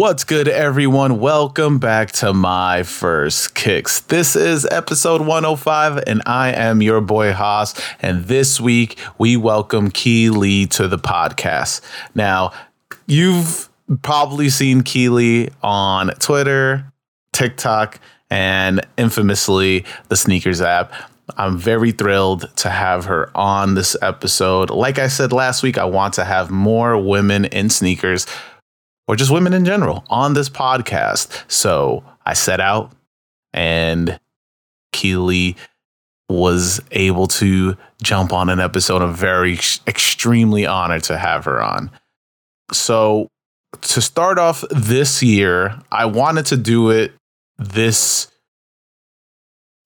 What's 0.00 0.24
good, 0.24 0.48
everyone? 0.48 1.20
Welcome 1.20 1.78
back 1.78 2.10
to 2.12 2.32
my 2.32 2.84
first 2.84 3.54
kicks. 3.54 4.00
This 4.00 4.34
is 4.34 4.66
episode 4.70 5.20
105, 5.20 6.04
and 6.06 6.22
I 6.24 6.52
am 6.52 6.80
your 6.80 7.02
boy 7.02 7.34
Haas. 7.34 7.74
And 8.00 8.24
this 8.24 8.58
week, 8.58 8.98
we 9.18 9.36
welcome 9.36 9.90
Key 9.90 10.30
Lee 10.30 10.66
to 10.68 10.88
the 10.88 10.96
podcast. 10.96 11.82
Now, 12.14 12.52
you've 13.06 13.68
probably 14.00 14.48
seen 14.48 14.80
Key 14.80 15.10
Lee 15.10 15.50
on 15.62 16.08
Twitter, 16.14 16.90
TikTok, 17.34 18.00
and 18.30 18.80
infamously 18.96 19.84
the 20.08 20.14
SNKRS 20.14 20.64
app. 20.64 20.92
I'm 21.36 21.58
very 21.58 21.92
thrilled 21.92 22.50
to 22.56 22.70
have 22.70 23.04
her 23.04 23.30
on 23.36 23.74
this 23.74 23.96
episode. 24.02 24.70
Like 24.70 24.98
I 24.98 25.08
said 25.08 25.32
last 25.32 25.62
week, 25.62 25.78
I 25.78 25.84
want 25.84 26.14
to 26.14 26.24
have 26.24 26.50
more 26.50 27.00
women 27.00 27.44
in 27.46 27.70
sneakers 27.70 28.26
or 29.06 29.16
just 29.16 29.30
women 29.30 29.52
in 29.52 29.64
general 29.64 30.04
on 30.08 30.34
this 30.34 30.48
podcast. 30.48 31.50
So 31.50 32.04
I 32.26 32.34
set 32.34 32.60
out 32.60 32.92
and 33.52 34.18
Key 34.92 35.16
Lee 35.16 35.56
was 36.28 36.80
able 36.92 37.26
to 37.26 37.76
jump 38.02 38.32
on 38.32 38.48
an 38.48 38.60
episode. 38.60 39.02
I'm 39.02 39.14
very 39.14 39.54
extremely 39.86 40.66
honored 40.66 41.02
to 41.04 41.18
have 41.18 41.44
her 41.44 41.60
on. 41.60 41.90
So 42.72 43.28
to 43.80 44.00
start 44.00 44.38
off 44.38 44.64
this 44.70 45.22
year, 45.22 45.80
I 45.90 46.04
wanted 46.04 46.46
to 46.46 46.56
do 46.56 46.90
it 46.90 47.12
this 47.60 48.26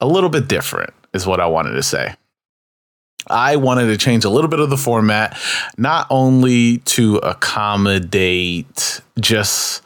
a 0.01 0.07
little 0.07 0.31
bit 0.31 0.49
different, 0.49 0.95
is 1.13 1.27
what 1.27 1.41
I 1.41 1.47
wanted 1.47 1.73
to 1.73 1.83
say. 1.83 2.15
I 3.27 3.57
wanted 3.57 3.87
to 3.87 3.97
change 3.97 4.25
a 4.25 4.31
little 4.31 4.51
bit 4.51 4.61
of 4.61 4.71
the 4.71 4.77
format, 4.77 5.39
not 5.77 6.07
only 6.11 6.79
to 6.79 7.17
accommodate 7.17 9.01
just 9.19 9.83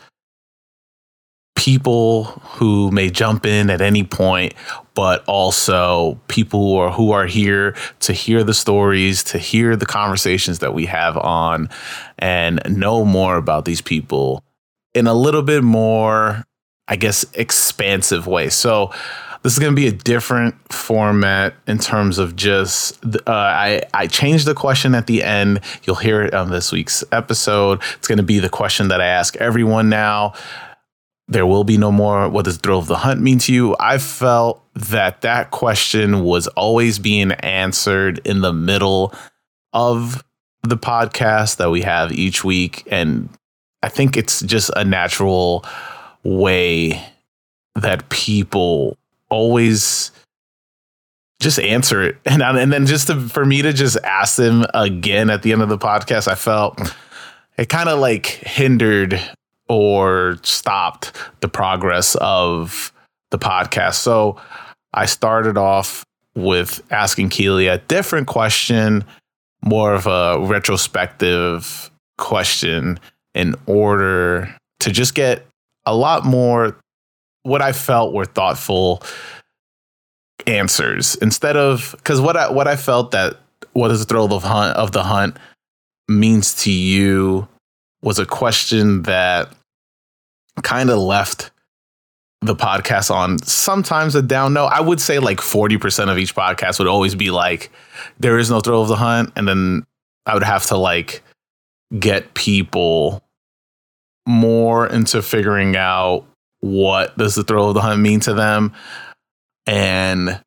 people 1.56 2.24
who 2.24 2.90
may 2.90 3.10
jump 3.10 3.46
in 3.46 3.70
at 3.70 3.80
any 3.80 4.04
point, 4.04 4.54
but 4.94 5.24
also 5.26 6.18
people 6.28 6.60
who 6.60 6.76
are, 6.76 6.90
who 6.90 7.12
are 7.12 7.26
here 7.26 7.76
to 8.00 8.12
hear 8.12 8.42
the 8.42 8.54
stories, 8.54 9.22
to 9.22 9.38
hear 9.38 9.76
the 9.76 9.86
conversations 9.86 10.60
that 10.60 10.74
we 10.74 10.86
have 10.86 11.16
on, 11.16 11.68
and 12.18 12.60
know 12.68 13.04
more 13.04 13.36
about 13.36 13.64
these 13.64 13.80
people 13.80 14.42
in 14.94 15.06
a 15.06 15.14
little 15.14 15.42
bit 15.42 15.62
more, 15.62 16.44
I 16.88 16.96
guess, 16.96 17.24
expansive 17.34 18.26
way. 18.26 18.48
So, 18.48 18.92
this 19.42 19.52
is 19.52 19.58
going 19.58 19.72
to 19.72 19.80
be 19.80 19.86
a 19.86 19.92
different 19.92 20.56
format 20.72 21.54
in 21.66 21.78
terms 21.78 22.18
of 22.18 22.34
just 22.34 23.04
uh, 23.04 23.20
I 23.26 23.82
I 23.94 24.06
changed 24.06 24.46
the 24.46 24.54
question 24.54 24.94
at 24.94 25.06
the 25.06 25.22
end. 25.22 25.60
You'll 25.84 25.96
hear 25.96 26.22
it 26.22 26.34
on 26.34 26.50
this 26.50 26.72
week's 26.72 27.04
episode. 27.12 27.80
It's 27.96 28.08
going 28.08 28.18
to 28.18 28.24
be 28.24 28.40
the 28.40 28.48
question 28.48 28.88
that 28.88 29.00
I 29.00 29.06
ask 29.06 29.36
everyone 29.36 29.88
now. 29.88 30.34
There 31.28 31.46
will 31.46 31.64
be 31.64 31.76
no 31.76 31.92
more. 31.92 32.28
What 32.28 32.46
does 32.46 32.56
thrill 32.56 32.78
of 32.78 32.86
the 32.86 32.96
hunt 32.96 33.20
mean 33.20 33.38
to 33.40 33.52
you? 33.52 33.76
I 33.78 33.98
felt 33.98 34.62
that 34.74 35.20
that 35.20 35.50
question 35.50 36.24
was 36.24 36.46
always 36.48 36.98
being 36.98 37.32
answered 37.32 38.20
in 38.24 38.40
the 38.40 38.52
middle 38.52 39.14
of 39.72 40.24
the 40.62 40.78
podcast 40.78 41.58
that 41.58 41.70
we 41.70 41.82
have 41.82 42.12
each 42.12 42.44
week, 42.44 42.82
and 42.90 43.28
I 43.82 43.88
think 43.88 44.16
it's 44.16 44.40
just 44.40 44.70
a 44.74 44.84
natural 44.84 45.64
way 46.22 47.02
that 47.74 48.08
people 48.08 48.96
always 49.28 50.10
just 51.40 51.60
answer 51.60 52.02
it. 52.02 52.16
And 52.26 52.42
and 52.42 52.72
then 52.72 52.86
just 52.86 53.06
to, 53.08 53.28
for 53.28 53.44
me 53.44 53.62
to 53.62 53.72
just 53.72 53.96
ask 54.04 54.36
them 54.36 54.64
again 54.74 55.30
at 55.30 55.42
the 55.42 55.52
end 55.52 55.62
of 55.62 55.68
the 55.68 55.78
podcast 55.78 56.28
i 56.28 56.34
felt 56.34 56.94
it 57.56 57.68
kind 57.68 57.88
of 57.88 57.98
like 57.98 58.26
hindered 58.26 59.20
or 59.68 60.38
stopped 60.42 61.12
the 61.40 61.48
progress 61.48 62.16
of 62.20 62.92
the 63.30 63.38
podcast. 63.38 63.94
So 63.94 64.40
i 64.94 65.06
started 65.06 65.58
off 65.58 66.04
with 66.34 66.80
asking 66.90 67.30
Key 67.30 67.50
Lee 67.50 67.68
a 67.68 67.78
different 67.78 68.28
question 68.28 69.04
more 69.62 69.92
of 69.92 70.06
a 70.06 70.38
retrospective 70.40 71.90
question 72.16 73.00
in 73.34 73.54
order 73.66 74.54
to 74.80 74.90
just 74.90 75.14
get 75.14 75.47
a 75.88 75.94
lot 75.94 76.24
more 76.24 76.78
what 77.42 77.62
I 77.62 77.72
felt 77.72 78.12
were 78.12 78.24
thoughtful 78.24 79.02
answers 80.46 81.16
instead 81.16 81.56
of 81.56 81.94
because 81.98 82.20
what 82.20 82.36
I 82.36 82.50
what 82.50 82.68
I 82.68 82.76
felt 82.76 83.10
that 83.10 83.36
what 83.72 83.90
is 83.90 84.00
the 84.00 84.06
thrill 84.06 84.32
of 84.32 84.42
hunt 84.42 84.76
of 84.76 84.92
the 84.92 85.02
hunt 85.02 85.36
means 86.08 86.54
to 86.62 86.72
you 86.72 87.48
was 88.02 88.18
a 88.18 88.26
question 88.26 89.02
that 89.02 89.52
kind 90.62 90.90
of 90.90 90.98
left 90.98 91.50
the 92.40 92.54
podcast 92.54 93.10
on 93.10 93.38
sometimes 93.40 94.14
a 94.14 94.22
down 94.22 94.52
note. 94.52 94.68
I 94.68 94.80
would 94.80 95.00
say 95.00 95.18
like 95.18 95.38
40% 95.38 96.10
of 96.10 96.18
each 96.18 96.34
podcast 96.34 96.78
would 96.78 96.88
always 96.88 97.14
be 97.14 97.30
like, 97.30 97.70
there 98.20 98.38
is 98.38 98.48
no 98.48 98.60
thrill 98.60 98.82
of 98.82 98.88
the 98.88 98.96
hunt. 98.96 99.32
And 99.34 99.48
then 99.48 99.84
I 100.24 100.34
would 100.34 100.44
have 100.44 100.66
to 100.66 100.76
like 100.76 101.22
get 101.98 102.34
people 102.34 103.22
more 104.28 104.86
into 104.86 105.22
figuring 105.22 105.74
out 105.74 106.24
what 106.60 107.16
does 107.16 107.34
the 107.34 107.42
thrill 107.42 107.68
of 107.68 107.74
the 107.74 107.80
hunt 107.80 108.00
mean 108.00 108.20
to 108.20 108.34
them? 108.34 108.74
And 109.66 110.40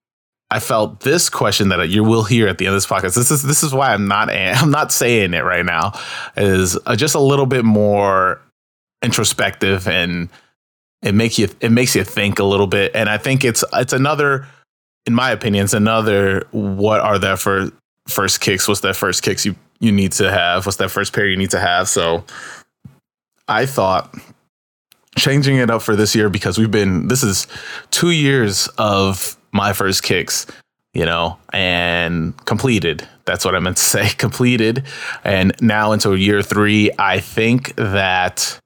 I 0.51 0.59
felt 0.59 0.99
this 0.99 1.29
question 1.29 1.69
that 1.69 1.89
you 1.89 2.03
will 2.03 2.23
hear 2.23 2.47
at 2.47 2.57
the 2.57 2.67
end 2.67 2.75
of 2.75 2.77
this 2.77 2.87
podcast. 2.87 3.15
This 3.15 3.31
is 3.31 3.41
this 3.43 3.63
is 3.63 3.73
why 3.73 3.93
I'm 3.93 4.07
not 4.07 4.29
I'm 4.31 4.71
not 4.71 4.91
saying 4.91 5.33
it 5.33 5.43
right 5.43 5.65
now. 5.65 5.93
Is 6.37 6.77
uh, 6.85 6.95
just 6.95 7.15
a 7.15 7.19
little 7.19 7.45
bit 7.45 7.65
more 7.65 8.41
introspective 9.01 9.87
and 9.87 10.29
it 11.01 11.15
makes 11.15 11.39
you 11.39 11.49
it 11.61 11.71
makes 11.71 11.95
you 11.95 12.03
think 12.03 12.39
a 12.39 12.43
little 12.43 12.67
bit. 12.67 12.95
And 12.95 13.09
I 13.09 13.17
think 13.17 13.43
it's 13.43 13.63
it's 13.73 13.93
another, 13.93 14.45
in 15.05 15.13
my 15.13 15.31
opinion, 15.31 15.63
it's 15.63 15.73
another. 15.73 16.47
What 16.51 16.99
are 16.99 17.17
their 17.17 17.37
first 17.37 17.73
first 18.07 18.41
kicks? 18.41 18.67
What's 18.67 18.81
that 18.81 18.95
first 18.95 19.23
kicks 19.23 19.45
you 19.45 19.55
you 19.79 19.91
need 19.91 20.11
to 20.13 20.29
have? 20.31 20.65
What's 20.65 20.77
that 20.77 20.91
first 20.91 21.13
pair 21.13 21.27
you 21.27 21.37
need 21.37 21.51
to 21.51 21.59
have? 21.59 21.87
So 21.89 22.23
I 23.47 23.65
thought 23.65 24.15
changing 25.17 25.57
it 25.57 25.69
up 25.69 25.81
for 25.81 25.95
this 25.95 26.15
year 26.15 26.29
because 26.29 26.57
we've 26.57 26.71
been 26.71 27.07
this 27.07 27.23
is 27.23 27.47
two 27.91 28.11
years 28.11 28.67
of 28.77 29.35
my 29.51 29.73
first 29.73 30.03
kicks 30.03 30.47
you 30.93 31.05
know 31.05 31.37
and 31.53 32.35
completed. 32.45 33.07
That's 33.25 33.45
what 33.45 33.55
i 33.55 33.59
meant 33.59 33.77
to 33.77 33.83
say 33.83 34.09
completed. 34.17 34.85
And 35.23 35.53
now 35.61 35.91
into 35.91 36.15
year 36.15 36.41
three 36.41 36.91
i 36.97 37.19
think 37.19 37.75
that 37.75 38.59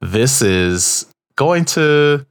this 0.00 0.42
is 0.42 1.06
going 1.36 1.64
to 1.64 2.26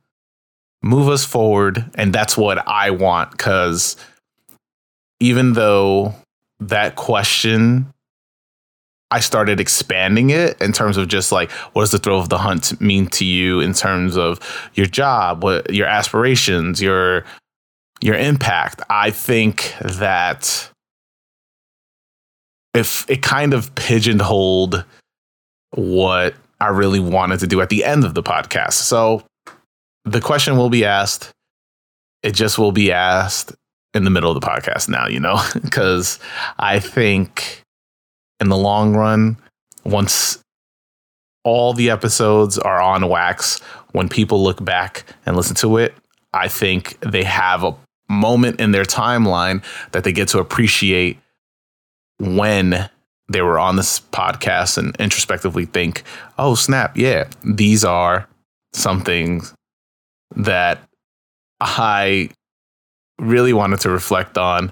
move 0.81 1.09
us 1.09 1.25
forward 1.25 1.84
and 1.95 2.13
that's 2.13 2.38
what 2.38 2.67
i 2.67 2.91
want 2.91 3.31
because 3.31 3.95
even 5.19 5.53
though 5.53 6.13
that 6.59 6.95
question 6.95 7.91
I 9.15 9.21
started 9.21 9.61
expanding 9.61 10.29
it 10.31 10.61
in 10.61 10.73
terms 10.73 10.97
of 10.97 11.07
just 11.07 11.31
like 11.31 11.49
what 11.71 11.83
does 11.83 11.91
the 11.91 11.99
thrill 11.99 12.19
of 12.19 12.27
the 12.27 12.37
hunt 12.37 12.81
mean 12.81 13.07
to 13.11 13.23
you 13.23 13.61
in 13.61 13.73
terms 13.73 14.17
of 14.17 14.41
your 14.73 14.87
job, 14.87 15.41
what 15.41 15.73
your 15.73 15.87
aspirations, 15.87 16.81
your 16.81 17.23
your 18.01 18.15
impact. 18.15 18.81
I 18.89 19.11
think 19.11 19.73
that 19.79 20.69
if 22.73 23.09
it 23.09 23.21
kind 23.21 23.53
of 23.53 23.73
pigeonholed 23.75 24.83
what 25.71 26.35
I 26.59 26.67
really 26.67 26.99
wanted 26.99 27.39
to 27.39 27.47
do 27.47 27.61
at 27.61 27.69
the 27.69 27.85
end 27.85 28.03
of 28.03 28.15
the 28.15 28.23
podcast. 28.23 28.73
So 28.73 29.23
the 30.03 30.19
question 30.19 30.57
will 30.57 30.69
be 30.69 30.83
asked. 30.83 31.31
It 32.21 32.33
just 32.33 32.59
will 32.59 32.73
be 32.73 32.91
asked 32.91 33.55
in 33.93 34.03
the 34.03 34.09
middle 34.09 34.29
of 34.29 34.41
the 34.41 34.45
podcast 34.45 34.90
now, 34.90 35.07
you 35.07 35.22
know, 35.22 35.41
because 35.61 36.19
I 36.59 36.81
think 36.81 37.61
in 38.40 38.49
the 38.49 38.58
long 38.58 38.96
run, 38.96 39.37
once 39.84 40.40
all 41.43 41.73
the 41.73 41.90
episodes 41.90 42.58
are 42.58 42.82
on 42.82 43.08
wax, 43.08 43.59
when 43.91 44.09
people 44.09 44.43
look 44.43 44.64
back 44.64 45.05
and 45.26 45.37
listen 45.37 45.55
to 45.58 45.78
it, 45.78 45.93
I 46.34 46.47
think 46.47 46.99
they 47.02 47.23
have 47.23 47.64
a 47.64 47.76
moment 48.09 48.59
in 48.59 48.72
their 48.72 48.84
timeline 48.84 49.64
that 49.91 50.03
they 50.03 50.11
get 50.11 50.28
to 50.29 50.40
appreciate 50.40 51.17
when 52.20 52.90
they 53.29 53.41
were 53.41 53.58
on 53.58 53.76
this 53.76 53.99
podcast 53.99 54.78
and 54.78 54.96
introspectively 54.97 55.66
think, 55.66 56.03
oh, 56.38 56.55
snap, 56.55 56.97
yeah, 56.97 57.28
these 57.43 57.84
are 57.84 58.28
something 58.73 59.41
that 60.35 60.79
I 61.59 62.29
really 63.17 63.53
wanted 63.53 63.79
to 63.81 63.90
reflect 63.90 64.38
on. 64.38 64.72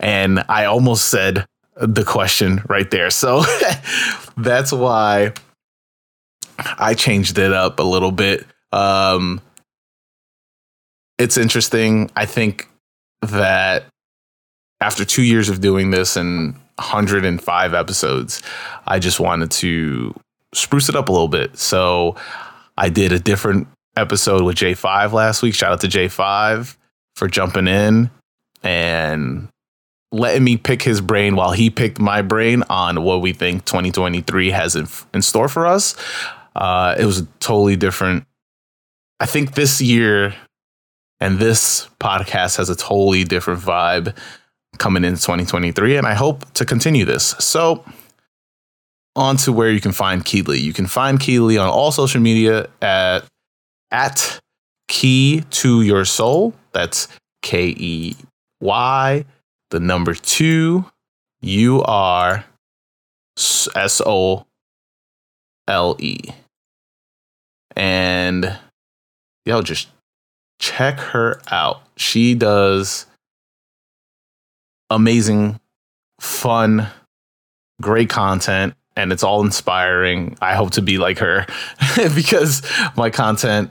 And 0.00 0.44
I 0.48 0.64
almost 0.64 1.08
said, 1.08 1.46
the 1.76 2.04
question 2.04 2.62
right 2.68 2.90
there. 2.90 3.10
So 3.10 3.44
that's 4.36 4.72
why 4.72 5.32
I 6.58 6.94
changed 6.94 7.38
it 7.38 7.52
up 7.52 7.78
a 7.78 7.82
little 7.82 8.12
bit. 8.12 8.46
Um, 8.72 9.40
it's 11.18 11.36
interesting. 11.36 12.10
I 12.16 12.26
think 12.26 12.68
that 13.22 13.84
after 14.80 15.04
two 15.04 15.22
years 15.22 15.48
of 15.48 15.60
doing 15.60 15.90
this 15.90 16.16
and 16.16 16.54
105 16.76 17.74
episodes, 17.74 18.42
I 18.86 18.98
just 18.98 19.20
wanted 19.20 19.50
to 19.52 20.14
spruce 20.54 20.88
it 20.88 20.96
up 20.96 21.08
a 21.08 21.12
little 21.12 21.28
bit. 21.28 21.58
So 21.58 22.16
I 22.76 22.88
did 22.88 23.12
a 23.12 23.18
different 23.18 23.68
episode 23.96 24.42
with 24.42 24.56
J5 24.56 25.12
last 25.12 25.42
week. 25.42 25.54
Shout 25.54 25.72
out 25.72 25.80
to 25.82 25.88
J5 25.88 26.76
for 27.14 27.28
jumping 27.28 27.68
in 27.68 28.10
and 28.62 29.48
letting 30.12 30.44
me 30.44 30.56
pick 30.56 30.82
his 30.82 31.00
brain 31.00 31.34
while 31.34 31.52
he 31.52 31.70
picked 31.70 31.98
my 31.98 32.22
brain 32.22 32.62
on 32.68 33.02
what 33.02 33.22
we 33.22 33.32
think 33.32 33.64
2023 33.64 34.50
has 34.50 34.76
in, 34.76 34.86
in 35.14 35.22
store 35.22 35.48
for 35.48 35.66
us. 35.66 35.96
Uh, 36.54 36.94
it 36.98 37.06
was 37.06 37.20
a 37.20 37.26
totally 37.40 37.76
different. 37.76 38.24
I 39.18 39.26
think 39.26 39.54
this 39.54 39.80
year 39.80 40.34
and 41.18 41.38
this 41.38 41.88
podcast 42.00 42.56
has 42.58 42.68
a 42.68 42.76
totally 42.76 43.24
different 43.24 43.60
vibe 43.60 44.16
coming 44.78 45.04
into 45.04 45.20
2023, 45.22 45.96
and 45.96 46.06
I 46.06 46.14
hope 46.14 46.50
to 46.54 46.64
continue 46.64 47.04
this. 47.04 47.34
So, 47.38 47.84
on 49.14 49.36
to 49.38 49.52
where 49.52 49.70
you 49.70 49.80
can 49.80 49.92
find 49.92 50.24
Key 50.24 50.42
Lee. 50.42 50.58
You 50.58 50.72
can 50.72 50.86
find 50.86 51.20
Key 51.20 51.38
Lee 51.38 51.58
on 51.58 51.68
all 51.68 51.92
social 51.92 52.20
media 52.20 52.68
at 52.80 53.24
at 53.90 54.40
Key 54.88 55.44
to 55.50 55.82
Your 55.82 56.04
Soul. 56.04 56.54
That's 56.72 57.08
K 57.42 57.68
E 57.68 58.16
Y, 58.60 59.24
the 59.72 59.80
number 59.80 60.12
two, 60.12 60.84
U 61.40 61.82
R 61.82 62.44
S 63.74 64.02
O 64.04 64.46
L 65.66 65.96
E. 65.98 66.18
And 67.74 68.58
y'all 69.46 69.62
just 69.62 69.88
check 70.60 71.00
her 71.00 71.40
out. 71.50 71.82
She 71.96 72.34
does 72.34 73.06
amazing, 74.90 75.58
fun, 76.20 76.86
great 77.80 78.10
content, 78.10 78.74
and 78.94 79.10
it's 79.10 79.24
all 79.24 79.42
inspiring. 79.42 80.36
I 80.42 80.54
hope 80.54 80.72
to 80.72 80.82
be 80.82 80.98
like 80.98 81.18
her 81.18 81.46
because 82.14 82.60
my 82.94 83.08
content 83.08 83.70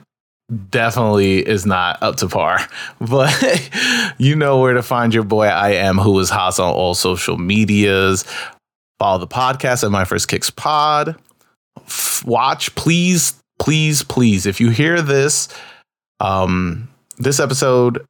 definitely 0.69 1.47
is 1.47 1.65
not 1.65 2.01
up 2.01 2.17
to 2.17 2.27
par. 2.27 2.59
But 2.99 3.69
you 4.17 4.35
know 4.35 4.59
where 4.59 4.73
to 4.73 4.83
find 4.83 5.13
your 5.13 5.23
boy 5.23 5.45
I 5.47 5.71
am, 5.71 5.97
who 5.97 6.19
is 6.19 6.29
hot 6.29 6.59
on 6.59 6.73
all 6.73 6.93
social 6.93 7.37
medias. 7.37 8.25
Follow 8.99 9.19
the 9.19 9.27
podcast 9.27 9.83
at 9.83 9.91
My 9.91 10.05
First 10.05 10.27
Kicks 10.27 10.49
Pod. 10.49 11.15
Watch, 12.25 12.75
please, 12.75 13.33
please, 13.59 14.03
please. 14.03 14.45
If 14.45 14.59
you 14.61 14.69
hear 14.69 15.01
this, 15.01 15.47
um, 16.19 16.87
this 17.17 17.39
episode, 17.39 18.05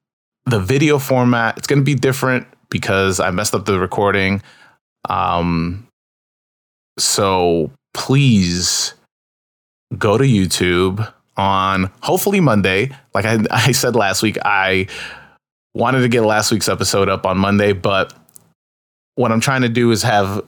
the 0.45 0.59
video 0.59 0.99
format, 0.99 1.57
it's 1.57 1.67
going 1.67 1.79
to 1.79 1.85
be 1.85 1.95
different 1.95 2.47
because 2.69 3.19
I 3.19 3.31
messed 3.31 3.55
up 3.55 3.65
the 3.65 3.79
recording. 3.79 4.41
Um, 5.07 5.87
so 6.97 7.71
please 7.93 8.93
go 9.97 10.17
to 10.17 10.23
YouTube 10.23 11.11
on 11.41 11.91
hopefully 12.01 12.39
Monday. 12.39 12.91
Like 13.15 13.25
I, 13.25 13.39
I 13.51 13.71
said 13.71 13.95
last 13.95 14.21
week, 14.21 14.37
I 14.45 14.87
wanted 15.73 16.01
to 16.01 16.07
get 16.07 16.21
last 16.21 16.51
week's 16.51 16.69
episode 16.69 17.09
up 17.09 17.25
on 17.25 17.37
Monday, 17.37 17.73
but 17.73 18.13
what 19.15 19.31
I'm 19.31 19.39
trying 19.39 19.63
to 19.63 19.69
do 19.69 19.91
is 19.91 20.03
have 20.03 20.43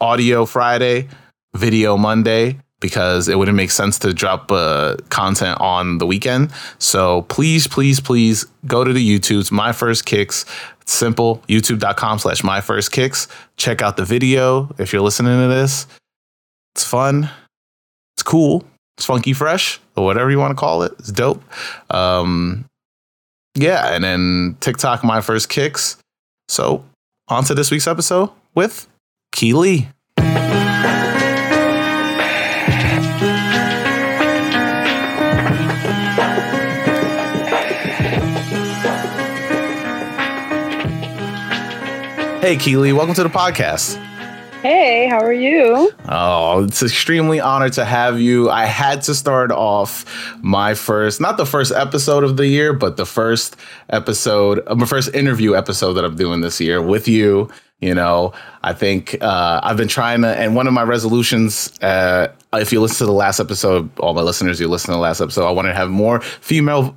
audio 0.00 0.46
Friday, 0.46 1.08
video 1.54 1.96
Monday, 1.96 2.58
because 2.80 3.28
it 3.28 3.38
wouldn't 3.38 3.56
make 3.56 3.70
sense 3.70 3.98
to 4.00 4.12
drop 4.12 4.50
uh, 4.50 4.96
content 5.10 5.60
on 5.60 5.98
the 5.98 6.06
weekend. 6.06 6.50
So 6.78 7.22
please, 7.22 7.68
please, 7.68 8.00
please 8.00 8.46
go 8.66 8.82
to 8.82 8.92
the 8.92 9.18
YouTube's 9.18 9.52
My 9.52 9.72
First 9.72 10.06
Kicks. 10.06 10.44
It's 10.80 10.92
simple. 10.92 11.42
YouTube.com 11.46 12.18
slash 12.18 12.42
My 12.42 12.60
First 12.60 12.90
Kicks. 12.90 13.28
Check 13.56 13.82
out 13.82 13.96
the 13.96 14.04
video 14.04 14.74
if 14.78 14.92
you're 14.92 15.02
listening 15.02 15.40
to 15.40 15.48
this. 15.48 15.86
It's 16.74 16.84
fun. 16.84 17.30
It's 18.14 18.22
cool. 18.22 18.64
Funky 19.04 19.32
fresh 19.32 19.80
or 19.96 20.04
whatever 20.04 20.30
you 20.30 20.38
want 20.38 20.50
to 20.52 20.54
call 20.54 20.82
it. 20.82 20.92
It's 20.98 21.12
dope. 21.12 21.42
Um, 21.90 22.64
yeah, 23.54 23.94
and 23.94 24.04
then 24.04 24.56
TikTok 24.60 25.04
My 25.04 25.20
First 25.20 25.48
Kicks. 25.48 25.96
So 26.48 26.84
on 27.28 27.44
to 27.44 27.54
this 27.54 27.70
week's 27.70 27.86
episode 27.86 28.30
with 28.54 28.88
Key 29.32 29.52
Lee. 29.52 29.88
Hey, 42.40 42.56
Key 42.56 42.76
Lee, 42.78 42.92
welcome 42.92 43.14
to 43.14 43.22
the 43.22 43.28
podcast. 43.28 44.09
Hey, 44.62 45.08
how 45.08 45.20
are 45.20 45.32
you? 45.32 45.90
Oh, 46.06 46.64
it's 46.64 46.82
extremely 46.82 47.40
honored 47.40 47.72
to 47.74 47.84
have 47.86 48.20
you. 48.20 48.50
I 48.50 48.66
had 48.66 49.00
to 49.02 49.14
start 49.14 49.50
off 49.50 50.04
my 50.42 50.74
first, 50.74 51.18
not 51.18 51.38
the 51.38 51.46
first 51.46 51.72
episode 51.72 52.24
of 52.24 52.36
the 52.36 52.46
year, 52.46 52.74
but 52.74 52.98
the 52.98 53.06
first 53.06 53.56
episode, 53.88 54.62
uh, 54.66 54.74
my 54.74 54.84
first 54.84 55.14
interview 55.14 55.56
episode 55.56 55.94
that 55.94 56.04
I'm 56.04 56.14
doing 56.14 56.42
this 56.42 56.60
year 56.60 56.82
with 56.82 57.08
you. 57.08 57.48
You 57.80 57.94
know, 57.94 58.34
I 58.62 58.74
think 58.74 59.16
uh, 59.22 59.60
I've 59.62 59.78
been 59.78 59.88
trying 59.88 60.20
to, 60.20 60.28
and 60.28 60.54
one 60.54 60.66
of 60.66 60.74
my 60.74 60.82
resolutions, 60.82 61.72
uh, 61.80 62.28
if 62.52 62.70
you 62.70 62.82
listen 62.82 62.98
to 62.98 63.06
the 63.06 63.12
last 63.12 63.40
episode, 63.40 63.88
all 63.98 64.12
my 64.12 64.20
listeners, 64.20 64.60
you 64.60 64.68
listen 64.68 64.88
to 64.88 64.92
the 64.92 64.98
last 64.98 65.22
episode, 65.22 65.46
I 65.46 65.52
want 65.52 65.68
to 65.68 65.74
have 65.74 65.88
more 65.88 66.20
female 66.20 66.94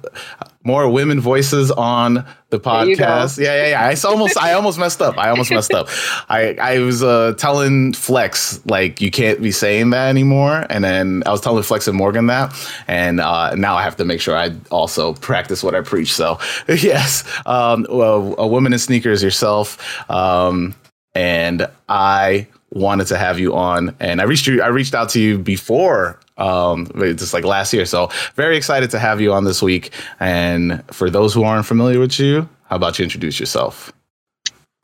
more 0.64 0.90
women 0.90 1.20
voices 1.20 1.72
on 1.72 2.26
the 2.50 2.60
podcast. 2.60 3.38
Yeah, 3.38 3.56
yeah, 3.56 3.68
yeah. 3.70 3.88
I 3.88 4.08
almost 4.08 4.38
I 4.38 4.54
almost 4.54 4.80
messed 4.80 5.02
up. 5.02 5.18
I 5.18 5.30
almost 5.30 5.52
messed 5.52 5.74
up. 5.74 5.90
I 6.30 6.56
I 6.62 6.80
was 6.80 7.04
uh, 7.04 7.34
telling 7.38 7.94
Flex 7.94 8.66
like 8.66 9.02
you 9.02 9.12
can't 9.12 9.42
be 9.42 9.52
saying 9.52 9.90
that 9.90 10.10
anymore, 10.10 10.66
and 10.70 10.84
then 10.84 11.24
I 11.26 11.32
was 11.32 11.42
telling 11.42 11.64
Flex 11.64 11.88
and 11.88 11.98
Morgan 11.98 12.28
that, 12.28 12.54
and 12.88 13.20
uh, 13.20 13.56
now 13.56 13.76
I 13.76 13.84
have 13.84 13.98
to 13.98 14.06
make 14.06 14.22
sure 14.22 14.38
I 14.38 14.52
also 14.72 15.14
practice 15.14 15.64
what 15.64 15.76
I 15.76 15.82
preach. 15.82 16.14
So 16.14 16.40
yes, 16.68 17.24
um, 17.46 17.86
well, 17.90 18.36
a 18.38 18.48
woman 18.48 18.74
in 18.74 18.80
sneakers 18.80 19.22
yourself, 19.22 20.10
um, 20.10 20.76
and 21.14 21.68
I 21.90 22.48
wanted 22.74 23.06
to 23.06 23.18
have 23.18 23.40
you 23.40 23.54
on 23.54 23.96
and 24.00 24.20
i 24.20 24.24
reached 24.24 24.48
you 24.48 24.62
i 24.62 24.68
reached 24.68 24.96
out 24.96 25.10
to 25.10 25.20
you 25.20 25.38
before 25.38 26.20
um, 26.38 26.88
just 26.96 27.34
like 27.34 27.44
last 27.44 27.74
year. 27.74 27.86
So 27.86 28.10
very 28.36 28.58
excited 28.58 28.90
to 28.92 29.00
have 29.00 29.22
you 29.22 29.34
on 29.34 29.44
this 29.44 29.62
week. 29.62 29.92
And 30.20 30.84
for 30.92 31.10
those 31.10 31.34
who 31.34 31.44
aren't 31.44 31.66
familiar 31.66 32.00
with 32.00 32.20
you, 32.20 32.48
how 32.66 32.76
about 32.76 33.00
you 33.00 33.04
introduce 33.04 33.40
yourself? 33.40 33.92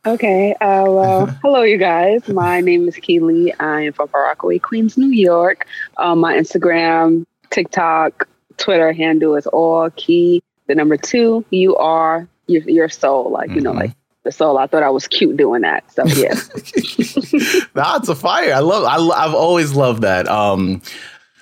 Okay. 0.06 0.54
Uh, 0.54 0.86
well, 0.88 1.25
hello, 1.42 1.62
you 1.62 1.78
guys. 1.78 2.28
My 2.30 2.62
name 2.62 2.88
is 2.88 2.96
Key 2.96 3.20
Lee. 3.20 3.54
I 3.60 3.82
am 3.82 3.94
from 3.94 4.08
Far 4.10 4.24
Rockaway, 4.24 4.60
Queens, 4.60 4.98
New 4.98 5.10
York. 5.10 5.68
Um, 5.98 6.20
my 6.20 6.36
Instagram, 6.36 7.25
TikTok, 7.50 8.28
Twitter 8.58 8.94
handle 8.94 9.36
is 9.36 9.48
all 9.48 9.90
key. 9.92 10.42
The 10.68 10.75
number 10.75 10.98
two, 10.98 11.44
you 11.50 11.75
are 11.78 12.28
your, 12.48 12.62
your 12.63 12.90
soul. 12.90 13.32
Like, 13.32 13.50
mm-hmm. 13.50 13.56
you 13.58 13.62
know, 13.62 13.72
mm-hmm. 13.72 13.80
like 13.80 13.92
the 14.24 14.32
soul. 14.32 14.58
I 14.58 14.68
thought 14.68 14.84
I 14.84 14.90
was 14.90 15.08
cute 15.08 15.38
doing 15.38 15.62
that. 15.62 15.90
So 15.92 16.06
yeah. 16.06 16.34
That's 17.74 18.10
a 18.10 18.16
fire. 18.16 18.54
I 18.54 18.60
love. 18.60 18.84
I, 18.84 19.26
I've 19.26 19.34
always 19.34 19.74
loved 19.74 20.02
that. 20.04 20.28
Um, 20.28 20.82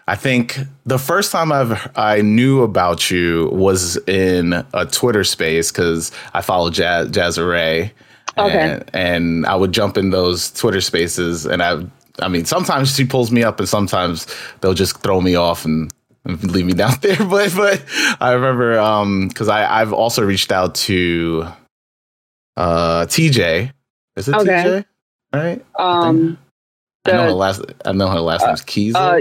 I 0.07 0.15
think 0.15 0.60
the 0.86 0.98
first 0.98 1.31
time 1.31 1.51
I've 1.51 1.91
I 1.98 2.22
knew 2.22 2.63
about 2.63 3.12
you 3.12 3.50
was 3.51 3.98
in 4.07 4.53
a 4.74 4.86
Twitter 4.86 5.24
space 5.24 5.72
because 5.72 6.12
I 6.34 6.41
follow 6.41 6.69
Jazz 6.69 7.10
Jazzare. 7.10 7.91
Okay. 8.38 8.60
And, 8.60 8.89
and 8.93 9.46
I 9.48 9.55
would 9.55 9.72
jump 9.72 9.98
in 9.98 10.12
those 10.12 10.51
Twitter 10.51 10.79
spaces, 10.79 11.48
and 11.48 11.63
I, 11.63 11.84
I 12.22 12.27
mean, 12.27 12.46
sometimes 12.46 12.96
she 12.96 13.03
pulls 13.03 13.31
me 13.31 13.43
up, 13.43 13.60
and 13.60 13.67
sometimes 13.67 14.27
they'll 14.62 14.75
just 14.75 15.01
throw 15.01 15.22
me 15.22 15.36
off 15.36 15.65
and, 15.65 15.91
leave 16.43 16.65
me 16.65 16.74
down 16.75 16.93
there. 17.01 17.17
But 17.17 17.55
but 17.55 17.84
I 18.19 18.34
remember 18.34 18.77
um 18.79 19.29
because 19.29 19.48
I 19.48 19.81
I've 19.81 19.93
also 19.93 20.24
reached 20.24 20.51
out 20.51 20.75
to 20.75 21.48
uh 22.57 23.05
TJ. 23.05 23.71
Is 24.17 24.27
it 24.27 24.35
okay. 24.35 24.51
TJ? 24.51 24.85
Right. 25.33 25.65
Um. 25.79 26.37
I, 27.05 27.11
I 27.11 27.13
know 27.13 27.23
her 27.23 27.31
last. 27.31 27.61
I 27.85 27.91
know 27.93 28.09
her 28.09 28.19
last 28.19 28.43
uh, 28.43 28.47
name's 28.47 28.61
Keys. 28.61 28.95
Uh, 28.95 29.19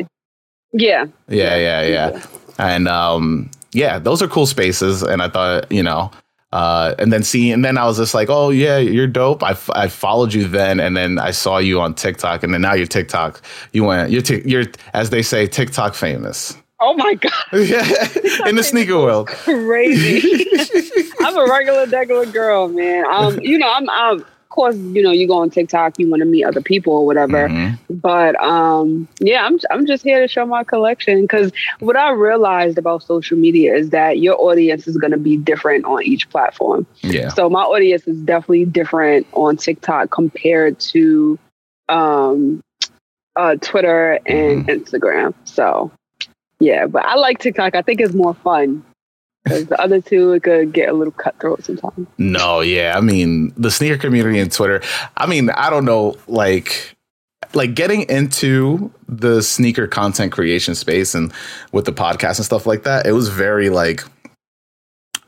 yeah. 0.73 1.07
Yeah, 1.29 1.57
yeah, 1.57 1.83
yeah. 1.83 2.27
And 2.59 2.89
um, 2.89 3.51
yeah, 3.73 3.99
those 3.99 4.23
are 4.23 4.29
cool 4.29 4.47
spaces. 4.47 5.03
And 5.03 5.23
I 5.23 5.29
thought, 5.29 5.71
you 5.71 5.83
know, 5.83 6.11
uh, 6.53 6.95
and 6.99 7.13
then 7.13 7.23
see, 7.23 7.51
and 7.51 7.65
then 7.65 7.77
I 7.77 7.85
was 7.85 7.99
just 7.99 8.15
like, 8.15 8.29
oh 8.31 8.51
yeah, 8.51 8.79
you're 8.79 9.07
dope. 9.07 9.43
I, 9.43 9.51
f- 9.51 9.71
I 9.75 9.89
followed 9.89 10.33
you 10.33 10.47
then, 10.47 10.81
and 10.81 10.97
then 10.97 11.19
I 11.19 11.31
saw 11.31 11.59
you 11.59 11.81
on 11.81 11.95
TikTok, 11.95 12.43
and 12.43 12.55
then 12.55 12.63
now 12.63 12.75
you're 12.75 12.87
TikTok. 12.87 13.43
You 13.73 13.85
went, 13.85 14.11
you're 14.11 14.23
t- 14.23 14.43
you're 14.45 14.65
as 14.95 15.11
they 15.11 15.23
say, 15.23 15.47
TikTok 15.47 15.95
famous. 15.95 16.57
Oh 16.81 16.95
my 16.95 17.15
god! 17.15 17.33
yeah, 17.53 17.87
in 18.47 18.57
the 18.57 18.63
sneaker 18.63 18.97
world, 18.97 19.29
crazy. 19.29 20.47
I'm 21.37 21.49
a 21.49 21.53
regular, 21.53 21.87
regular 21.87 22.27
girl, 22.27 22.69
man. 22.69 23.05
Um, 23.11 23.41
you 23.43 23.59
know, 23.59 23.71
I'm 23.71 23.89
I'm 23.91 24.25
of 24.47 24.51
course, 24.51 24.77
you 24.77 25.03
know, 25.03 25.11
you 25.11 25.27
go 25.27 25.39
on 25.39 25.51
TikTok, 25.51 25.99
you 25.99 26.09
want 26.09 26.21
to 26.21 26.25
meet 26.25 26.45
other 26.45 26.63
people 26.63 26.95
or 26.95 27.05
whatever. 27.05 27.49
Mm-hmm. 27.49 27.95
But 27.97 28.41
um, 28.43 29.07
yeah, 29.21 29.45
I'm 29.45 29.59
I'm 29.71 29.87
just 29.87 30.03
here 30.03 30.21
to 30.21 30.29
show 30.29 30.47
my 30.47 30.65
collection 30.65 31.23
because 31.23 31.53
what 31.81 31.97
I 31.97 32.11
realized 32.11 32.79
about 32.79 33.03
social 33.03 33.37
media 33.37 33.75
is 33.75 33.91
that 33.91 34.19
your 34.19 34.41
audience 34.41 34.87
is 34.87 34.97
going 34.97 35.11
to 35.11 35.19
be 35.19 35.37
different 35.37 35.85
on 35.85 36.03
each 36.05 36.31
platform. 36.31 36.87
Yeah. 37.03 37.29
So 37.29 37.51
my 37.51 37.63
audience 37.63 38.07
is 38.07 38.19
definitely 38.19 38.65
different 38.67 39.27
on 39.33 39.57
TikTok 39.57 40.11
compared 40.11 40.79
to 40.81 41.39
um, 41.89 42.63
uh, 43.35 43.57
Twitter 43.61 44.21
and 44.27 44.65
mm-hmm. 44.65 44.71
Instagram. 44.71 45.35
So 45.45 45.91
yeah, 46.61 46.87
but 46.87 47.05
I 47.05 47.17
like 47.17 47.41
TikTok. 47.41 47.75
I 47.75 47.83
think 47.83 48.01
it's 48.01 48.15
more 48.15 48.33
fun 48.33 48.85
because 49.47 49.67
the 49.67 49.81
other 49.81 50.01
two 50.01 50.33
it 50.33 50.43
could 50.43 50.73
get 50.73 50.89
a 50.89 50.93
little 50.93 51.13
cutthroat 51.13 51.65
sometimes. 51.65 52.09
No, 52.19 52.61
yeah, 52.61 52.95
I 52.97 53.01
mean 53.01 53.53
the 53.57 53.71
sneaker 53.71 53.97
community 53.97 54.41
and 54.41 54.51
Twitter. 54.51 54.83
I 55.17 55.27
mean, 55.27 55.51
I 55.51 55.71
don't 55.71 55.85
know, 55.85 56.17
like 56.27 56.97
like 57.55 57.75
getting 57.75 58.03
into 58.09 58.91
the 59.09 59.43
sneaker 59.43 59.87
content 59.87 60.33
creation 60.33 60.75
space 60.75 61.15
and 61.15 61.33
with 61.73 61.85
the 61.85 61.93
podcast 61.93 62.37
and 62.37 62.45
stuff 62.45 62.67
like 62.67 62.83
that. 62.83 63.07
It 63.07 63.13
was 63.13 63.29
very 63.29 63.71
like 63.71 64.03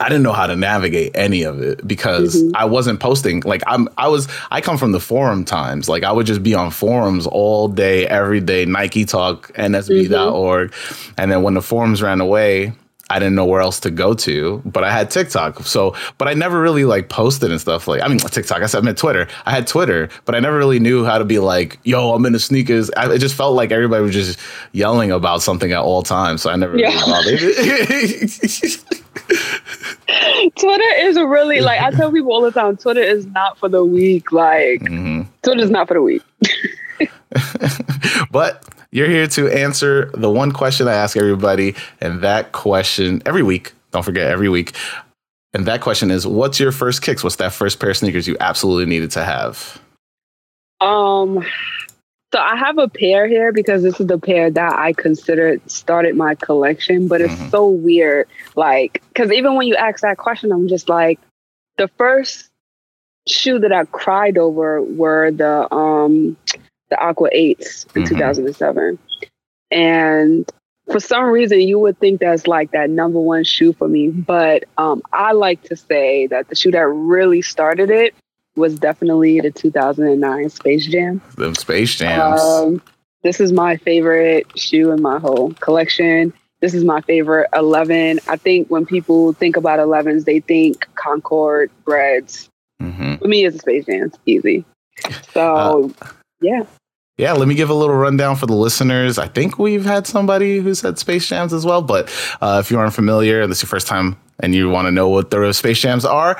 I 0.00 0.08
didn't 0.08 0.22
know 0.22 0.32
how 0.32 0.46
to 0.46 0.54
navigate 0.54 1.12
any 1.16 1.42
of 1.42 1.60
it 1.60 1.86
because 1.86 2.36
mm-hmm. 2.36 2.56
I 2.56 2.66
wasn't 2.66 3.00
posting. 3.00 3.40
Like 3.40 3.62
I'm, 3.66 3.88
I 3.98 4.06
was, 4.06 4.28
I 4.50 4.60
come 4.60 4.78
from 4.78 4.92
the 4.92 5.00
forum 5.00 5.44
times. 5.44 5.88
Like 5.88 6.04
I 6.04 6.12
would 6.12 6.24
just 6.24 6.42
be 6.42 6.54
on 6.54 6.70
forums 6.70 7.26
all 7.26 7.66
day, 7.66 8.06
every 8.06 8.40
day. 8.40 8.64
Nike 8.64 9.04
Talk, 9.04 9.52
NSB.org, 9.54 10.70
mm-hmm. 10.70 11.14
and 11.16 11.32
then 11.32 11.42
when 11.42 11.54
the 11.54 11.62
forums 11.62 12.00
ran 12.00 12.20
away, 12.20 12.74
I 13.10 13.18
didn't 13.18 13.34
know 13.34 13.46
where 13.46 13.60
else 13.60 13.80
to 13.80 13.90
go 13.90 14.14
to, 14.14 14.62
but 14.66 14.84
I 14.84 14.92
had 14.92 15.10
TikTok. 15.10 15.64
So, 15.64 15.96
but 16.18 16.28
I 16.28 16.34
never 16.34 16.60
really 16.60 16.84
like 16.84 17.08
posted 17.08 17.50
and 17.50 17.60
stuff 17.60 17.88
like, 17.88 18.02
I 18.02 18.08
mean, 18.08 18.18
TikTok, 18.18 18.62
I 18.62 18.66
said, 18.66 18.78
I 18.78 18.80
meant 18.82 18.98
Twitter. 18.98 19.26
I 19.46 19.50
had 19.50 19.66
Twitter, 19.66 20.10
but 20.26 20.34
I 20.34 20.40
never 20.40 20.58
really 20.58 20.78
knew 20.78 21.04
how 21.04 21.16
to 21.16 21.24
be 21.24 21.38
like, 21.38 21.78
yo, 21.84 22.12
I'm 22.12 22.26
in 22.26 22.34
the 22.34 22.38
sneakers. 22.38 22.90
I, 22.96 23.10
it 23.12 23.18
just 23.18 23.34
felt 23.34 23.54
like 23.54 23.72
everybody 23.72 24.02
was 24.02 24.12
just 24.12 24.38
yelling 24.72 25.10
about 25.10 25.42
something 25.42 25.72
at 25.72 25.80
all 25.80 26.02
times. 26.02 26.42
So 26.42 26.50
I 26.50 26.56
never 26.56 26.76
yeah. 26.76 26.88
really 26.88 27.38
Twitter 30.56 30.90
is 30.98 31.16
really 31.16 31.60
like, 31.60 31.80
I 31.80 31.90
tell 31.92 32.12
people 32.12 32.32
all 32.32 32.42
the 32.42 32.50
time, 32.50 32.76
Twitter 32.76 33.02
is 33.02 33.24
not 33.26 33.56
for 33.58 33.70
the 33.70 33.84
weak. 33.84 34.32
Like, 34.32 34.80
mm-hmm. 34.80 35.22
Twitter 35.42 35.62
is 35.62 35.70
not 35.70 35.88
for 35.88 35.94
the 35.94 36.02
weak. 36.02 36.22
but 38.30 38.64
you're 38.90 39.08
here 39.08 39.26
to 39.28 39.48
answer 39.48 40.10
the 40.14 40.30
one 40.30 40.52
question 40.52 40.88
I 40.88 40.94
ask 40.94 41.16
everybody, 41.16 41.74
and 42.00 42.22
that 42.22 42.52
question 42.52 43.22
every 43.26 43.42
week. 43.42 43.72
Don't 43.90 44.02
forget 44.02 44.30
every 44.30 44.48
week. 44.48 44.74
And 45.54 45.66
that 45.66 45.80
question 45.80 46.10
is, 46.10 46.26
what's 46.26 46.60
your 46.60 46.72
first 46.72 47.02
kicks? 47.02 47.24
What's 47.24 47.36
that 47.36 47.52
first 47.52 47.80
pair 47.80 47.90
of 47.90 47.96
sneakers 47.96 48.28
you 48.28 48.36
absolutely 48.40 48.86
needed 48.86 49.10
to 49.12 49.24
have? 49.24 49.80
Um, 50.80 51.44
so 52.32 52.38
I 52.38 52.56
have 52.56 52.76
a 52.78 52.88
pair 52.88 53.26
here 53.26 53.52
because 53.52 53.82
this 53.82 53.98
is 53.98 54.06
the 54.06 54.18
pair 54.18 54.50
that 54.50 54.74
I 54.74 54.92
considered 54.92 55.68
started 55.70 56.14
my 56.16 56.34
collection, 56.34 57.08
but 57.08 57.22
it's 57.22 57.32
mm-hmm. 57.32 57.48
so 57.48 57.68
weird. 57.68 58.28
Like, 58.54 59.02
because 59.08 59.32
even 59.32 59.54
when 59.54 59.66
you 59.66 59.76
ask 59.76 60.00
that 60.00 60.18
question, 60.18 60.52
I'm 60.52 60.68
just 60.68 60.88
like, 60.88 61.18
the 61.78 61.88
first 61.96 62.50
shoe 63.26 63.58
that 63.60 63.72
I 63.72 63.84
cried 63.84 64.36
over 64.36 64.82
were 64.82 65.30
the 65.30 65.72
um 65.72 66.36
the 66.90 67.00
Aqua 67.00 67.30
8s 67.30 67.86
in 67.96 68.02
mm-hmm. 68.02 68.14
2007. 68.14 68.98
And 69.70 70.50
for 70.90 71.00
some 71.00 71.24
reason, 71.24 71.60
you 71.60 71.78
would 71.78 71.98
think 71.98 72.20
that's 72.20 72.46
like 72.46 72.70
that 72.70 72.90
number 72.90 73.20
one 73.20 73.44
shoe 73.44 73.72
for 73.72 73.88
me. 73.88 74.08
But 74.08 74.64
um, 74.78 75.02
I 75.12 75.32
like 75.32 75.62
to 75.64 75.76
say 75.76 76.26
that 76.28 76.48
the 76.48 76.54
shoe 76.54 76.70
that 76.70 76.86
really 76.86 77.42
started 77.42 77.90
it 77.90 78.14
was 78.56 78.78
definitely 78.78 79.40
the 79.40 79.50
2009 79.50 80.50
Space 80.50 80.86
Jam. 80.86 81.22
The 81.36 81.54
Space 81.54 81.94
Jams. 81.94 82.40
Um, 82.40 82.82
this 83.22 83.40
is 83.40 83.52
my 83.52 83.76
favorite 83.76 84.46
shoe 84.58 84.90
in 84.90 85.02
my 85.02 85.18
whole 85.18 85.52
collection. 85.54 86.32
This 86.60 86.74
is 86.74 86.84
my 86.84 87.00
favorite 87.02 87.48
11. 87.54 88.20
I 88.26 88.36
think 88.36 88.68
when 88.68 88.84
people 88.84 89.32
think 89.32 89.56
about 89.56 89.78
11s, 89.78 90.24
they 90.24 90.40
think 90.40 90.88
Concord, 90.96 91.70
Breds. 91.84 92.48
Mm-hmm. 92.82 93.16
For 93.16 93.28
me, 93.28 93.44
it's 93.44 93.56
a 93.56 93.58
Space 93.60 93.86
Jam. 93.86 94.06
It's 94.06 94.18
easy. 94.26 94.64
So, 95.32 95.92
uh, 96.00 96.06
yeah. 96.40 96.64
Yeah, 97.16 97.32
let 97.32 97.48
me 97.48 97.56
give 97.56 97.68
a 97.68 97.74
little 97.74 97.96
rundown 97.96 98.36
for 98.36 98.46
the 98.46 98.54
listeners. 98.54 99.18
I 99.18 99.26
think 99.26 99.58
we've 99.58 99.84
had 99.84 100.06
somebody 100.06 100.60
who 100.60 100.72
said 100.74 101.00
Space 101.00 101.26
Jams 101.26 101.52
as 101.52 101.66
well, 101.66 101.82
but 101.82 102.08
uh, 102.40 102.62
if 102.64 102.70
you 102.70 102.78
aren't 102.78 102.94
familiar 102.94 103.42
and 103.42 103.50
this 103.50 103.58
is 103.58 103.62
your 103.64 103.68
first 103.70 103.88
time 103.88 104.16
and 104.38 104.54
you 104.54 104.70
want 104.70 104.86
to 104.86 104.92
know 104.92 105.08
what 105.08 105.32
the 105.32 105.52
Space 105.52 105.80
Jams 105.80 106.04
are, 106.04 106.38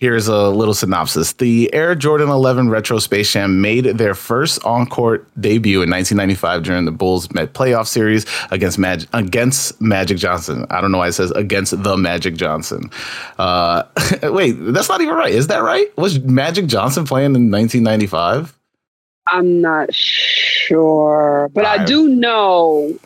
Here's 0.00 0.28
a 0.28 0.48
little 0.48 0.72
synopsis. 0.72 1.34
The 1.34 1.72
Air 1.74 1.94
Jordan 1.94 2.30
11 2.30 2.70
Retro 2.70 2.98
Space 3.00 3.30
Jam 3.30 3.60
made 3.60 3.84
their 3.84 4.14
first 4.14 4.64
on-court 4.64 5.28
debut 5.38 5.82
in 5.82 5.90
1995 5.90 6.62
during 6.62 6.86
the 6.86 6.90
Bulls 6.90 7.30
Met 7.34 7.52
playoff 7.52 7.86
series 7.86 8.24
against 8.50 8.78
Mag- 8.78 9.06
against 9.12 9.78
Magic 9.78 10.16
Johnson. 10.16 10.64
I 10.70 10.80
don't 10.80 10.90
know 10.90 10.96
why 10.96 11.08
it 11.08 11.12
says 11.12 11.32
against 11.32 11.82
the 11.82 11.98
Magic 11.98 12.34
Johnson. 12.36 12.90
Uh, 13.36 13.82
wait, 14.22 14.52
that's 14.52 14.88
not 14.88 15.02
even 15.02 15.14
right. 15.14 15.34
Is 15.34 15.48
that 15.48 15.58
right? 15.58 15.94
Was 15.98 16.18
Magic 16.20 16.64
Johnson 16.64 17.04
playing 17.04 17.34
in 17.36 17.50
1995? 17.50 18.56
I'm 19.26 19.60
not 19.60 19.94
sure, 19.94 21.50
but 21.52 21.64
I, 21.64 21.82
I 21.82 21.84
do 21.84 22.08
know 22.08 22.98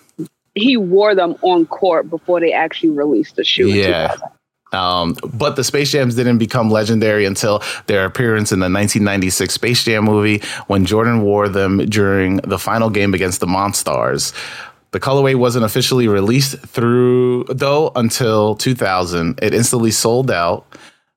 he 0.55 0.77
wore 0.77 1.15
them 1.15 1.37
on 1.43 1.67
court 1.67 2.09
before 2.09 2.41
they 2.41 2.53
actually 2.53 2.91
released 2.91 3.37
the 3.37 3.45
shoe. 3.45 3.69
Yeah. 3.69 4.15
Um, 4.73 5.17
but 5.33 5.57
the 5.57 5.65
Space 5.65 5.93
Jams 5.93 6.17
didn't 6.17 6.39
become 6.39 6.71
legendary 6.71 7.25
until 7.25 7.63
their 7.87 8.05
appearance 8.05 8.51
in 8.51 8.59
the 8.59 8.65
1996 8.65 9.55
Space 9.55 9.85
Jam 9.85 10.05
movie 10.05 10.43
when 10.67 10.85
Jordan 10.85 11.23
wore 11.23 11.49
them 11.49 11.79
during 11.89 12.39
the 12.39 12.59
final 12.59 12.91
game 12.91 13.15
against 13.15 13.41
the 13.41 13.47
Monstars. 13.47 14.33
The 14.91 15.01
colorway 15.01 15.35
wasn't 15.35 15.65
officially 15.65 16.07
released 16.09 16.59
through 16.61 17.45
though 17.49 17.93
until 17.97 18.55
2000. 18.57 19.39
It 19.43 19.55
instantly 19.55 19.91
sold 19.91 20.31
out. 20.31 20.67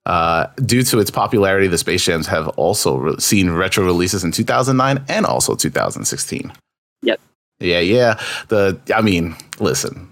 Uh, 0.07 0.47
due 0.65 0.83
to 0.83 0.99
its 0.99 1.11
popularity, 1.11 1.67
the 1.67 1.77
Space 1.77 2.05
Jams 2.05 2.27
have 2.27 2.47
also 2.49 2.95
re- 2.95 3.17
seen 3.19 3.49
retro 3.49 3.83
releases 3.83 4.23
in 4.23 4.31
2009 4.31 5.03
and 5.09 5.25
also 5.25 5.53
2016. 5.53 6.53
Yep. 7.01 7.19
Yeah, 7.59 7.81
yeah. 7.81 8.17
The 8.47 8.79
I 8.95 9.01
mean, 9.01 9.35
listen, 9.59 10.09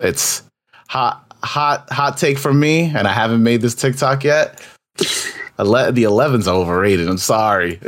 it's 0.00 0.42
hot, 0.88 1.24
hot, 1.42 1.90
hot 1.90 2.18
take 2.18 2.36
from 2.38 2.60
me, 2.60 2.92
and 2.94 3.08
I 3.08 3.12
haven't 3.14 3.42
made 3.42 3.62
this 3.62 3.74
TikTok 3.74 4.22
yet. 4.22 4.60
Ele- 5.58 5.92
the 5.92 6.02
11's 6.02 6.46
overrated. 6.46 7.08
I'm 7.08 7.16
sorry. 7.16 7.76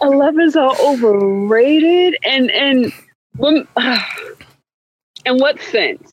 11s 0.00 0.54
are 0.56 0.76
overrated, 0.80 2.16
and 2.24 2.52
and 2.52 2.92
when, 3.36 3.66
in 5.26 5.38
what 5.38 5.60
sense? 5.62 6.12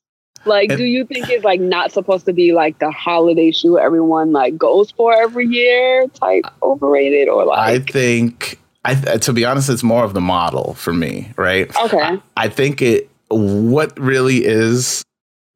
Like, 0.49 0.75
do 0.75 0.83
you 0.83 1.05
think 1.05 1.29
it's 1.29 1.45
like 1.45 1.61
not 1.61 1.91
supposed 1.91 2.25
to 2.25 2.33
be 2.33 2.51
like 2.51 2.79
the 2.79 2.91
holiday 2.91 3.51
shoe 3.51 3.79
everyone 3.79 4.33
like 4.33 4.57
goes 4.57 4.91
for 4.91 5.13
every 5.13 5.47
year 5.47 6.07
type 6.09 6.43
overrated 6.61 7.29
or 7.29 7.45
like? 7.45 7.59
I 7.59 7.79
think 7.79 8.59
I 8.83 8.95
to 8.95 9.33
be 9.33 9.45
honest, 9.45 9.69
it's 9.69 9.83
more 9.83 10.03
of 10.03 10.13
the 10.13 10.21
model 10.21 10.73
for 10.73 10.93
me, 10.93 11.31
right? 11.37 11.73
Okay. 11.83 12.01
I, 12.01 12.21
I 12.35 12.49
think 12.49 12.81
it 12.81 13.09
what 13.29 13.97
really 13.97 14.43
is 14.45 15.03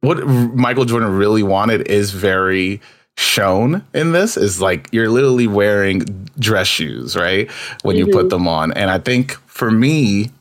what 0.01 0.25
Michael 0.27 0.85
Jordan 0.85 1.15
really 1.15 1.43
wanted 1.43 1.87
is 1.87 2.11
very 2.11 2.81
shown 3.17 3.83
in 3.93 4.11
this 4.11 4.37
is 4.37 4.59
like 4.59 4.89
you're 4.91 5.09
literally 5.09 5.47
wearing 5.47 5.99
dress 6.39 6.67
shoes, 6.67 7.15
right? 7.15 7.49
When 7.83 7.95
mm-hmm. 7.95 8.07
you 8.07 8.13
put 8.13 8.23
mm-hmm. 8.23 8.29
them 8.29 8.47
on. 8.47 8.73
And 8.73 8.89
I 8.89 8.99
think 8.99 9.33
for 9.47 9.71
me, 9.71 10.31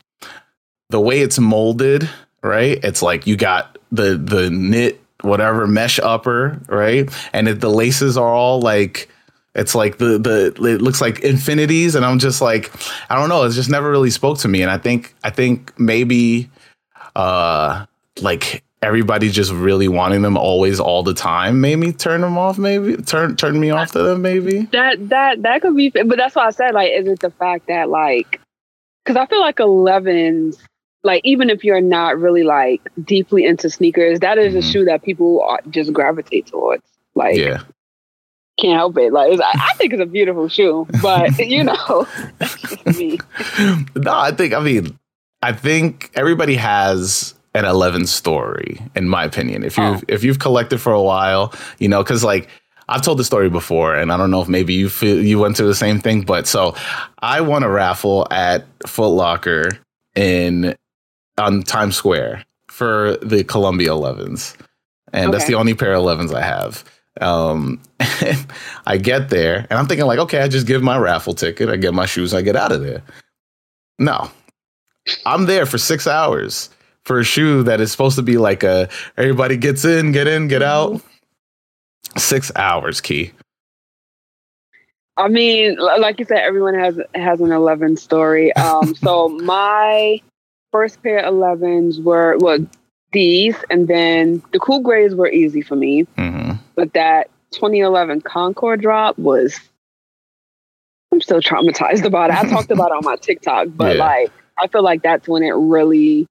the 0.90 1.00
way 1.00 1.20
it's 1.20 1.38
molded, 1.38 2.08
right? 2.42 2.78
It's 2.82 3.02
like 3.02 3.26
you 3.26 3.36
got 3.36 3.71
the 3.92 4.16
the 4.16 4.50
knit 4.50 5.00
whatever 5.20 5.66
mesh 5.68 6.00
upper, 6.00 6.60
right? 6.66 7.08
And 7.32 7.48
it, 7.48 7.60
the 7.60 7.70
laces 7.70 8.16
are 8.16 8.34
all 8.34 8.60
like 8.60 9.08
it's 9.54 9.74
like 9.74 9.98
the 9.98 10.18
the 10.18 10.46
it 10.66 10.82
looks 10.82 11.00
like 11.00 11.20
infinities, 11.20 11.94
and 11.94 12.04
I'm 12.04 12.18
just 12.18 12.40
like 12.40 12.72
I 13.10 13.14
don't 13.14 13.28
know. 13.28 13.44
It 13.44 13.50
just 13.50 13.70
never 13.70 13.90
really 13.90 14.10
spoke 14.10 14.38
to 14.38 14.48
me, 14.48 14.62
and 14.62 14.70
I 14.70 14.78
think 14.78 15.14
I 15.22 15.30
think 15.30 15.78
maybe 15.78 16.50
uh 17.14 17.86
like 18.20 18.64
everybody 18.82 19.30
just 19.30 19.52
really 19.52 19.86
wanting 19.86 20.22
them 20.22 20.36
always 20.36 20.80
all 20.80 21.02
the 21.02 21.14
time 21.14 21.60
made 21.60 21.76
me 21.76 21.92
turn 21.92 22.20
them 22.20 22.36
off 22.36 22.58
maybe 22.58 22.96
turn 22.96 23.36
turn 23.36 23.58
me 23.60 23.70
off 23.70 23.92
to 23.92 24.02
them 24.02 24.22
maybe 24.22 24.62
that 24.72 25.08
that 25.08 25.40
that 25.42 25.62
could 25.62 25.76
be 25.76 25.88
but 25.88 26.16
that's 26.16 26.34
why 26.34 26.46
i 26.46 26.50
said 26.50 26.74
like 26.74 26.90
is 26.90 27.06
it 27.06 27.20
the 27.20 27.30
fact 27.30 27.68
that 27.68 27.88
like 27.88 28.40
because 29.04 29.16
i 29.16 29.24
feel 29.26 29.40
like 29.40 29.56
11s 29.56 30.58
like 31.04 31.22
even 31.24 31.50
if 31.50 31.64
you're 31.64 31.80
not 31.80 32.18
really 32.18 32.42
like 32.42 32.80
deeply 33.02 33.44
into 33.44 33.68
sneakers, 33.70 34.20
that 34.20 34.38
is 34.38 34.50
mm-hmm. 34.50 34.58
a 34.58 34.62
shoe 34.62 34.84
that 34.84 35.02
people 35.02 35.58
just 35.70 35.92
gravitate 35.92 36.46
towards. 36.46 36.84
Like, 37.14 37.36
yeah, 37.36 37.62
can't 38.60 38.76
help 38.76 38.96
it. 38.98 39.12
Like, 39.12 39.38
I, 39.40 39.52
I 39.54 39.74
think 39.74 39.92
it's 39.92 40.02
a 40.02 40.06
beautiful 40.06 40.48
shoe, 40.48 40.86
but 41.02 41.38
you 41.46 41.64
know, 41.64 42.06
me. 42.86 43.18
No, 43.96 44.12
I 44.14 44.32
think 44.32 44.54
I 44.54 44.60
mean, 44.60 44.98
I 45.42 45.52
think 45.52 46.10
everybody 46.14 46.54
has 46.54 47.34
an 47.54 47.64
11 47.64 48.06
story, 48.06 48.80
in 48.94 49.08
my 49.08 49.24
opinion. 49.24 49.62
If 49.62 49.76
you 49.76 49.84
oh. 49.84 50.00
if 50.08 50.24
you've 50.24 50.38
collected 50.38 50.80
for 50.80 50.92
a 50.92 51.02
while, 51.02 51.52
you 51.78 51.88
know, 51.88 52.02
because 52.02 52.24
like 52.24 52.48
I've 52.88 53.02
told 53.02 53.18
the 53.18 53.24
story 53.24 53.50
before, 53.50 53.94
and 53.94 54.12
I 54.12 54.16
don't 54.16 54.30
know 54.30 54.42
if 54.42 54.48
maybe 54.48 54.74
you 54.74 54.88
feel 54.88 55.22
you 55.22 55.38
went 55.38 55.56
through 55.56 55.68
the 55.68 55.74
same 55.74 55.98
thing, 55.98 56.22
but 56.22 56.46
so 56.46 56.74
I 57.18 57.40
won 57.40 57.62
a 57.62 57.68
raffle 57.68 58.26
at 58.30 58.64
Foot 58.86 59.08
Locker 59.08 59.68
in 60.14 60.74
on 61.38 61.62
Times 61.62 61.96
Square 61.96 62.44
for 62.68 63.16
the 63.22 63.44
Columbia 63.44 63.90
11s, 63.90 64.56
and 65.12 65.26
okay. 65.26 65.32
that's 65.32 65.46
the 65.46 65.54
only 65.54 65.74
pair 65.74 65.94
of 65.94 66.02
11s 66.04 66.34
I 66.34 66.42
have. 66.42 66.84
Um, 67.20 67.80
I 68.86 68.96
get 68.96 69.28
there, 69.28 69.66
and 69.68 69.78
I'm 69.78 69.86
thinking 69.86 70.06
like, 70.06 70.18
okay, 70.18 70.40
I 70.40 70.48
just 70.48 70.66
give 70.66 70.82
my 70.82 70.98
raffle 70.98 71.34
ticket, 71.34 71.68
I 71.68 71.76
get 71.76 71.94
my 71.94 72.06
shoes, 72.06 72.32
I 72.34 72.42
get 72.42 72.56
out 72.56 72.72
of 72.72 72.82
there. 72.82 73.02
No, 73.98 74.30
I'm 75.26 75.46
there 75.46 75.66
for 75.66 75.78
six 75.78 76.06
hours 76.06 76.70
for 77.04 77.18
a 77.18 77.24
shoe 77.24 77.62
that 77.64 77.80
is 77.80 77.90
supposed 77.90 78.16
to 78.16 78.22
be 78.22 78.38
like 78.38 78.62
a 78.62 78.88
everybody 79.16 79.56
gets 79.56 79.84
in, 79.84 80.12
get 80.12 80.26
in, 80.26 80.48
get 80.48 80.62
out. 80.62 80.92
Mm-hmm. 80.92 82.18
Six 82.18 82.52
hours, 82.56 83.00
key. 83.00 83.32
I 85.16 85.28
mean, 85.28 85.76
like 85.78 86.18
you 86.18 86.24
said, 86.24 86.38
everyone 86.38 86.74
has 86.74 86.98
has 87.14 87.40
an 87.40 87.52
eleven 87.52 87.96
story. 87.96 88.54
Um, 88.54 88.94
so 88.94 89.28
my 89.44 90.20
first 90.72 91.02
pair 91.02 91.18
of 91.18 91.34
elevens 91.34 92.00
were 92.00 92.36
well 92.38 92.58
these, 93.12 93.56
and 93.70 93.86
then 93.86 94.42
the 94.52 94.58
cool 94.58 94.80
grays 94.80 95.14
were 95.14 95.28
easy 95.28 95.62
for 95.62 95.76
me. 95.76 96.04
Mm-hmm. 96.16 96.52
But 96.74 96.94
that 96.94 97.30
2011 97.52 98.22
Concord 98.22 98.80
drop 98.80 99.18
was, 99.18 99.60
I'm 101.12 101.20
still 101.20 101.40
traumatized 101.40 102.04
about 102.04 102.30
it. 102.30 102.36
I 102.36 102.48
talked 102.48 102.70
about 102.70 102.90
it 102.90 102.94
on 102.94 103.04
my 103.04 103.16
TikTok, 103.16 103.68
but 103.76 103.96
yeah. 103.96 104.04
like 104.04 104.32
I 104.58 104.66
feel 104.66 104.82
like 104.82 105.02
that's 105.02 105.28
when 105.28 105.42
it 105.42 105.52
really 105.52 106.26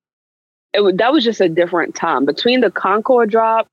it 0.74 0.98
that 0.98 1.14
was 1.14 1.24
just 1.24 1.42
a 1.42 1.50
different 1.50 1.96
time 1.96 2.26
between 2.26 2.62
the 2.62 2.72
Concord 2.72 3.30
drop, 3.30 3.68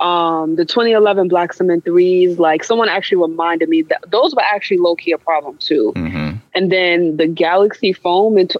um, 0.00 0.56
the 0.56 0.64
2011 0.64 1.28
Black 1.28 1.52
Cement 1.52 1.84
threes. 1.84 2.38
Like 2.38 2.62
someone 2.62 2.88
actually 2.88 3.22
reminded 3.22 3.68
me 3.68 3.82
that 3.82 4.04
those 4.10 4.34
were 4.34 4.42
actually 4.42 4.78
low 4.78 4.94
key 4.94 5.12
a 5.12 5.18
problem 5.18 5.58
too. 5.58 5.92
Mm-hmm. 5.96 6.36
And 6.54 6.72
then 6.72 7.16
the 7.16 7.26
Galaxy 7.26 7.92
foam. 7.92 8.36
And 8.36 8.50
t- 8.50 8.58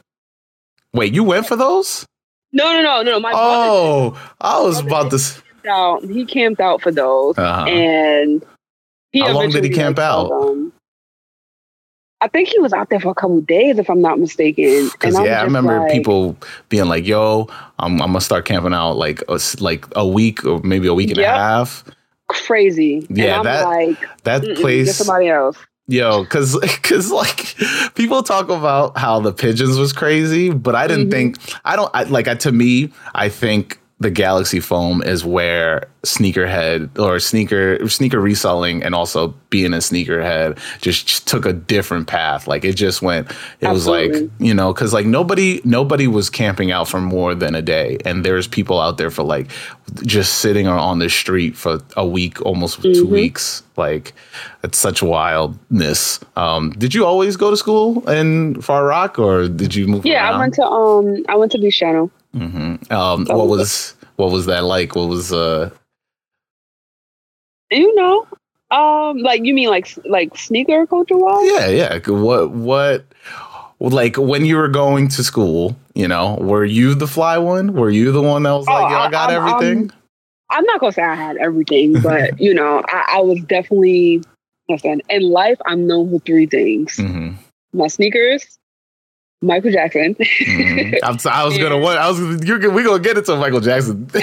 wait, 0.92 1.14
you 1.14 1.24
went 1.24 1.46
for 1.46 1.56
those? 1.56 2.06
No, 2.52 2.72
no, 2.72 2.82
no, 2.82 3.02
no. 3.02 3.20
My 3.20 3.32
oh, 3.34 4.10
brother, 4.10 4.30
I 4.40 4.60
was 4.60 4.80
about 4.80 5.10
to. 5.10 5.18
Camped 5.18 5.66
out, 5.66 6.04
he 6.04 6.24
camped 6.24 6.60
out 6.60 6.80
for 6.80 6.92
those, 6.92 7.36
uh-huh. 7.36 7.66
and 7.66 8.44
he 9.12 9.20
how 9.20 9.32
long 9.32 9.50
did 9.50 9.64
he 9.64 9.70
camp 9.70 9.98
out? 9.98 10.28
Them. 10.28 10.72
I 12.22 12.28
think 12.28 12.48
he 12.48 12.58
was 12.58 12.72
out 12.72 12.88
there 12.88 12.98
for 12.98 13.10
a 13.10 13.14
couple 13.14 13.40
days, 13.42 13.78
if 13.78 13.90
I'm 13.90 14.00
not 14.00 14.18
mistaken. 14.18 14.88
Because 14.90 15.18
yeah, 15.20 15.40
I 15.40 15.44
remember 15.44 15.80
like, 15.80 15.92
people 15.92 16.36
being 16.70 16.86
like, 16.86 17.06
"Yo, 17.06 17.46
I'm, 17.78 18.00
I'm, 18.00 18.08
gonna 18.08 18.20
start 18.20 18.46
camping 18.46 18.72
out 18.72 18.92
like 18.92 19.22
a, 19.28 19.38
like 19.60 19.84
a 19.94 20.06
week 20.06 20.44
or 20.44 20.60
maybe 20.60 20.88
a 20.88 20.94
week 20.94 21.10
and 21.10 21.18
yep. 21.18 21.34
a 21.34 21.38
half." 21.38 21.84
Crazy. 22.28 23.06
Yeah, 23.10 23.42
that 23.42 23.64
like, 23.64 23.98
that 24.24 24.42
place. 24.56 24.86
Get 24.86 24.94
somebody 24.94 25.28
else. 25.28 25.58
Yo, 25.88 26.24
cause, 26.24 26.58
cause 26.82 27.12
like 27.12 27.54
people 27.94 28.22
talk 28.22 28.48
about 28.48 28.98
how 28.98 29.20
the 29.20 29.32
pigeons 29.32 29.78
was 29.78 29.92
crazy, 29.92 30.50
but 30.50 30.74
I 30.74 30.86
didn't 30.86 31.04
mm-hmm. 31.04 31.10
think 31.10 31.38
I 31.64 31.76
don't 31.76 31.90
I, 31.94 32.02
like 32.04 32.26
I, 32.26 32.34
to 32.34 32.52
me. 32.52 32.92
I 33.14 33.28
think 33.28 33.80
the 33.98 34.10
Galaxy 34.10 34.60
Foam 34.60 35.02
is 35.02 35.24
where 35.24 35.88
sneakerhead 36.02 36.98
or 36.98 37.18
sneaker 37.18 37.88
sneaker 37.88 38.20
reselling 38.20 38.82
and 38.82 38.94
also 38.94 39.28
being 39.48 39.72
a 39.72 39.78
sneakerhead 39.78 40.58
just 40.82 41.26
took 41.26 41.46
a 41.46 41.52
different 41.54 42.06
path. 42.06 42.46
Like 42.46 42.64
it 42.64 42.74
just 42.74 43.00
went. 43.00 43.30
It 43.60 43.66
Absolutely. 43.66 44.08
was 44.08 44.20
like 44.20 44.30
you 44.38 44.52
know 44.52 44.74
because 44.74 44.92
like 44.92 45.06
nobody 45.06 45.62
nobody 45.64 46.06
was 46.06 46.28
camping 46.28 46.70
out 46.70 46.88
for 46.88 47.00
more 47.00 47.34
than 47.34 47.54
a 47.54 47.62
day, 47.62 47.96
and 48.04 48.22
there's 48.22 48.46
people 48.46 48.80
out 48.80 48.98
there 48.98 49.10
for 49.10 49.22
like 49.22 49.50
just 50.02 50.40
sitting 50.40 50.66
on 50.66 50.98
the 50.98 51.08
street 51.08 51.56
for 51.56 51.80
a 51.96 52.06
week, 52.06 52.42
almost 52.42 52.80
mm-hmm. 52.80 52.92
two 52.92 53.06
weeks. 53.06 53.62
Like 53.78 54.12
it's 54.62 54.76
such 54.76 55.02
wildness. 55.02 56.20
Um, 56.36 56.70
did 56.72 56.94
you 56.94 57.06
always 57.06 57.36
go 57.36 57.50
to 57.50 57.56
school 57.56 58.06
in 58.10 58.60
Far 58.60 58.84
Rock, 58.84 59.18
or 59.18 59.48
did 59.48 59.74
you 59.74 59.86
move? 59.86 60.04
Yeah, 60.04 60.24
around? 60.24 60.34
I 60.34 60.38
went 60.38 60.54
to 60.54 60.64
um 60.64 61.24
I 61.30 61.36
went 61.36 61.52
to 61.52 61.58
Buchanan. 61.58 62.10
Mm-hmm. 62.36 62.92
Um, 62.92 63.24
what 63.26 63.48
was 63.48 63.94
what 64.16 64.30
was 64.30 64.46
that 64.46 64.64
like? 64.64 64.94
What 64.94 65.08
was 65.08 65.32
uh? 65.32 65.70
You 67.70 67.94
know, 67.96 68.26
um, 68.70 69.18
like 69.18 69.44
you 69.44 69.54
mean 69.54 69.68
like 69.68 69.88
like 70.04 70.36
sneaker 70.36 70.86
culture 70.86 71.16
wise? 71.16 71.50
Yeah, 71.50 71.68
yeah. 71.68 71.98
What 72.08 72.50
what? 72.50 73.04
Like 73.78 74.16
when 74.16 74.44
you 74.44 74.56
were 74.56 74.68
going 74.68 75.08
to 75.08 75.24
school, 75.24 75.76
you 75.94 76.08
know, 76.08 76.36
were 76.36 76.64
you 76.64 76.94
the 76.94 77.06
fly 77.06 77.38
one? 77.38 77.74
Were 77.74 77.90
you 77.90 78.12
the 78.12 78.22
one 78.22 78.42
that 78.44 78.52
was 78.52 78.66
like, 78.66 78.92
oh, 78.92 78.96
I, 78.96 79.10
got 79.10 79.30
I'm, 79.30 79.36
everything"? 79.36 79.90
I'm, 80.50 80.58
I'm, 80.58 80.64
not 80.64 80.80
gonna 80.80 80.92
say 80.92 81.02
I 81.02 81.14
had 81.14 81.36
everything, 81.36 82.00
but 82.02 82.40
you 82.40 82.54
know, 82.54 82.82
I, 82.88 83.16
I, 83.16 83.20
was 83.20 83.40
definitely. 83.44 84.22
Listen, 84.68 85.00
in 85.08 85.22
life, 85.22 85.58
I'm 85.66 85.86
known 85.86 86.10
for 86.10 86.18
three 86.20 86.46
things: 86.46 86.96
mm-hmm. 86.96 87.34
my 87.72 87.86
sneakers, 87.86 88.58
Michael 89.42 89.70
Jackson. 89.70 90.14
mm-hmm. 90.14 91.04
i 91.28 91.44
was 91.44 91.58
gonna 91.58 91.76
what 91.78 91.98
I 91.98 92.08
was 92.10 92.18
you're 92.44 92.70
we 92.70 92.82
gonna 92.82 93.02
get 93.02 93.18
into 93.18 93.36
Michael 93.36 93.60
Jackson. 93.60 94.10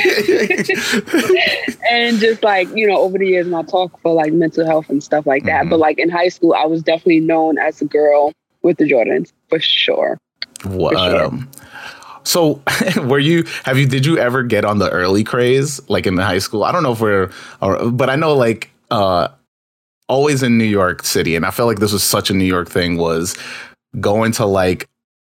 and 1.92 2.18
just 2.20 2.42
like 2.44 2.68
you 2.76 2.88
know, 2.88 2.98
over 2.98 3.18
the 3.18 3.28
years, 3.28 3.48
my 3.48 3.62
talk 3.64 4.00
for 4.02 4.14
like 4.14 4.34
mental 4.34 4.66
health 4.66 4.90
and 4.90 5.04
stuff 5.04 5.28
like 5.28 5.44
that. 5.44 5.62
Mm-hmm. 5.62 5.70
But 5.70 5.80
like 5.80 6.00
in 6.00 6.10
high 6.10 6.30
school, 6.30 6.54
I 6.54 6.66
was 6.66 6.82
definitely 6.82 7.20
known 7.20 7.60
as 7.60 7.82
a 7.82 7.86
girl 7.86 8.34
with 8.64 8.78
the 8.78 8.86
Jordans 8.86 9.32
for 9.50 9.60
sure. 9.60 10.18
What? 10.64 10.98
Sure. 10.98 11.26
Um, 11.26 11.50
so, 12.24 12.62
were 13.04 13.20
you? 13.20 13.44
Have 13.66 13.78
you? 13.78 13.86
Did 13.86 14.06
you 14.06 14.18
ever 14.18 14.42
get 14.42 14.66
on 14.66 14.80
the 14.80 14.90
early 14.90 15.24
craze, 15.24 15.80
like 15.90 16.08
in 16.08 16.16
the 16.16 16.24
high 16.24 16.40
school? 16.40 16.64
I 16.64 16.72
don't 16.72 16.82
know 16.82 16.94
if 16.94 17.02
we're, 17.02 17.32
or, 17.62 17.92
but 17.92 18.10
I 18.10 18.16
know 18.16 18.34
like. 18.36 18.72
uh 18.92 19.30
always 20.10 20.44
in 20.44 20.58
New 20.58 20.66
York 20.66 21.02
City, 21.04 21.36
and 21.36 21.46
I 21.46 21.50
felt 21.50 21.68
like 21.68 21.80
this 21.80 21.94
was 21.94 22.04
such 22.04 22.30
a 22.30 22.34
New 22.34 22.44
York 22.44 22.70
thing. 22.70 22.98
Was 22.98 23.38
going 24.00 24.34
to 24.34 24.46
like 24.46 24.88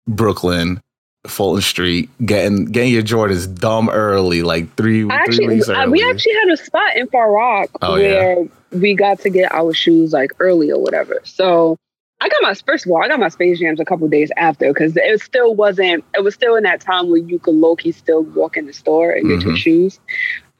Brooklyn, 0.09 0.83
Fulton 1.27 1.63
Street, 1.63 2.11
getting 2.25 2.65
getting 2.65 2.93
your 2.93 3.03
Jordans 3.03 3.53
dumb 3.59 3.89
early, 3.91 4.43
like 4.43 4.75
three, 4.75 5.09
actually, 5.09 5.37
three 5.37 5.57
weeks 5.57 5.69
early. 5.69 5.91
We 5.91 6.11
actually 6.11 6.35
had 6.35 6.49
a 6.51 6.57
spot 6.57 6.97
in 6.97 7.07
Far 7.09 7.31
Rock 7.31 7.71
oh, 7.83 7.93
where 7.93 8.41
yeah. 8.41 8.49
we 8.73 8.95
got 8.95 9.21
to 9.21 9.31
get 9.31 9.53
our 9.53 9.73
shoes 9.75 10.13
like 10.13 10.33
early 10.41 10.71
or 10.71 10.81
whatever. 10.81 11.21
So 11.25 11.77
I 12.21 12.29
got 12.29 12.43
my 12.43 12.55
first 12.55 12.87
of 12.87 12.93
all, 12.93 13.03
I 13.03 13.09
got 13.09 13.21
my 13.21 13.29
Space 13.29 13.61
Jams 13.61 13.79
a 13.79 13.85
couple 13.85 14.09
days 14.09 14.33
after 14.37 14.73
because 14.73 14.97
it 14.97 15.21
still 15.21 15.55
wasn't. 15.55 16.05
It 16.15 16.25
was 16.25 16.35
still 16.35 16.57
in 16.57 16.65
that 16.65 16.81
time 16.81 17.09
where 17.09 17.19
you 17.19 17.39
could 17.39 17.55
low 17.55 17.77
key 17.77 17.93
still 17.93 18.23
walk 18.23 18.57
in 18.57 18.67
the 18.67 18.73
store 18.73 19.11
and 19.11 19.29
get 19.29 19.39
mm-hmm. 19.39 19.49
your 19.49 19.57
shoes. 19.57 20.01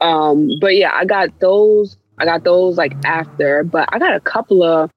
Um, 0.01 0.51
but 0.61 0.77
yeah, 0.77 0.93
I 0.95 1.05
got 1.05 1.41
those. 1.41 1.97
I 2.19 2.25
got 2.25 2.45
those 2.45 2.77
like 2.77 2.95
after, 3.05 3.65
but 3.65 3.89
I 3.93 3.99
got 3.99 4.15
a 4.15 4.21
couple 4.21 4.63
of 4.63 4.91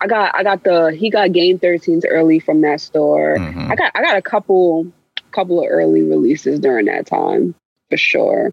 I 0.00 0.06
got 0.06 0.34
I 0.34 0.42
got 0.42 0.64
the 0.64 0.96
he 0.96 1.10
got 1.10 1.32
game 1.32 1.58
13s 1.58 2.04
early 2.08 2.38
from 2.38 2.60
that 2.60 2.80
store. 2.80 3.36
Mm-hmm. 3.36 3.72
I 3.72 3.74
got 3.74 3.92
I 3.94 4.02
got 4.02 4.16
a 4.16 4.22
couple 4.22 4.86
couple 5.32 5.60
of 5.60 5.66
early 5.68 6.02
releases 6.02 6.60
during 6.60 6.86
that 6.86 7.06
time 7.06 7.54
for 7.90 7.96
sure. 7.96 8.52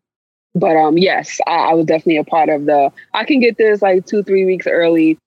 But 0.56 0.76
um 0.76 0.98
yes, 0.98 1.40
I, 1.46 1.56
I 1.56 1.74
was 1.74 1.86
definitely 1.86 2.18
a 2.18 2.24
part 2.24 2.50
of 2.50 2.66
the 2.66 2.92
I 3.14 3.26
can 3.26 3.40
get 3.40 3.58
this 3.58 3.82
like 3.82 4.06
two, 4.06 4.24
three 4.24 4.46
weeks 4.46 4.68
early. 4.68 5.18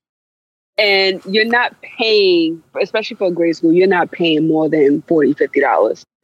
And 0.77 1.21
you're 1.25 1.45
not 1.45 1.81
paying, 1.83 2.63
especially 2.81 3.17
for 3.17 3.33
grade 3.33 3.57
school, 3.57 3.73
you're 3.73 3.89
not 3.89 4.13
paying 4.13 4.47
more 4.47 4.69
than 4.69 5.03
40 5.03 5.35
$50 5.35 5.45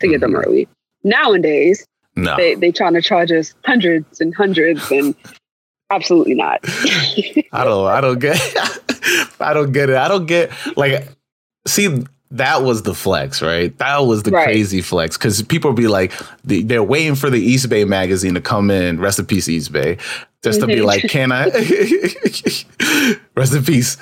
to 0.00 0.06
get 0.06 0.20
mm-hmm. 0.20 0.20
them 0.20 0.36
early. 0.36 0.68
Nowadays, 1.02 1.84
no. 2.16 2.36
they 2.36 2.54
they 2.54 2.72
trying 2.72 2.94
to 2.94 3.02
charge 3.02 3.30
us 3.32 3.54
hundreds 3.64 4.20
and 4.20 4.34
hundreds 4.34 4.90
and 4.90 5.14
absolutely 5.90 6.34
not. 6.34 6.60
I 7.52 7.64
don't 7.64 7.86
I 7.86 8.00
don't 8.00 8.18
get 8.18 8.40
I 9.40 9.52
don't 9.52 9.72
get 9.72 9.90
it. 9.90 9.96
I 9.96 10.08
don't 10.08 10.26
get 10.26 10.50
like 10.76 11.08
see 11.66 12.04
that 12.34 12.62
was 12.62 12.82
the 12.82 12.94
flex, 12.94 13.42
right? 13.42 13.76
That 13.78 13.98
was 14.00 14.24
the 14.24 14.32
right. 14.32 14.44
crazy 14.44 14.80
flex 14.80 15.16
because 15.16 15.40
people 15.42 15.72
be 15.72 15.86
like, 15.86 16.12
they're 16.42 16.82
waiting 16.82 17.14
for 17.14 17.30
the 17.30 17.54
Eastbay 17.54 17.86
magazine 17.86 18.34
to 18.34 18.40
come 18.40 18.70
in. 18.70 18.98
Rest 18.98 19.20
in 19.20 19.26
peace, 19.26 19.46
Eastbay, 19.46 20.00
just 20.42 20.60
to 20.60 20.66
be 20.66 20.76
mm-hmm. 20.76 20.84
like, 20.84 21.02
can 21.08 21.30
I? 21.30 21.44
rest 23.36 23.54
in 23.54 23.64
peace. 23.64 23.96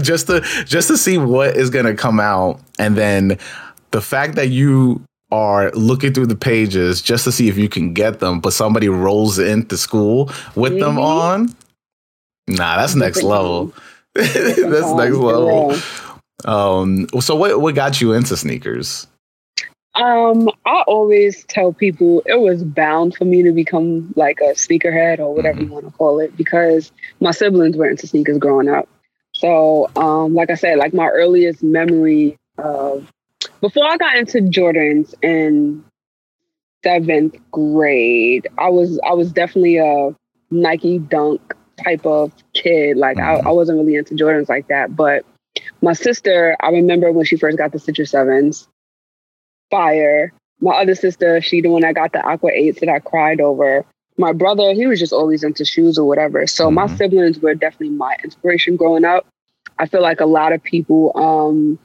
just 0.00 0.28
to 0.28 0.42
just 0.64 0.88
to 0.88 0.96
see 0.96 1.18
what 1.18 1.56
is 1.56 1.70
gonna 1.70 1.94
come 1.94 2.20
out, 2.20 2.60
and 2.78 2.96
then 2.96 3.38
the 3.90 4.00
fact 4.00 4.36
that 4.36 4.50
you 4.50 5.02
are 5.32 5.70
looking 5.72 6.12
through 6.12 6.26
the 6.26 6.36
pages 6.36 7.00
just 7.00 7.24
to 7.24 7.32
see 7.32 7.48
if 7.48 7.56
you 7.56 7.68
can 7.68 7.92
get 7.92 8.20
them, 8.20 8.40
but 8.40 8.52
somebody 8.52 8.88
rolls 8.88 9.38
into 9.38 9.76
school 9.76 10.26
with 10.54 10.72
mm-hmm. 10.72 10.80
them 10.80 10.98
on. 10.98 11.54
Nah, 12.48 12.76
that's 12.76 12.94
next 12.96 13.22
level. 13.22 13.72
That's 14.14 14.56
next 14.66 15.16
level. 15.16 15.74
Um, 16.44 17.06
so 17.20 17.36
what 17.36 17.60
what 17.60 17.74
got 17.74 18.00
you 18.00 18.12
into 18.12 18.36
sneakers? 18.36 19.06
Um, 19.94 20.48
I 20.66 20.82
always 20.86 21.44
tell 21.44 21.72
people 21.72 22.22
it 22.24 22.40
was 22.40 22.62
bound 22.62 23.16
for 23.16 23.24
me 23.24 23.42
to 23.42 23.52
become 23.52 24.12
like 24.16 24.40
a 24.40 24.52
sneakerhead 24.54 25.18
or 25.18 25.34
whatever 25.34 25.58
mm-hmm. 25.58 25.68
you 25.68 25.72
want 25.72 25.84
to 25.86 25.92
call 25.92 26.20
it 26.20 26.36
because 26.36 26.92
my 27.20 27.32
siblings 27.32 27.76
were 27.76 27.88
into 27.88 28.06
sneakers 28.06 28.38
growing 28.38 28.68
up. 28.68 28.88
So, 29.34 29.90
um, 29.96 30.34
like 30.34 30.50
I 30.50 30.54
said, 30.54 30.78
like 30.78 30.94
my 30.94 31.08
earliest 31.08 31.62
memory 31.62 32.38
of 32.58 33.10
before 33.60 33.84
I 33.86 33.96
got 33.96 34.16
into 34.16 34.38
Jordans 34.38 35.14
in 35.22 35.84
seventh 36.82 37.36
grade, 37.50 38.48
I 38.58 38.68
was 38.68 38.98
I 39.06 39.12
was 39.12 39.32
definitely 39.32 39.78
a 39.78 40.14
Nike 40.50 40.98
Dunk 40.98 41.54
type 41.82 42.04
of 42.06 42.32
kid. 42.54 42.96
Like 42.96 43.16
mm-hmm. 43.16 43.46
I, 43.46 43.50
I 43.50 43.52
wasn't 43.52 43.78
really 43.78 43.96
into 43.96 44.14
Jordans 44.14 44.48
like 44.48 44.68
that. 44.68 44.94
But 44.94 45.24
my 45.82 45.92
sister, 45.92 46.56
I 46.60 46.70
remember 46.70 47.12
when 47.12 47.24
she 47.24 47.36
first 47.36 47.58
got 47.58 47.72
the 47.72 47.78
Citrus 47.78 48.10
Sevens, 48.10 48.68
fire. 49.70 50.32
My 50.60 50.72
other 50.72 50.94
sister, 50.94 51.40
she 51.40 51.62
the 51.62 51.70
one 51.70 51.82
that 51.82 51.94
got 51.94 52.12
the 52.12 52.20
Aqua 52.20 52.50
Eights 52.52 52.80
that 52.80 52.88
I 52.88 52.98
cried 52.98 53.40
over. 53.40 53.84
My 54.18 54.32
brother, 54.32 54.74
he 54.74 54.86
was 54.86 55.00
just 55.00 55.14
always 55.14 55.42
into 55.42 55.64
shoes 55.64 55.96
or 55.98 56.06
whatever. 56.06 56.46
So 56.46 56.66
mm-hmm. 56.66 56.74
my 56.74 56.86
siblings 56.86 57.38
were 57.38 57.54
definitely 57.54 57.96
my 57.96 58.16
inspiration 58.22 58.76
growing 58.76 59.04
up. 59.04 59.26
I 59.78 59.86
feel 59.86 60.02
like 60.02 60.20
a 60.20 60.26
lot 60.26 60.52
of 60.52 60.62
people 60.62 61.12
um, 61.14 61.78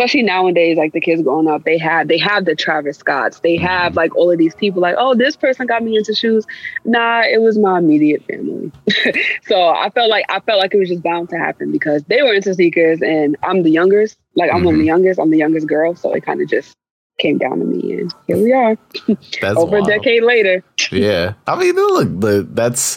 especially 0.00 0.22
nowadays, 0.22 0.78
like 0.78 0.94
the 0.94 1.00
kids 1.00 1.20
growing 1.20 1.46
up, 1.46 1.64
they 1.64 1.76
have 1.76 2.08
they 2.08 2.16
have 2.16 2.46
the 2.46 2.54
Travis 2.54 2.96
Scotts. 2.96 3.40
They 3.40 3.56
have 3.56 3.96
like 3.96 4.16
all 4.16 4.30
of 4.30 4.38
these 4.38 4.54
people 4.54 4.80
like, 4.80 4.94
oh, 4.96 5.14
this 5.14 5.36
person 5.36 5.66
got 5.66 5.82
me 5.82 5.96
into 5.96 6.14
shoes. 6.14 6.46
Nah, 6.86 7.22
it 7.22 7.42
was 7.42 7.58
my 7.58 7.78
immediate 7.78 8.24
family. 8.24 8.72
so 9.46 9.68
I 9.68 9.90
felt 9.90 10.08
like 10.08 10.24
I 10.30 10.40
felt 10.40 10.58
like 10.58 10.72
it 10.72 10.78
was 10.78 10.88
just 10.88 11.02
bound 11.02 11.28
to 11.30 11.36
happen 11.38 11.70
because 11.70 12.02
they 12.04 12.22
were 12.22 12.32
into 12.32 12.54
sneakers 12.54 13.02
and 13.02 13.36
I'm 13.42 13.62
the 13.62 13.70
youngest. 13.70 14.18
Like 14.36 14.50
I'm 14.50 14.58
mm-hmm. 14.58 14.64
one 14.64 14.74
of 14.74 14.78
the 14.78 14.82
mm-hmm. 14.82 14.88
youngest. 14.88 15.20
I'm 15.20 15.30
the 15.30 15.38
youngest 15.38 15.66
girl. 15.66 15.94
So 15.94 16.14
it 16.14 16.24
kind 16.24 16.40
of 16.40 16.48
just 16.48 16.74
came 17.18 17.36
down 17.36 17.58
to 17.58 17.66
me 17.66 17.98
and 17.98 18.14
here 18.26 18.38
we 18.38 18.54
are. 18.54 18.78
Over 19.56 19.80
wild. 19.80 19.88
a 19.88 19.98
decade 19.98 20.22
later. 20.22 20.64
yeah. 20.90 21.34
I 21.46 21.58
mean, 21.58 21.74
look, 21.74 22.54
that's 22.54 22.96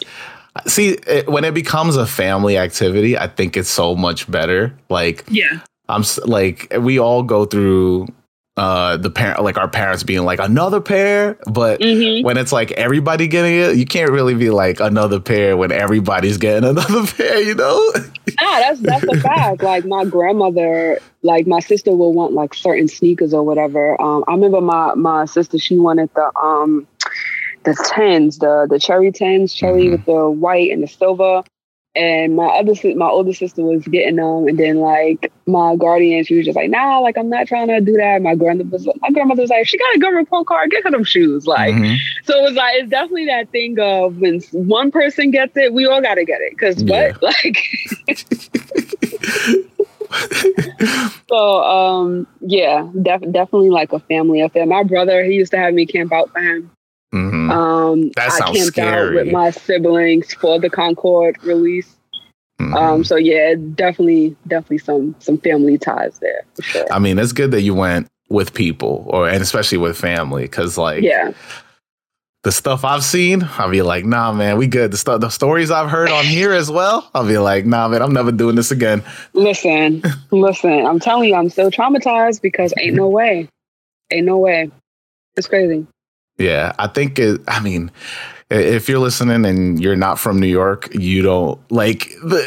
see 0.66 0.92
it, 1.06 1.28
when 1.28 1.44
it 1.44 1.52
becomes 1.52 1.96
a 1.96 2.06
family 2.06 2.56
activity, 2.56 3.18
I 3.18 3.26
think 3.26 3.58
it's 3.58 3.68
so 3.68 3.94
much 3.94 4.30
better. 4.30 4.74
Like, 4.88 5.24
yeah, 5.28 5.60
I'm 5.88 6.04
like 6.24 6.72
we 6.78 6.98
all 6.98 7.22
go 7.22 7.44
through 7.44 8.08
uh 8.56 8.96
the 8.96 9.10
parent 9.10 9.42
like 9.42 9.58
our 9.58 9.66
parents 9.66 10.02
being 10.02 10.24
like 10.24 10.38
another 10.38 10.80
pair? 10.80 11.38
But 11.50 11.80
mm-hmm. 11.80 12.24
when 12.24 12.36
it's 12.36 12.52
like 12.52 12.72
everybody 12.72 13.26
getting 13.26 13.54
it 13.54 13.76
you 13.76 13.84
can't 13.84 14.10
really 14.10 14.34
be 14.34 14.50
like 14.50 14.80
another 14.80 15.20
pair 15.20 15.56
when 15.56 15.72
everybody's 15.72 16.38
getting 16.38 16.68
another 16.68 17.06
pair 17.06 17.40
you 17.40 17.54
know? 17.54 17.92
Ah 18.40 18.60
that's 18.60 18.80
that's 18.80 19.04
a 19.04 19.20
fact. 19.20 19.62
Like 19.62 19.84
my 19.84 20.04
grandmother 20.04 21.00
like 21.22 21.46
my 21.46 21.60
sister 21.60 21.90
will 21.90 22.12
want 22.12 22.32
like 22.32 22.54
certain 22.54 22.88
sneakers 22.88 23.34
or 23.34 23.42
whatever. 23.42 24.00
Um 24.00 24.24
i 24.28 24.32
remember 24.32 24.60
my 24.60 24.94
my 24.94 25.24
sister 25.24 25.58
she 25.58 25.78
wanted 25.78 26.10
the 26.14 26.30
um 26.38 26.86
the 27.64 27.74
tens 27.94 28.38
the 28.38 28.66
the 28.70 28.78
cherry 28.78 29.10
tens 29.10 29.52
cherry 29.52 29.84
mm-hmm. 29.84 29.92
with 29.92 30.04
the 30.04 30.30
white 30.30 30.70
and 30.70 30.82
the 30.82 30.86
silver 30.86 31.42
and 31.96 32.34
my 32.34 32.46
other 32.46 32.74
my 32.96 33.06
older 33.06 33.32
sister 33.32 33.62
was 33.62 33.86
getting 33.86 34.16
them, 34.16 34.48
and 34.48 34.58
then 34.58 34.78
like 34.78 35.32
my 35.46 35.76
guardian, 35.76 36.24
she 36.24 36.34
was 36.34 36.44
just 36.44 36.56
like, 36.56 36.70
"Nah, 36.70 36.98
like 36.98 37.16
I'm 37.16 37.28
not 37.28 37.46
trying 37.46 37.68
to 37.68 37.80
do 37.80 37.92
that." 37.92 38.20
My 38.20 38.34
grandmother 38.34 38.70
was 38.70 38.88
my 39.00 39.10
grandmother 39.10 39.42
was 39.42 39.50
like, 39.50 39.66
"She 39.66 39.78
got 39.78 39.94
a 39.94 39.98
good 39.98 40.14
report 40.14 40.46
card, 40.46 40.70
get 40.70 40.82
her 40.84 40.90
them 40.90 41.04
shoes." 41.04 41.46
Like, 41.46 41.74
mm-hmm. 41.74 41.94
so 42.24 42.38
it 42.38 42.42
was 42.42 42.54
like 42.54 42.74
it's 42.76 42.90
definitely 42.90 43.26
that 43.26 43.50
thing 43.50 43.78
of 43.78 44.18
when 44.18 44.40
one 44.52 44.90
person 44.90 45.30
gets 45.30 45.56
it, 45.56 45.72
we 45.72 45.86
all 45.86 46.02
got 46.02 46.14
to 46.16 46.24
get 46.24 46.40
it. 46.40 46.50
Because 46.50 46.82
yeah. 46.82 47.12
what, 47.12 47.22
like. 47.44 47.58
so 51.28 51.62
um 51.62 52.26
yeah, 52.40 52.88
def- 53.02 53.32
definitely 53.32 53.70
like 53.70 53.92
a 53.92 54.00
family 54.00 54.40
affair. 54.40 54.66
My 54.66 54.82
brother, 54.82 55.22
he 55.24 55.34
used 55.34 55.52
to 55.52 55.58
have 55.58 55.74
me 55.74 55.86
camp 55.86 56.12
out 56.12 56.30
for 56.30 56.40
him. 56.40 56.70
Mm-hmm. 57.14 57.50
Um, 57.50 58.10
that 58.16 58.32
sounds 58.32 58.50
I 58.50 58.52
camped 58.54 58.66
scary. 58.66 59.18
out 59.18 59.24
with 59.24 59.32
my 59.32 59.50
siblings 59.50 60.34
for 60.34 60.58
the 60.58 60.68
Concord 60.68 61.42
release. 61.44 61.94
Mm-hmm. 62.60 62.74
Um, 62.74 63.04
so 63.04 63.16
yeah, 63.16 63.54
definitely, 63.74 64.36
definitely 64.48 64.78
some 64.78 65.14
some 65.20 65.38
family 65.38 65.78
ties 65.78 66.18
there. 66.18 66.44
Sure. 66.60 66.92
I 66.92 66.98
mean, 66.98 67.18
it's 67.18 67.32
good 67.32 67.52
that 67.52 67.62
you 67.62 67.74
went 67.74 68.08
with 68.30 68.52
people, 68.52 69.06
or 69.08 69.28
and 69.28 69.42
especially 69.42 69.78
with 69.78 69.96
family, 69.96 70.42
because 70.42 70.76
like, 70.76 71.02
yeah, 71.02 71.32
the 72.42 72.50
stuff 72.52 72.84
I've 72.84 73.04
seen, 73.04 73.48
I'll 73.58 73.70
be 73.70 73.82
like, 73.82 74.04
nah, 74.04 74.32
man, 74.32 74.58
we 74.58 74.66
good. 74.66 74.90
The 74.90 74.96
stuff, 74.96 75.20
the 75.20 75.30
stories 75.30 75.70
I've 75.70 75.90
heard 75.90 76.10
on 76.10 76.24
here 76.24 76.52
as 76.52 76.70
well, 76.70 77.08
I'll 77.14 77.26
be 77.26 77.38
like, 77.38 77.64
nah, 77.64 77.88
man, 77.88 78.02
I'm 78.02 78.12
never 78.12 78.32
doing 78.32 78.56
this 78.56 78.70
again. 78.70 79.04
Listen, 79.34 80.02
listen, 80.32 80.84
I'm 80.84 80.98
telling 80.98 81.28
you, 81.28 81.36
I'm 81.36 81.48
still 81.48 81.70
traumatized 81.70 82.42
because 82.42 82.74
ain't 82.78 82.96
no 82.96 83.08
way, 83.08 83.48
ain't 84.10 84.26
no 84.26 84.38
way. 84.38 84.70
It's 85.36 85.46
crazy. 85.46 85.86
Yeah, 86.38 86.72
I 86.78 86.88
think 86.88 87.18
it, 87.18 87.40
I 87.46 87.60
mean, 87.60 87.90
if 88.50 88.88
you're 88.88 88.98
listening 88.98 89.44
and 89.44 89.80
you're 89.80 89.96
not 89.96 90.18
from 90.18 90.40
New 90.40 90.46
York, 90.48 90.88
you 90.94 91.22
don't 91.22 91.58
like 91.70 92.08
the. 92.22 92.44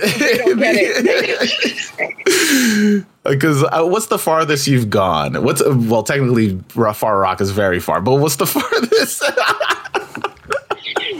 Because 3.23 3.63
uh, 3.71 3.86
what's 3.86 4.08
the 4.08 4.19
farthest 4.19 4.67
you've 4.67 4.89
gone? 4.89 5.41
What's 5.43 5.63
well, 5.65 6.04
technically, 6.04 6.60
Far 6.69 7.19
Rock 7.19 7.41
is 7.41 7.52
very 7.52 7.80
far, 7.80 8.02
but 8.02 8.15
what's 8.15 8.36
the 8.36 8.45
farthest? 8.47 9.23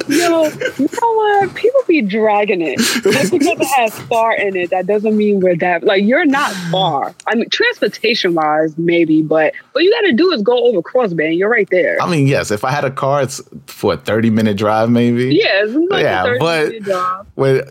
Yo, 0.08 0.46
you 0.78 0.89
know 1.02 1.13
what? 1.15 1.56
People 1.56 1.82
be 1.88 2.02
dragging 2.02 2.62
it. 2.62 2.78
Just 2.80 3.32
because 3.32 3.60
it 3.60 3.67
has 3.67 4.00
far 4.02 4.34
in 4.34 4.56
it, 4.56 4.70
that 4.70 4.88
doesn't 4.88 5.15
mean 5.15 5.39
we're 5.39 5.56
that 5.58 5.84
like 5.84 6.04
you're 6.04 6.26
not 6.26 6.52
far. 6.72 7.13
I 7.26 7.36
mean, 7.36 7.50
transportation 7.50 8.34
wise, 8.34 8.78
maybe, 8.78 9.22
but 9.22 9.54
what 9.74 9.84
you 9.84 9.91
gotta 9.91 10.13
do 10.13 10.32
is 10.32 10.41
go 10.41 10.67
over 10.67 10.82
Cross 10.82 11.13
Bay. 11.13 11.34
You're 11.34 11.50
right 11.50 11.70
there. 11.70 12.02
I 12.02 12.10
mean, 12.10 12.28
yes, 12.28 12.52
if 12.52 12.63
I 12.63 12.72
had 12.72 12.86
a 12.86 12.91
car, 12.91 13.22
it's 13.22 13.41
for 13.67 13.93
a 13.93 13.98
30 13.98 14.30
minute 14.30 14.58
drive, 14.58 14.89
maybe. 14.89 15.36
Yeah, 15.36 15.65
like 15.89 16.04
yeah, 16.04 16.38
but 16.39 17.26
when, 17.36 17.63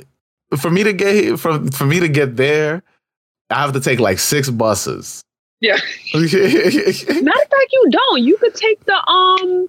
for 0.57 0.71
me 0.71 0.85
to 0.85 0.93
get 0.93 1.39
from 1.39 1.69
for 1.69 1.87
me 1.87 2.01
to 2.01 2.09
get 2.09 2.37
there, 2.37 2.83
I 3.51 3.63
have 3.63 3.73
to 3.73 3.81
take 3.81 4.01
like 4.01 4.19
six 4.19 4.51
buses. 4.51 5.23
Yeah. 5.61 5.79
Matter 6.15 6.27
of 6.27 7.23
fact, 7.23 7.73
you 7.73 7.89
don't. 7.91 8.23
You 8.23 8.37
could 8.37 8.55
take 8.55 8.85
the 8.85 9.11
um 9.11 9.69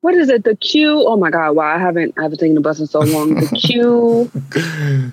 what 0.00 0.14
is 0.14 0.28
it? 0.28 0.44
The 0.44 0.56
Q. 0.56 1.04
Oh 1.06 1.16
my 1.16 1.30
God! 1.30 1.52
Wow, 1.52 1.74
I 1.74 1.78
haven't 1.78 2.14
I 2.18 2.22
haven't 2.22 2.38
taken 2.38 2.54
the 2.54 2.60
bus 2.60 2.80
in 2.80 2.86
so 2.86 3.00
long. 3.00 3.34
The 3.34 3.46
Q. 3.48 4.30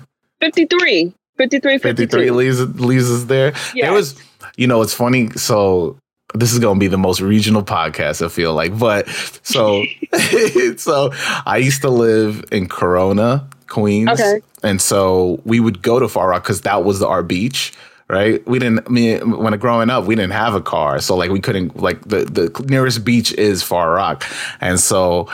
53. 0.40 1.12
53, 1.36 1.78
53 1.78 2.30
leaves 2.32 2.60
leaves 2.80 3.10
us 3.10 3.24
there. 3.24 3.52
Yes. 3.74 3.74
There 3.74 3.92
was, 3.92 4.20
you 4.56 4.66
know, 4.66 4.82
it's 4.82 4.92
funny. 4.92 5.30
So 5.30 5.96
this 6.34 6.52
is 6.52 6.58
gonna 6.58 6.80
be 6.80 6.88
the 6.88 6.98
most 6.98 7.20
regional 7.20 7.62
podcast. 7.62 8.24
I 8.24 8.28
feel 8.28 8.54
like, 8.54 8.76
but 8.76 9.08
so 9.42 9.84
so 10.76 11.10
I 11.46 11.58
used 11.58 11.82
to 11.82 11.90
live 11.90 12.44
in 12.50 12.68
Corona, 12.68 13.48
Queens, 13.68 14.08
okay. 14.10 14.40
and 14.64 14.82
so 14.82 15.40
we 15.44 15.60
would 15.60 15.80
go 15.80 16.00
to 16.00 16.08
Far 16.08 16.30
Rock 16.30 16.42
because 16.42 16.62
that 16.62 16.82
was 16.84 16.98
the, 16.98 17.06
our 17.06 17.22
beach 17.22 17.72
right? 18.08 18.46
We 18.46 18.58
didn't. 18.58 18.86
I 18.86 18.90
mean, 18.90 19.38
when 19.38 19.58
growing 19.58 19.90
up, 19.90 20.04
we 20.04 20.14
didn't 20.14 20.32
have 20.32 20.54
a 20.54 20.60
car, 20.60 21.00
so 21.00 21.16
like 21.16 21.30
we 21.30 21.40
couldn't. 21.40 21.76
Like 21.76 22.00
the 22.02 22.24
the 22.24 22.64
nearest 22.68 23.04
beach 23.04 23.32
is 23.32 23.62
Far 23.62 23.92
Rock, 23.92 24.24
and 24.60 24.80
so 24.80 25.28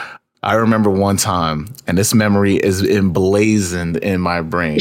I 0.45 0.53
remember 0.53 0.91
one 0.91 1.17
time, 1.17 1.67
and 1.87 1.97
this 1.97 2.13
memory 2.13 2.57
is 2.57 2.83
emblazoned 2.83 3.97
in 3.97 4.21
my 4.21 4.41
brain. 4.41 4.79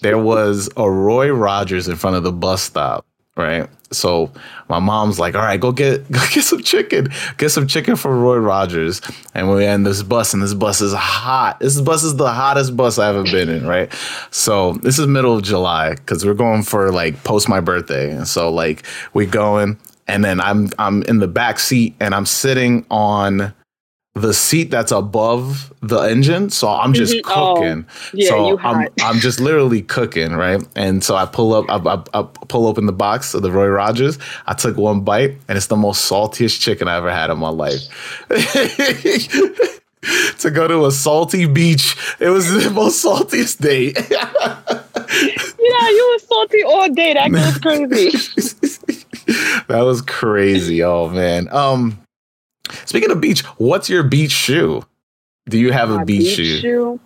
there 0.00 0.18
was 0.18 0.70
a 0.76 0.90
Roy 0.90 1.30
Rogers 1.30 1.86
in 1.86 1.96
front 1.96 2.16
of 2.16 2.22
the 2.22 2.32
bus 2.32 2.62
stop, 2.62 3.04
right? 3.36 3.68
So 3.90 4.30
my 4.68 4.78
mom's 4.78 5.18
like, 5.18 5.34
"All 5.34 5.42
right, 5.42 5.60
go 5.60 5.72
get 5.72 6.10
go 6.10 6.20
get 6.30 6.44
some 6.44 6.62
chicken. 6.62 7.08
Get 7.38 7.50
some 7.50 7.66
chicken 7.66 7.96
for 7.96 8.16
Roy 8.16 8.36
Rogers." 8.36 9.00
And 9.34 9.48
we're 9.48 9.62
in 9.62 9.82
this 9.82 10.02
bus, 10.02 10.34
and 10.34 10.42
this 10.42 10.54
bus 10.54 10.80
is 10.80 10.92
hot. 10.92 11.60
This 11.60 11.80
bus 11.80 12.02
is 12.02 12.16
the 12.16 12.30
hottest 12.30 12.76
bus 12.76 12.98
I've 12.98 13.16
ever 13.16 13.24
been 13.24 13.48
in, 13.48 13.66
right? 13.66 13.92
So 14.30 14.74
this 14.74 14.98
is 14.98 15.06
middle 15.06 15.36
of 15.36 15.42
July 15.42 15.94
because 15.94 16.24
we're 16.24 16.34
going 16.34 16.62
for 16.62 16.90
like 16.90 17.22
post 17.24 17.48
my 17.48 17.60
birthday, 17.60 18.10
and 18.10 18.26
so 18.26 18.50
like 18.50 18.84
we 19.14 19.26
going, 19.26 19.78
and 20.08 20.24
then 20.24 20.40
I'm 20.40 20.70
I'm 20.78 21.02
in 21.04 21.18
the 21.18 21.28
back 21.28 21.58
seat, 21.58 21.94
and 22.00 22.14
I'm 22.14 22.26
sitting 22.26 22.86
on 22.90 23.54
the 24.14 24.34
seat 24.34 24.70
that's 24.70 24.92
above 24.92 25.72
the 25.80 26.00
engine. 26.00 26.50
So 26.50 26.68
I'm 26.68 26.92
just 26.92 27.14
mm-hmm. 27.14 27.28
cooking. 27.28 27.86
Oh, 27.88 28.10
yeah, 28.12 28.28
so 28.28 28.58
I'm 28.58 28.88
I'm 29.02 29.18
just 29.18 29.40
literally 29.40 29.80
cooking, 29.82 30.32
right? 30.32 30.62
And 30.76 31.02
so 31.02 31.16
I 31.16 31.26
pull 31.26 31.54
up, 31.54 31.64
I, 31.68 31.94
I, 31.94 32.02
I, 32.20 32.22
pull 32.48 32.66
open 32.66 32.86
the 32.86 32.92
box 32.92 33.34
of 33.34 33.42
the 33.42 33.50
Roy 33.50 33.68
Rogers. 33.68 34.18
I 34.46 34.54
took 34.54 34.76
one 34.76 35.00
bite, 35.00 35.38
and 35.48 35.56
it's 35.56 35.68
the 35.68 35.76
most 35.76 36.10
saltiest 36.10 36.60
chicken 36.60 36.88
I 36.88 36.96
ever 36.96 37.10
had 37.10 37.30
in 37.30 37.38
my 37.38 37.48
life. 37.48 37.80
to 40.40 40.50
go 40.50 40.68
to 40.68 40.86
a 40.86 40.90
salty 40.90 41.46
beach, 41.46 41.96
it 42.20 42.28
was 42.28 42.52
the 42.52 42.70
most 42.70 43.04
saltiest 43.04 43.60
day. 43.60 43.94
yeah, 45.12 45.88
you 45.88 46.10
were 46.12 46.18
salty 46.18 46.62
all 46.62 46.88
day. 46.90 47.14
That 47.14 47.30
was 47.30 47.58
crazy. 47.58 48.10
that 49.68 49.80
was 49.80 50.02
crazy. 50.02 50.82
Oh 50.82 51.08
man. 51.08 51.48
Um 51.50 51.98
Speaking 52.86 53.10
of 53.10 53.20
beach, 53.20 53.40
what's 53.58 53.88
your 53.88 54.02
beach 54.02 54.32
shoe? 54.32 54.84
Do 55.48 55.58
you 55.58 55.72
have 55.72 55.90
My 55.90 56.02
a 56.02 56.04
beach, 56.04 56.36
beach 56.36 56.36
shoe? 56.36 56.60
shoe? 56.60 57.00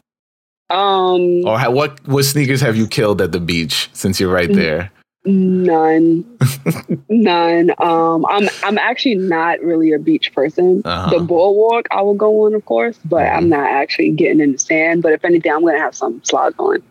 Um, 0.68 1.46
or 1.46 1.59
how, 1.59 1.70
what 1.70 2.07
what 2.09 2.24
sneakers 2.24 2.61
have 2.61 2.76
you 2.76 2.88
killed 2.88 3.20
at 3.20 3.33
the 3.33 3.40
beach 3.40 3.88
since 3.92 4.18
you're 4.18 4.33
right 4.33 4.52
there? 4.52 4.90
None, 5.24 6.24
none. 7.09 7.70
Um, 7.79 8.24
I'm 8.26 8.48
I'm 8.62 8.79
actually 8.79 9.16
not 9.16 9.61
really 9.61 9.92
a 9.92 9.98
beach 9.98 10.33
person. 10.33 10.83
Uh-huh. 10.85 11.18
The 11.18 11.24
boardwalk 11.24 11.87
I 11.90 12.00
will 12.02 12.14
go 12.14 12.46
on, 12.46 12.55
of 12.55 12.64
course, 12.64 12.98
but 13.05 13.22
mm-hmm. 13.22 13.37
I'm 13.37 13.48
not 13.48 13.68
actually 13.68 14.11
getting 14.11 14.40
in 14.40 14.52
the 14.52 14.59
sand. 14.59 15.02
But 15.02 15.12
if 15.12 15.24
anything, 15.24 15.52
I'm 15.52 15.64
gonna 15.64 15.79
have 15.79 15.94
some 15.94 16.22
slides 16.24 16.57
on. 16.59 16.83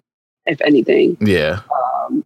If 0.45 0.61
anything, 0.61 1.17
yeah. 1.21 1.61
Um, 2.09 2.25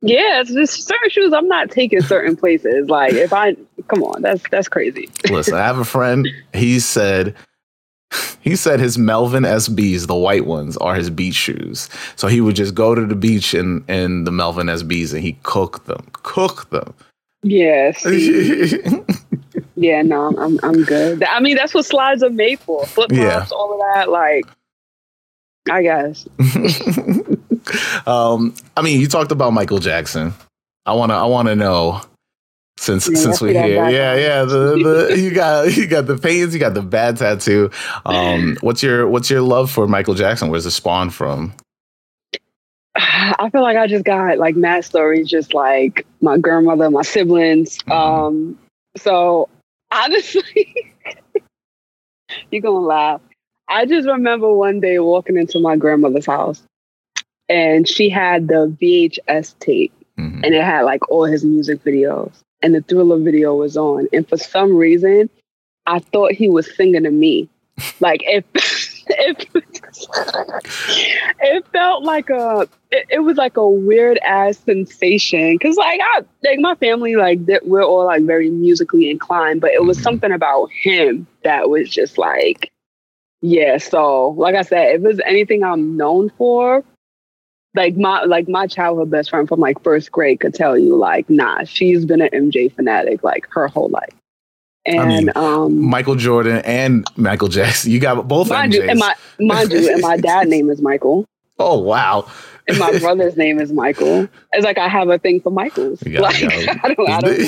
yeah, 0.00 0.40
it's 0.40 0.52
just 0.52 0.86
certain 0.86 1.10
shoes. 1.10 1.32
I'm 1.32 1.48
not 1.48 1.70
taking 1.70 2.00
certain 2.02 2.36
places. 2.36 2.88
Like 2.88 3.14
if 3.14 3.32
I 3.32 3.54
come 3.88 4.02
on, 4.02 4.22
that's 4.22 4.42
that's 4.50 4.68
crazy. 4.68 5.08
Listen, 5.30 5.54
I 5.54 5.64
have 5.64 5.78
a 5.78 5.84
friend. 5.84 6.28
He 6.52 6.78
said 6.80 7.34
He 8.40 8.56
said 8.56 8.80
his 8.80 8.96
Melvin 8.96 9.42
SBs, 9.42 10.06
the 10.06 10.14
white 10.14 10.46
ones, 10.46 10.76
are 10.78 10.94
his 10.94 11.10
beach 11.10 11.34
shoes. 11.34 11.90
So 12.16 12.26
he 12.28 12.40
would 12.40 12.56
just 12.56 12.74
go 12.74 12.94
to 12.94 13.04
the 13.04 13.14
beach 13.14 13.52
in, 13.54 13.84
in 13.88 14.24
the 14.24 14.32
Melvin 14.32 14.68
SBs 14.68 15.12
and 15.12 15.22
he 15.22 15.32
cooked 15.42 15.84
them. 15.86 16.06
Cook 16.12 16.70
them. 16.70 16.94
Yes. 17.42 18.04
yeah, 19.76 20.02
no, 20.02 20.32
I'm 20.38 20.58
I'm 20.62 20.82
good. 20.84 21.22
I 21.24 21.40
mean, 21.40 21.56
that's 21.56 21.74
what 21.74 21.84
slides 21.84 22.22
are 22.22 22.30
made 22.30 22.58
for. 22.60 22.86
Flip 22.86 23.10
flops, 23.10 23.20
Yeah. 23.22 23.46
all 23.52 23.72
of 23.74 23.80
that. 23.94 24.08
Like, 24.08 24.44
I 25.70 25.82
guess. 25.82 26.26
um, 28.06 28.54
I 28.76 28.82
mean, 28.82 29.00
you 29.00 29.08
talked 29.08 29.32
about 29.32 29.52
Michael 29.52 29.78
Jackson. 29.78 30.34
I 30.86 30.94
wanna 30.94 31.14
I 31.14 31.26
wanna 31.26 31.54
know 31.54 32.00
since 32.78 33.08
Yeah, 33.08 33.16
since 33.16 33.40
we're 33.40 33.52
here. 33.52 33.90
Yeah, 33.90 34.14
yeah. 34.14 34.44
The, 34.44 35.08
the 35.10 35.18
you 35.20 35.30
got 35.32 35.76
you 35.76 35.86
got 35.86 36.06
the 36.06 36.16
pains, 36.16 36.54
you 36.54 36.60
got 36.60 36.74
the 36.74 36.82
bad 36.82 37.16
tattoo. 37.16 37.70
Um, 38.06 38.56
what's 38.60 38.82
your 38.82 39.08
what's 39.08 39.28
your 39.28 39.42
love 39.42 39.70
for 39.70 39.86
Michael 39.86 40.14
Jackson? 40.14 40.48
Where's 40.48 40.64
the 40.64 40.70
spawn 40.70 41.10
from? 41.10 41.52
I 42.96 43.48
feel 43.50 43.62
like 43.62 43.76
I 43.76 43.86
just 43.86 44.04
got 44.04 44.38
like 44.38 44.56
mad 44.56 44.84
stories, 44.84 45.28
just 45.28 45.54
like 45.54 46.06
my 46.20 46.38
grandmother, 46.38 46.90
my 46.90 47.02
siblings. 47.02 47.78
Mhm. 47.78 47.92
Um, 47.92 48.58
so 48.96 49.48
honestly, 49.92 50.92
you're 52.50 52.62
gonna 52.62 52.78
laugh. 52.78 53.20
I 53.68 53.84
just 53.86 54.08
remember 54.08 54.52
one 54.52 54.80
day 54.80 54.98
walking 54.98 55.36
into 55.36 55.60
my 55.60 55.76
grandmother's 55.76 56.26
house, 56.26 56.62
and 57.48 57.88
she 57.88 58.08
had 58.08 58.48
the 58.48 58.74
VHS 58.80 59.54
tape, 59.60 59.92
Mhm. 60.18 60.42
and 60.44 60.54
it 60.54 60.62
had 60.62 60.82
like 60.82 61.08
all 61.10 61.24
his 61.24 61.44
music 61.44 61.82
videos, 61.84 62.32
and 62.62 62.74
the 62.74 62.82
Thriller 62.82 63.18
video 63.18 63.54
was 63.54 63.76
on, 63.76 64.08
and 64.12 64.28
for 64.28 64.36
some 64.36 64.76
reason, 64.76 65.30
I 65.86 66.00
thought 66.00 66.32
he 66.32 66.48
was 66.48 66.74
singing 66.76 67.04
to 67.04 67.10
me, 67.10 67.48
like 68.00 68.20
if. 68.24 68.44
It, 69.10 69.46
it 71.40 71.66
felt 71.72 72.04
like 72.04 72.28
a 72.28 72.68
it, 72.90 73.06
it 73.08 73.18
was 73.20 73.38
like 73.38 73.56
a 73.56 73.66
weird 73.68 74.18
ass 74.18 74.58
sensation 74.58 75.54
because 75.54 75.76
like 75.78 75.98
I 76.02 76.20
like 76.44 76.58
my 76.60 76.74
family 76.74 77.16
like 77.16 77.46
that 77.46 77.66
we're 77.66 77.82
all 77.82 78.04
like 78.04 78.24
very 78.24 78.50
musically 78.50 79.10
inclined, 79.10 79.62
but 79.62 79.70
it 79.70 79.84
was 79.84 79.98
Mhm. 79.98 80.02
something 80.02 80.32
about 80.32 80.68
him 80.70 81.26
that 81.42 81.70
was 81.70 81.88
just 81.88 82.18
like 82.18 82.70
yeah. 83.40 83.78
So 83.78 84.28
like 84.36 84.54
I 84.56 84.62
said, 84.62 84.96
if 84.96 85.02
there's 85.02 85.20
anything 85.24 85.64
I'm 85.64 85.96
known 85.96 86.30
for, 86.36 86.84
like 87.74 87.96
my 87.96 88.24
like 88.24 88.48
my 88.48 88.66
childhood 88.66 89.10
best 89.10 89.30
friend 89.30 89.48
from 89.48 89.60
like 89.60 89.82
first 89.82 90.10
grade 90.10 90.40
could 90.40 90.54
tell 90.54 90.78
you 90.78 90.96
like 90.96 91.28
nah, 91.28 91.64
she's 91.64 92.04
been 92.04 92.20
an 92.20 92.30
MJ 92.32 92.72
fanatic 92.72 93.22
like 93.22 93.46
her 93.50 93.68
whole 93.68 93.88
life. 93.88 94.14
And 94.86 95.08
mean, 95.08 95.30
um 95.36 95.84
Michael 95.84 96.16
Jordan 96.16 96.62
and 96.64 97.06
Michael 97.16 97.48
Jackson. 97.48 97.90
You 97.90 98.00
got 98.00 98.26
both 98.26 98.48
mind 98.48 98.74
you, 98.74 98.82
and 98.82 98.98
my 98.98 99.14
mind 99.38 99.72
you, 99.72 99.92
and 99.92 100.00
my 100.00 100.16
dad 100.20 100.48
name 100.48 100.70
is 100.70 100.80
Michael. 100.80 101.26
oh 101.58 101.78
wow. 101.78 102.26
and 102.68 102.78
my 102.78 102.98
brother's 102.98 103.36
name 103.36 103.60
is 103.60 103.72
Michael. 103.72 104.28
It's 104.52 104.64
like 104.64 104.78
I 104.78 104.88
have 104.88 105.08
a 105.08 105.18
thing 105.18 105.40
for 105.40 105.50
Michaels. 105.50 106.02
Like 106.02 106.42
I 106.84 106.94
don't, 106.94 107.08
I 107.08 107.20
don't. 107.20 107.38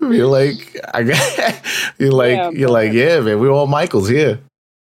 you're 0.00 0.26
like, 0.26 0.76
I 0.94 1.02
got, 1.02 1.62
you're 1.98 2.12
like, 2.12 2.36
Yeah, 2.36 2.50
you're 2.50 2.70
like, 2.70 2.92
yeah, 2.92 3.20
man, 3.20 3.38
we're 3.38 3.50
all 3.50 3.66
Michaels 3.66 4.08
here. 4.08 4.40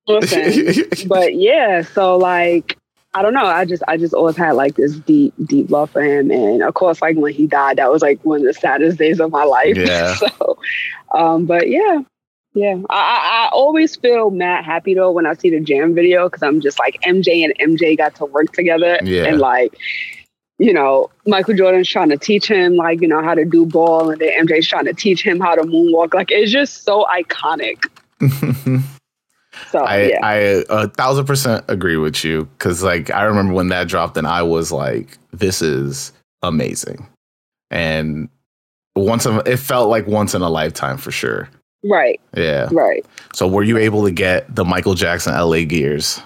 Listen, 0.08 0.84
but 1.08 1.36
yeah, 1.36 1.82
so 1.82 2.18
like 2.18 2.78
I 3.14 3.22
don't 3.22 3.34
know. 3.34 3.46
I 3.46 3.66
just 3.66 3.82
I 3.88 3.98
just 3.98 4.14
always 4.14 4.36
had 4.36 4.52
like 4.54 4.76
this 4.76 4.96
deep 4.98 5.34
deep 5.46 5.72
love 5.72 5.90
for 5.90 6.02
him, 6.04 6.32
and 6.32 6.62
of 6.64 6.74
course, 6.74 7.02
like 7.02 7.16
when 7.16 7.34
he 7.34 7.48
died, 7.48 7.78
that 7.78 7.92
was 7.92 8.02
like 8.02 8.20
one 8.24 8.42
of 8.42 8.46
the 8.46 8.54
saddest 8.54 8.98
days 8.98 9.20
of 9.20 9.32
my 9.32 9.44
life. 9.44 9.78
Yeah. 9.78 10.16
so, 10.16 10.58
um, 11.14 11.46
but 11.46 11.70
yeah. 11.70 12.00
Yeah, 12.58 12.78
I, 12.90 12.96
I, 12.96 13.46
I 13.46 13.50
always 13.52 13.98
feel 13.98 14.32
mad 14.32 14.64
happy 14.64 14.94
though 14.94 15.12
when 15.12 15.26
I 15.26 15.34
see 15.34 15.50
the 15.50 15.60
jam 15.60 15.94
video 15.94 16.30
because 16.30 16.42
I'm 16.42 16.62
just 16.62 16.80
like 16.80 16.98
MJ 17.02 17.44
and 17.44 17.54
MJ 17.78 17.98
got 17.98 18.16
to 18.16 18.26
work 18.26 18.54
together 18.54 18.98
Yeah. 19.04 19.26
and 19.26 19.40
like 19.40 19.76
you 20.58 20.72
know 20.72 21.10
Michael 21.28 21.56
Jordan's 21.56 21.90
trying 21.90 22.08
to 22.12 22.18
teach 22.18 22.48
him 22.48 22.78
like 22.78 23.02
you 23.02 23.10
know 23.10 23.22
how 23.22 23.34
to 23.34 23.44
do 23.44 23.66
ball 23.66 24.10
and 24.10 24.22
then 24.22 24.48
MJ's 24.48 24.70
trying 24.70 24.86
to 24.86 24.94
teach 24.94 25.22
him 25.22 25.38
how 25.42 25.56
to 25.56 25.64
moonwalk 25.64 26.14
like 26.14 26.32
it's 26.32 26.50
just 26.50 26.86
so 26.86 27.06
iconic. 27.14 27.88
So 29.72 29.80
I, 29.80 30.04
yeah, 30.08 30.20
I 30.26 30.34
a 30.70 30.88
thousand 30.90 31.26
percent 31.26 31.66
agree 31.68 31.98
with 31.98 32.24
you 32.24 32.46
because 32.58 32.84
like 32.84 33.12
I 33.12 33.24
remember 33.24 33.54
when 33.54 33.70
that 33.70 33.88
dropped 33.88 34.18
and 34.18 34.28
I 34.28 34.42
was 34.44 34.72
like, 34.72 35.18
this 35.32 35.62
is 35.62 36.12
amazing, 36.42 37.08
and 37.72 38.30
once 38.96 39.26
it 39.26 39.58
felt 39.58 39.90
like 39.90 40.08
once 40.08 40.34
in 40.34 40.42
a 40.42 40.50
lifetime 40.50 40.98
for 40.98 41.12
sure. 41.12 41.50
right, 41.84 42.20
Yeah. 42.36 42.70
right. 42.72 43.06
So 43.34 43.48
were 43.48 43.64
you 43.64 43.78
able 43.78 44.06
to 44.06 44.12
get 44.12 44.54
the 44.56 44.64
Michael 44.64 44.94
Jackson 44.96 45.34
LA 45.34 45.64
gears? 45.66 46.22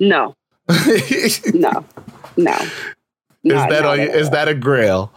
No, 0.00 0.34
is 0.68 1.44
no, 1.54 1.84
no. 2.36 2.58
Not- 3.44 3.70
that 3.70 3.82
not 3.82 3.98
at 3.98 4.14
is 4.14 4.30
that 4.30 4.48
a 4.48 4.54
grail? 4.54 5.12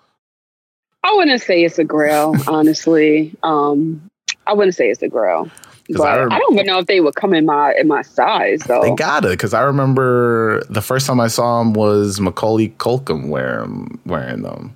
I 1.05 1.13
wouldn't 1.15 1.41
say 1.41 1.63
it's 1.65 1.77
a 1.79 1.83
grail, 1.83 2.33
honestly. 2.47 3.33
Um, 3.43 4.09
I 4.47 4.53
wouldn't 4.53 4.75
say 4.75 4.89
it's 4.89 5.01
a 5.01 5.09
grail. 5.09 5.49
But 5.97 6.07
I 6.07 6.35
I, 6.35 6.39
don't 6.39 6.53
even 6.53 6.65
know 6.65 6.79
if 6.79 6.87
they 6.87 6.99
would 6.99 7.15
come 7.15 7.33
in 7.33 7.45
my 7.45 7.73
in 7.75 7.87
my 7.87 8.01
size 8.01 8.61
though. 8.61 8.81
They 8.81 8.95
gotta 8.95 9.29
because 9.29 9.53
I 9.53 9.61
remember 9.61 10.63
the 10.69 10.81
first 10.81 11.07
time 11.07 11.19
I 11.19 11.27
saw 11.27 11.61
him 11.61 11.73
was 11.73 12.19
Macaulay 12.19 12.69
Culkin 12.77 13.29
wearing 13.29 13.99
wearing 14.05 14.41
them. 14.43 14.75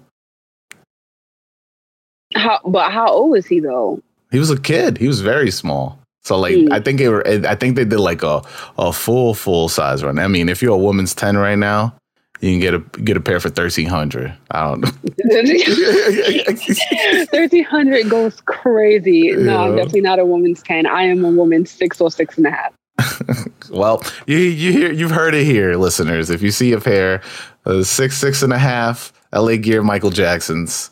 How, 2.35 2.59
but 2.65 2.91
how 2.91 3.07
old 3.07 3.37
is 3.37 3.45
he 3.47 3.59
though? 3.59 4.01
He 4.31 4.39
was 4.39 4.51
a 4.51 4.59
kid. 4.59 4.97
He 4.97 5.07
was 5.07 5.21
very 5.21 5.51
small. 5.51 5.99
So 6.23 6.37
like 6.37 6.55
Mm. 6.55 6.73
I 6.73 6.79
think 6.81 6.99
they 6.99 7.07
were 7.07 7.25
I 7.27 7.55
think 7.55 7.75
they 7.77 7.85
did 7.85 7.99
like 7.99 8.21
a 8.23 8.41
a 8.77 8.91
full 8.91 9.33
full 9.33 9.69
size 9.69 10.03
run. 10.03 10.19
I 10.19 10.27
mean, 10.27 10.49
if 10.49 10.61
you're 10.61 10.73
a 10.73 10.77
woman's 10.77 11.15
10 11.15 11.37
right 11.37 11.57
now, 11.57 11.95
you 12.39 12.51
can 12.51 12.59
get 12.59 12.73
a 12.73 12.79
get 13.01 13.17
a 13.17 13.21
pair 13.21 13.39
for 13.39 13.49
1300. 13.49 14.33
I 14.51 14.63
don't 14.63 14.81
know. 14.81 14.89
Thirteen 17.31 17.63
hundred 17.63 18.09
goes 18.09 18.39
crazy. 18.41 19.31
No, 19.31 19.65
I'm 19.65 19.75
definitely 19.75 20.01
not 20.01 20.19
a 20.19 20.25
woman's 20.25 20.61
ten. 20.61 20.85
I 20.85 21.03
am 21.03 21.25
a 21.25 21.29
woman's 21.29 21.71
six 21.71 21.99
or 21.99 22.11
six 22.11 22.37
and 22.37 22.47
a 22.47 22.51
half. 22.51 22.73
well, 23.71 24.03
you 24.25 24.37
you 24.37 24.71
hear 24.71 24.91
you've 24.91 25.11
heard 25.11 25.33
it 25.33 25.45
here, 25.45 25.75
listeners. 25.75 26.29
If 26.29 26.41
you 26.41 26.51
see 26.51 26.73
a 26.73 26.79
pair, 26.79 27.21
uh, 27.65 27.83
six 27.83 28.17
six 28.17 28.43
and 28.43 28.53
a 28.53 28.57
half 28.57 29.11
LA 29.33 29.57
Gear 29.57 29.83
Michael 29.83 30.11
Jacksons. 30.11 30.91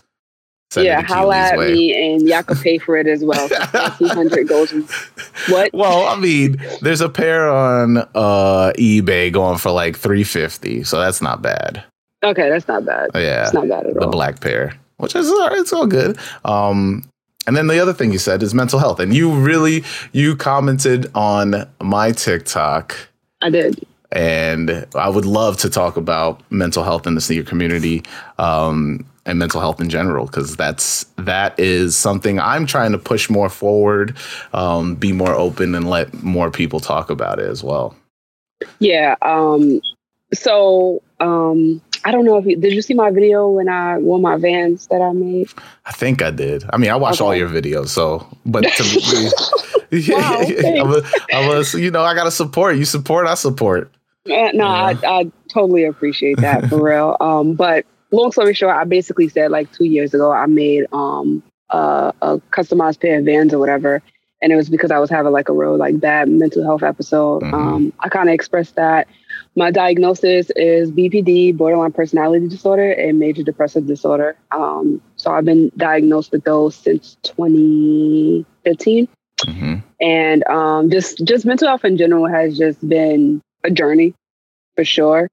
Send 0.75 0.85
yeah, 0.87 1.01
holla 1.01 1.35
at 1.35 1.57
way. 1.57 1.73
me 1.73 2.13
and 2.13 2.21
y'all 2.27 2.43
can 2.49 2.57
pay 2.57 2.77
for 2.77 2.95
it 2.97 3.07
as 3.07 3.23
well. 3.23 3.47
Thirteen 3.47 4.07
hundred 4.09 4.47
goes. 4.47 4.71
What? 5.49 5.71
Well, 5.73 6.07
I 6.07 6.15
mean, 6.19 6.61
there's 6.81 7.01
a 7.01 7.09
pair 7.09 7.49
on 7.49 7.97
uh, 7.97 8.71
eBay 8.77 9.31
going 9.31 9.57
for 9.57 9.71
like 9.71 9.95
350, 9.97 10.83
so 10.83 10.99
that's 10.99 11.21
not 11.21 11.41
bad. 11.41 11.83
Okay, 12.23 12.49
that's 12.49 12.67
not 12.67 12.85
bad. 12.85 13.09
Yeah, 13.13 13.43
It's 13.43 13.53
not 13.53 13.67
bad 13.67 13.85
at 13.85 13.93
the 13.93 13.99
all. 13.99 14.05
The 14.07 14.11
black 14.11 14.39
pair, 14.39 14.75
which 14.97 15.15
is 15.15 15.29
all 15.29 15.47
right, 15.49 15.57
it's 15.59 15.73
all 15.73 15.85
good. 15.87 16.17
Um, 16.43 17.03
and 17.47 17.55
then 17.55 17.67
the 17.67 17.79
other 17.79 17.93
thing 17.93 18.11
you 18.11 18.17
said 18.17 18.41
is 18.41 18.53
mental 18.55 18.79
health, 18.79 18.99
and 18.99 19.13
you 19.13 19.31
really 19.31 19.83
you 20.13 20.35
commented 20.35 21.11
on 21.13 21.67
my 21.81 22.11
TikTok, 22.11 22.97
I 23.43 23.49
did. 23.51 23.85
and 24.11 24.87
I 24.95 25.09
would 25.09 25.25
love 25.25 25.57
to 25.57 25.69
talk 25.69 25.95
about 25.97 26.41
mental 26.51 26.83
health 26.83 27.05
in 27.05 27.13
the 27.13 27.21
sneaker 27.21 27.47
community. 27.47 28.01
Um, 28.39 29.05
and 29.25 29.39
mental 29.39 29.59
health 29.59 29.81
in 29.81 29.89
general, 29.89 30.25
because 30.25 30.55
that's 30.55 31.05
that 31.17 31.59
is 31.59 31.95
something 31.97 32.39
I'm 32.39 32.65
trying 32.65 32.91
to 32.91 32.97
push 32.97 33.29
more 33.29 33.49
forward, 33.49 34.15
um, 34.53 34.95
be 34.95 35.11
more 35.11 35.33
open, 35.33 35.75
and 35.75 35.89
let 35.89 36.13
more 36.23 36.51
people 36.51 36.79
talk 36.79 37.09
about 37.09 37.39
it 37.39 37.49
as 37.49 37.63
well. 37.63 37.95
Yeah. 38.79 39.15
Um. 39.21 39.81
So, 40.33 41.01
um, 41.19 41.81
I 42.03 42.11
don't 42.11 42.25
know 42.25 42.37
if 42.37 42.45
you 42.45 42.57
did. 42.57 42.73
You 42.73 42.81
see 42.81 42.93
my 42.93 43.09
video 43.09 43.47
when 43.47 43.69
I 43.69 43.97
wore 43.97 44.19
my 44.19 44.37
Vans 44.37 44.87
that 44.87 45.01
I 45.01 45.11
made? 45.13 45.49
I 45.85 45.91
think 45.91 46.21
I 46.21 46.31
did. 46.31 46.65
I 46.71 46.77
mean, 46.77 46.91
I 46.91 46.95
watch 46.95 47.21
all 47.21 47.35
your 47.35 47.49
videos, 47.49 47.89
so 47.89 48.27
but 48.45 48.61
to 48.63 48.83
be, 48.83 49.29
Wow, 50.09 50.41
I'm 51.31 51.49
a, 51.49 51.63
you 51.77 51.91
know, 51.91 52.03
I 52.03 52.15
gotta 52.15 52.31
support. 52.31 52.75
You 52.75 52.85
support, 52.85 53.27
I 53.27 53.35
support. 53.35 53.91
Uh, 54.29 54.49
no, 54.53 54.65
I, 54.65 54.97
I 55.03 55.31
totally 55.47 55.85
appreciate 55.85 56.37
that 56.37 56.67
for 56.67 56.83
real. 56.83 57.15
Um, 57.19 57.53
but 57.53 57.85
long 58.11 58.31
story 58.31 58.53
short, 58.53 58.75
I 58.75 58.83
basically 58.83 59.29
said 59.29 59.51
like 59.51 59.71
two 59.71 59.85
years 59.85 60.13
ago, 60.13 60.31
I 60.31 60.45
made 60.45 60.85
um 60.91 61.43
uh, 61.69 62.11
a 62.21 62.37
customized 62.51 63.01
pair 63.01 63.19
of 63.19 63.25
Vans 63.25 63.53
or 63.53 63.59
whatever, 63.59 64.01
and 64.41 64.51
it 64.51 64.55
was 64.55 64.69
because 64.69 64.91
I 64.91 64.99
was 64.99 65.09
having 65.09 65.31
like 65.31 65.49
a 65.49 65.53
real 65.53 65.77
like 65.77 65.99
bad 65.99 66.29
mental 66.29 66.63
health 66.63 66.83
episode. 66.83 67.43
Mhm. 67.43 67.53
Um, 67.53 67.93
I 67.99 68.09
kind 68.09 68.29
of 68.29 68.35
expressed 68.35 68.75
that 68.75 69.07
my 69.55 69.71
diagnosis 69.71 70.51
is 70.55 70.91
BPD, 70.91 71.55
borderline 71.55 71.93
personality 71.93 72.47
disorder, 72.47 72.91
and 72.91 73.19
major 73.19 73.43
depressive 73.43 73.87
disorder. 73.87 74.35
Um, 74.51 75.01
so 75.15 75.31
I've 75.31 75.45
been 75.45 75.71
diagnosed 75.77 76.31
with 76.31 76.43
those 76.43 76.75
since 76.75 77.17
2015 77.23 79.07
hmm 79.45 79.75
and 80.01 80.45
um, 80.47 80.89
just 80.89 81.23
just 81.25 81.45
mental 81.45 81.67
health 81.67 81.85
in 81.85 81.97
general 81.97 82.27
has 82.27 82.57
just 82.57 82.87
been 82.87 83.41
a 83.63 83.71
journey 83.71 84.13
for 84.75 84.83
sure. 84.85 85.27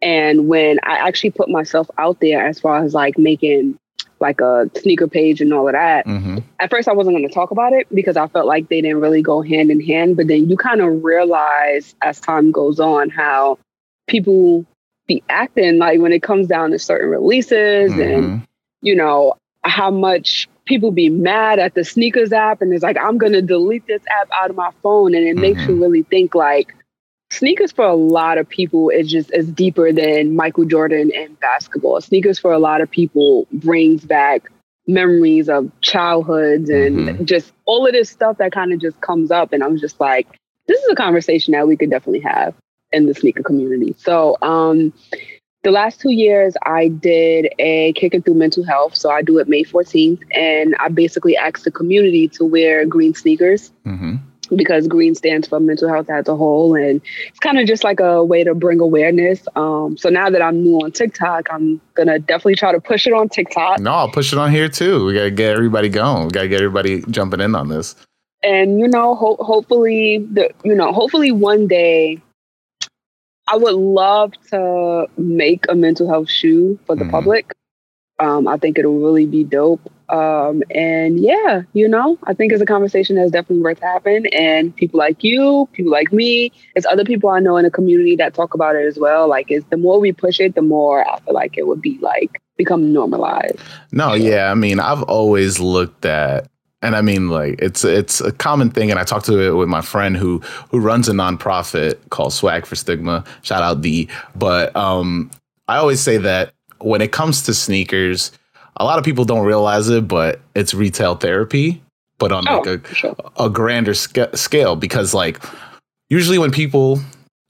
And 0.00 0.48
when 0.48 0.78
I 0.82 0.98
actually 1.08 1.30
put 1.30 1.48
myself 1.48 1.88
out 1.98 2.20
there 2.20 2.46
as 2.46 2.60
far 2.60 2.84
as 2.84 2.94
like 2.94 3.18
making 3.18 3.78
like 4.20 4.40
a 4.40 4.68
sneaker 4.76 5.06
page 5.06 5.40
and 5.40 5.52
all 5.52 5.68
of 5.68 5.74
that. 5.74 6.04
Mm-hmm. 6.04 6.38
At 6.58 6.70
first, 6.70 6.88
I 6.88 6.92
wasn't 6.92 7.16
going 7.16 7.28
to 7.28 7.32
talk 7.32 7.52
about 7.52 7.72
it 7.72 7.86
because 7.94 8.16
I 8.16 8.26
felt 8.26 8.46
like 8.46 8.68
they 8.68 8.80
didn't 8.80 9.00
really 9.00 9.22
go 9.22 9.42
hand 9.42 9.70
in 9.70 9.80
hand. 9.80 10.16
But 10.16 10.26
then 10.26 10.50
you 10.50 10.56
kind 10.56 10.80
of 10.80 11.04
realize 11.04 11.94
as 12.02 12.20
time 12.20 12.50
goes 12.50 12.80
on 12.80 13.10
how 13.10 13.58
people 14.08 14.64
be 15.06 15.22
acting 15.28 15.78
like 15.78 16.00
when 16.00 16.12
it 16.12 16.22
comes 16.22 16.48
down 16.48 16.72
to 16.72 16.78
certain 16.80 17.10
releases 17.10 17.92
Mm-hmm. 17.92 18.00
and, 18.00 18.46
you 18.82 18.96
know, 18.96 19.34
how 19.62 19.90
much 19.90 20.48
people 20.64 20.90
be 20.90 21.08
mad 21.08 21.58
at 21.58 21.74
the 21.74 21.82
SNKRS 21.82 22.32
app 22.32 22.60
and 22.60 22.72
it's 22.72 22.82
like, 22.82 22.96
I'm 22.98 23.18
going 23.18 23.32
to 23.32 23.42
delete 23.42 23.86
this 23.86 24.02
app 24.20 24.28
out 24.32 24.50
of 24.50 24.56
my 24.56 24.70
phone. 24.82 25.14
And 25.14 25.26
it 25.26 25.36
makes 25.36 25.60
Mhm. 25.62 25.68
you 25.68 25.80
really 25.80 26.02
think 26.02 26.34
like, 26.34 26.74
sneakers 27.30 27.72
for 27.72 27.84
a 27.84 27.94
lot 27.94 28.38
of 28.38 28.48
people 28.48 28.88
is 28.90 29.10
just 29.10 29.32
is 29.32 29.50
deeper 29.50 29.92
than 29.92 30.34
Michael 30.36 30.64
Jordan 30.64 31.10
and 31.14 31.38
basketball. 31.40 32.00
Sneakers 32.00 32.38
for 32.38 32.52
a 32.52 32.58
lot 32.58 32.80
of 32.80 32.90
people 32.90 33.46
brings 33.52 34.04
back 34.04 34.50
memories 34.86 35.48
of 35.50 35.70
childhoods 35.82 36.70
and 36.70 37.08
Mhm. 37.08 37.24
just 37.26 37.52
all 37.66 37.86
of 37.86 37.92
this 37.92 38.08
stuff 38.08 38.38
that 38.38 38.52
kind 38.52 38.72
of 38.72 38.80
just 38.80 38.98
comes 39.02 39.30
up. 39.30 39.52
And 39.52 39.62
I'm 39.62 39.76
just 39.76 40.00
like, 40.00 40.26
this 40.66 40.80
is 40.82 40.88
a 40.90 40.94
conversation 40.94 41.52
that 41.52 41.68
we 41.68 41.76
could 41.76 41.90
definitely 41.90 42.20
have 42.20 42.54
in 42.92 43.04
the 43.06 43.14
sneaker 43.14 43.42
community. 43.42 43.94
So 43.98 44.36
um 44.40 44.92
the 45.64 45.70
last 45.72 46.00
two 46.00 46.12
years 46.12 46.56
I 46.64 46.88
did 46.88 47.52
a 47.58 47.92
kicking 47.94 48.22
through 48.22 48.34
mental 48.34 48.64
health. 48.64 48.96
So 48.96 49.10
I 49.10 49.20
do 49.20 49.38
it 49.38 49.48
May 49.48 49.64
14th 49.64 50.20
and 50.32 50.74
I 50.80 50.88
basically 50.88 51.36
asked 51.36 51.64
the 51.64 51.70
community 51.70 52.28
to 52.28 52.44
wear 52.46 52.86
green 52.86 53.12
sneakers 53.14 53.70
Mm-hmm. 53.86 54.16
Because 54.56 54.86
green 54.88 55.14
stands 55.14 55.46
for 55.48 55.60
mental 55.60 55.88
health 55.88 56.08
as 56.10 56.26
a 56.28 56.36
whole 56.36 56.74
and 56.74 57.00
it's 57.28 57.38
kind 57.38 57.58
of 57.58 57.66
just 57.66 57.84
like 57.84 58.00
a 58.00 58.24
way 58.24 58.42
to 58.44 58.54
bring 58.54 58.80
awareness 58.80 59.46
um, 59.56 59.96
so 59.96 60.08
now 60.08 60.28
that 60.30 60.40
i'm 60.42 60.62
new 60.62 60.76
on 60.80 60.90
tiktok 60.92 61.46
i'm 61.52 61.80
gonna 61.94 62.18
definitely 62.18 62.54
try 62.54 62.72
to 62.72 62.80
push 62.80 63.06
it 63.06 63.12
on 63.12 63.28
tiktok 63.28 63.78
No, 63.80 63.92
I'll 63.92 64.10
push 64.10 64.32
it 64.32 64.38
on 64.38 64.50
here 64.50 64.68
too. 64.68 65.04
We 65.04 65.14
gotta 65.14 65.30
get 65.30 65.52
everybody 65.54 65.88
going. 65.88 66.24
We 66.26 66.30
gotta 66.30 66.48
get 66.48 66.60
everybody 66.62 67.02
jumping 67.10 67.40
in 67.40 67.54
on 67.54 67.68
this. 67.68 67.94
and 68.42 68.78
you 68.80 68.88
know 68.88 69.14
ho- 69.14 69.36
hopefully 69.40 70.18
the 70.32 70.50
you 70.64 70.74
know 70.74 70.92
hopefully 70.92 71.32
one 71.32 71.66
day 71.66 72.20
i 73.48 73.56
would 73.56 73.74
love 73.74 74.32
to 74.50 75.06
make 75.16 75.64
a 75.68 75.74
mental 75.74 76.08
health 76.08 76.30
shoe 76.30 76.78
for 76.86 76.94
the 76.96 77.04
Mhm. 77.04 77.10
public 77.10 77.52
um, 78.20 78.46
i 78.48 78.56
think 78.56 78.78
it'll 78.78 78.98
really 79.00 79.26
be 79.26 79.42
dope 79.44 79.80
um, 80.10 80.62
and 80.70 81.20
yeah 81.20 81.62
you 81.72 81.88
know 81.88 82.18
i 82.24 82.34
think 82.34 82.52
it's 82.52 82.62
a 82.62 82.66
conversation 82.66 83.16
that's 83.16 83.30
definitely 83.30 83.62
worth 83.62 83.80
having 83.80 84.26
and 84.34 84.74
people 84.76 84.98
like 84.98 85.22
you 85.22 85.68
people 85.72 85.92
like 85.92 86.12
me 86.12 86.50
it's 86.74 86.86
other 86.86 87.04
people 87.04 87.30
i 87.30 87.38
know 87.38 87.56
in 87.56 87.64
the 87.64 87.70
community 87.70 88.16
that 88.16 88.34
talk 88.34 88.54
about 88.54 88.74
it 88.76 88.86
as 88.86 88.98
well 88.98 89.28
like 89.28 89.50
it's 89.50 89.66
the 89.70 89.76
more 89.76 90.00
we 90.00 90.12
push 90.12 90.40
it 90.40 90.54
the 90.54 90.62
more 90.62 91.08
i 91.08 91.18
feel 91.20 91.34
like 91.34 91.58
it 91.58 91.66
would 91.66 91.80
be 91.80 91.98
like 91.98 92.40
become 92.56 92.92
normalized 92.92 93.58
No, 93.92 94.12
yeah, 94.14 94.50
I 94.50 94.54
mean, 94.54 94.80
I've 94.80 95.02
always 95.04 95.58
looked 95.58 96.04
at 96.04 96.48
and 96.82 96.94
I 96.94 97.00
mean 97.00 97.28
like 97.28 97.56
it's 97.60 97.84
it's 97.84 98.20
a 98.20 98.30
common 98.30 98.70
thing 98.70 98.90
and 98.90 99.00
I 99.00 99.04
talked 99.04 99.26
to 99.26 99.40
it 99.40 99.50
with 99.52 99.68
my 99.68 99.80
friend 99.80 100.16
who 100.16 100.40
who 100.70 100.78
runs 100.78 101.08
a 101.08 101.12
nonprofit 101.12 101.96
called 102.10 102.32
Swag 102.32 102.66
for 102.66 102.76
Stigma. 102.76 103.24
Shout 103.42 103.62
out 103.62 103.80
D. 103.80 104.08
But 104.36 104.74
um 104.76 105.30
I 105.66 105.76
always 105.76 106.00
say 106.00 106.18
that 106.18 106.52
when 106.78 107.00
it 107.00 107.10
comes 107.10 107.42
to 107.42 107.54
sneakers, 107.54 108.30
a 108.78 108.84
lot 108.84 108.98
of 108.98 109.04
people 109.04 109.24
don't 109.24 109.44
realize 109.44 109.88
it, 109.88 110.08
but 110.08 110.40
it's 110.54 110.72
retail 110.72 111.16
therapy, 111.16 111.82
but 112.18 112.32
on 112.32 112.44
oh 112.48 112.58
like 112.58 112.66
a 112.66 112.94
sure. 112.94 113.16
a 113.36 113.50
grander 113.50 113.94
sca- 113.94 114.36
scale 114.36 114.76
because 114.76 115.14
like 115.14 115.42
usually 116.08 116.38
when 116.38 116.50
people 116.50 117.00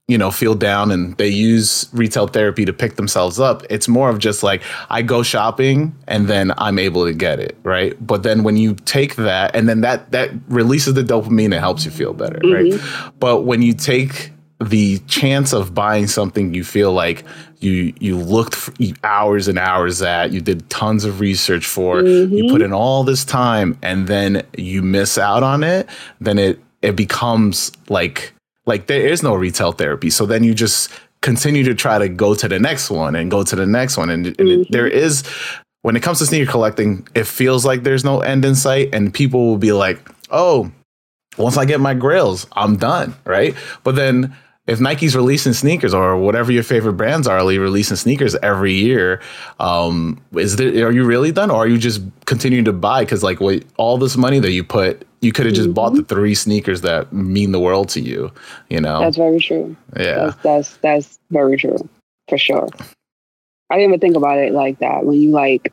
you 0.09 0.17
know 0.17 0.31
feel 0.31 0.55
down 0.55 0.91
and 0.91 1.17
they 1.19 1.29
use 1.29 1.89
retail 1.93 2.27
therapy 2.27 2.65
to 2.65 2.73
pick 2.73 2.97
themselves 2.97 3.39
up 3.39 3.63
it's 3.69 3.87
more 3.87 4.09
of 4.09 4.19
just 4.19 4.43
like 4.43 4.63
i 4.89 5.03
go 5.03 5.23
shopping 5.23 5.95
and 6.07 6.29
then 6.29 6.51
i'm 6.57 6.79
able 6.79 7.05
to 7.05 7.13
get 7.13 7.39
it 7.39 7.57
right? 7.63 7.95
But 8.05 8.23
then 8.23 8.43
when 8.43 8.57
you 8.57 8.75
take 8.75 9.17
that 9.17 9.55
and 9.55 9.69
then 9.69 9.83
that 9.83 10.11
that 10.13 10.31
releases 10.49 10.95
the 10.95 11.03
dopamine 11.03 11.55
it 11.55 11.61
helps 11.61 11.85
you 11.85 11.91
feel 11.91 12.15
better 12.15 12.41
right? 12.45 12.73
Mm-hmm. 12.73 13.19
But 13.19 13.43
when 13.43 13.61
you 13.61 13.75
take 13.75 14.33
the 14.61 14.99
chance 15.07 15.53
of 15.53 15.73
buying 15.75 16.07
something 16.09 16.53
you 16.53 16.65
feel 16.65 16.93
like 16.93 17.25
you 17.61 17.93
you 18.01 18.17
looked 18.17 18.55
for 18.57 18.73
hours 19.05 19.47
and 19.47 19.57
hours 19.59 20.03
at 20.03 20.33
you 20.33 20.41
did 20.41 20.69
tons 20.69 21.05
of 21.05 21.21
research 21.21 21.65
for 21.65 22.03
you 22.03 22.51
put 22.51 22.61
in 22.61 22.73
all 22.73 23.05
this 23.05 23.25
time 23.25 23.79
and 23.83 24.09
then 24.09 24.45
you 24.57 24.83
miss 24.83 25.17
out 25.17 25.43
on 25.45 25.63
it 25.63 25.89
then 26.21 26.39
it 26.39 26.59
it 26.83 26.97
becomes 26.97 27.71
like 27.89 28.33
like 28.67 28.89
there 28.89 29.07
is 29.07 29.23
no 29.23 29.35
retail 29.35 29.71
therapy 29.71 30.11
so 30.11 30.27
then 30.27 30.43
you 30.43 30.53
just 30.55 30.91
continue 31.21 31.63
to 31.63 31.75
try 31.75 31.97
to 31.99 32.09
go 32.09 32.35
to 32.35 32.49
the 32.49 32.59
next 32.59 32.91
one 32.91 33.15
and 33.15 33.31
go 33.31 33.45
to 33.45 33.55
the 33.55 33.67
next 33.67 33.97
one 33.97 34.11
and, 34.11 34.27
and 34.27 34.49
it- 34.49 34.61
Mhm. 34.61 34.71
there 34.71 34.89
is 34.89 35.23
when 35.83 35.95
it 35.95 36.03
comes 36.03 36.19
to 36.19 36.27
sneaker 36.27 36.51
collecting 36.51 37.07
it 37.15 37.29
feels 37.29 37.65
like 37.65 37.85
there's 37.85 38.05
no 38.05 38.21
end 38.23 38.45
in 38.45 38.57
sight 38.57 38.89
and 38.93 39.15
people 39.15 39.47
will 39.47 39.59
be 39.59 39.73
like 39.73 40.01
oh 40.33 40.69
once 41.37 41.57
I 41.57 41.67
get 41.67 41.79
my 41.79 41.95
grails, 41.95 42.49
I'm 42.55 42.79
done, 42.79 43.15
right? 43.25 43.55
But 43.85 43.95
then 43.95 44.35
if 44.69 44.81
Nike's 44.81 45.17
releasing 45.17 45.55
sneakers 45.55 45.95
or 45.95 46.17
whatever 46.19 46.53
your 46.53 46.63
favorite 46.63 46.93
brands 46.93 47.27
are 47.27 47.39
releasing 47.39 47.97
sneakers 47.97 48.37
every 48.37 48.75
year, 48.75 49.21
um, 49.59 50.21
is 50.35 50.57
there 50.57 50.87
are 50.87 50.93
you 50.93 51.05
really 51.05 51.33
done 51.33 51.51
or 51.51 51.57
are 51.57 51.67
you 51.67 51.79
just 51.79 52.03
continuing 52.27 52.67
to 52.67 52.73
buy? 52.73 53.03
Because 53.03 53.23
like 53.25 53.41
what 53.41 53.65
all 53.79 53.99
this 53.99 54.17
money 54.17 54.39
that 54.41 54.53
you 54.53 54.63
put, 54.63 55.07
you 55.23 55.33
could 55.33 55.47
have 55.47 55.55
just 55.55 55.73
bought 55.75 55.95
the 55.95 56.05
three 56.05 56.35
sneakers 56.35 56.83
that 56.83 57.13
mean 57.13 57.53
the 57.53 57.61
world 57.61 57.89
to 57.89 58.01
you, 58.01 58.31
you 58.69 58.81
know? 58.81 59.01
that's 59.01 59.17
very 59.17 59.41
true 59.41 59.75
yeah. 59.97 60.15
That's 60.15 60.37
that's 60.43 60.77
that's 60.79 61.19
very 61.31 61.57
true 61.57 61.89
for 62.29 62.39
sure. 62.39 62.69
I 63.71 63.77
didn't 63.77 63.91
even 63.91 64.01
think 64.01 64.17
about 64.17 64.39
it 64.39 64.53
like 64.53 64.79
that 64.79 65.05
when 65.05 65.21
you 65.21 65.31
like 65.31 65.73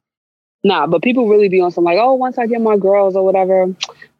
nah, 0.65 0.87
but 0.87 1.01
people 1.01 1.29
really 1.29 1.47
be 1.47 1.61
on 1.61 1.71
some 1.71 1.85
like, 1.85 1.97
oh, 1.99 2.15
once 2.15 2.37
I 2.37 2.47
get 2.47 2.59
my 2.61 2.77
girls 2.77 3.15
or 3.15 3.23
whatever. 3.23 3.67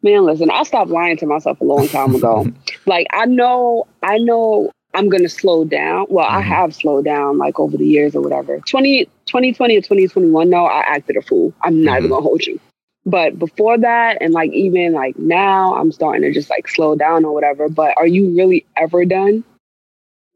Man, 0.02 0.24
listen, 0.24 0.50
I 0.50 0.62
stopped 0.62 0.90
lying 0.90 1.16
to 1.18 1.26
myself 1.26 1.60
a 1.60 1.64
long 1.64 1.88
time 1.88 2.14
ago. 2.14 2.46
like 2.86 3.06
I 3.12 3.26
know 3.26 3.86
I 4.02 4.18
know 4.18 4.70
I'm 4.94 5.08
gonna 5.10 5.28
slow 5.28 5.64
down. 5.64 6.06
Well, 6.08 6.26
I 6.26 6.40
Mhm. 6.42 6.44
have 6.46 6.74
slowed 6.74 7.04
down 7.04 7.38
like 7.38 7.58
over 7.60 7.76
the 7.76 7.86
years 7.86 8.14
or 8.14 8.22
whatever. 8.22 8.60
20, 8.60 9.06
2020 9.26 9.76
or 9.76 9.80
2021, 9.82 10.48
no, 10.48 10.64
I 10.64 10.80
acted 10.80 11.16
a 11.16 11.22
fool. 11.22 11.52
I'm 11.62 11.82
not 11.82 11.98
even 11.98 12.08
Mhm. 12.08 12.14
gonna 12.14 12.22
hold 12.22 12.46
you. 12.46 12.60
But 13.04 13.38
before 13.38 13.78
that, 13.78 14.18
and 14.20 14.32
like 14.32 14.52
even 14.52 14.92
like 14.92 15.18
now, 15.18 15.74
I'm 15.76 15.92
starting 15.92 16.22
to 16.22 16.32
just 16.32 16.50
like 16.50 16.68
slow 16.68 16.94
down 16.96 17.24
or 17.24 17.32
whatever. 17.34 17.68
But 17.68 17.94
are 17.96 18.06
you 18.06 18.34
really 18.36 18.64
ever 18.76 19.04
done? 19.04 19.44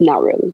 Not 0.00 0.22
really. 0.22 0.52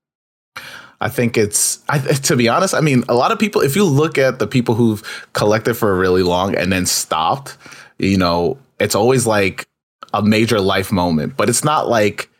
I 1.00 1.08
think 1.08 1.36
it's, 1.36 1.80
I, 1.88 1.98
to 1.98 2.36
be 2.36 2.48
honest, 2.48 2.74
I 2.74 2.80
mean, 2.80 3.04
a 3.08 3.14
lot 3.14 3.32
of 3.32 3.38
people, 3.38 3.60
if 3.60 3.76
you 3.76 3.84
look 3.84 4.16
at 4.18 4.38
the 4.38 4.46
people 4.46 4.74
who've 4.74 5.02
collected 5.34 5.74
for 5.74 5.96
really 5.96 6.22
long 6.22 6.54
and 6.54 6.72
then 6.72 6.86
stopped, 6.86 7.56
you 7.98 8.16
know, 8.16 8.58
it's 8.80 8.94
always 8.94 9.26
like 9.26 9.66
a 10.14 10.22
major 10.22 10.60
life 10.60 10.90
moment, 10.92 11.36
but 11.36 11.48
it's 11.48 11.64
not 11.64 11.88
like 11.88 12.30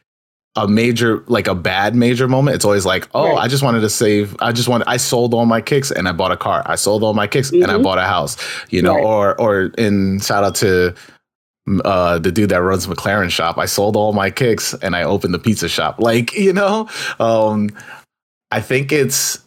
a 0.58 0.66
major, 0.66 1.22
like 1.26 1.46
a 1.48 1.54
bad 1.54 1.94
major 1.94 2.26
moment. 2.28 2.54
It's 2.54 2.64
always 2.64 2.86
like, 2.86 3.06
oh, 3.14 3.34
Right. 3.34 3.44
I 3.44 3.48
just 3.48 3.62
wanted 3.62 3.80
to 3.80 3.90
save, 3.90 4.34
I 4.40 4.52
just 4.52 4.68
wanted, 4.68 4.88
I 4.88 4.96
sold 4.96 5.34
all 5.34 5.44
my 5.44 5.60
kicks 5.60 5.90
and 5.90 6.08
I 6.08 6.12
bought 6.12 6.32
a 6.32 6.36
car. 6.38 6.62
I 6.64 6.76
sold 6.76 7.02
all 7.04 7.12
my 7.12 7.26
kicks 7.26 7.50
and 7.50 7.66
I 7.66 7.74
Mhm. 7.74 7.82
bought 7.82 7.98
a 7.98 8.04
house, 8.04 8.38
you 8.70 8.80
know, 8.80 8.94
Right. 8.94 9.04
or, 9.04 9.38
or 9.40 9.60
in 9.76 10.18
shout 10.20 10.44
out 10.44 10.54
to, 10.56 10.94
uh, 11.84 12.18
the 12.20 12.30
dude 12.32 12.48
that 12.50 12.62
runs 12.62 12.86
McLaren 12.86 13.28
shop. 13.30 13.58
I 13.58 13.66
sold 13.66 13.96
all 13.96 14.12
my 14.14 14.30
kicks 14.30 14.72
and 14.80 14.96
I 14.96 15.02
opened 15.02 15.34
the 15.34 15.38
pizza 15.38 15.68
shop. 15.68 15.96
Like, 15.98 16.32
you 16.32 16.52
know, 16.54 16.88
um, 17.20 17.68
I 18.56 18.60
think 18.62 18.90
it's 18.90 19.38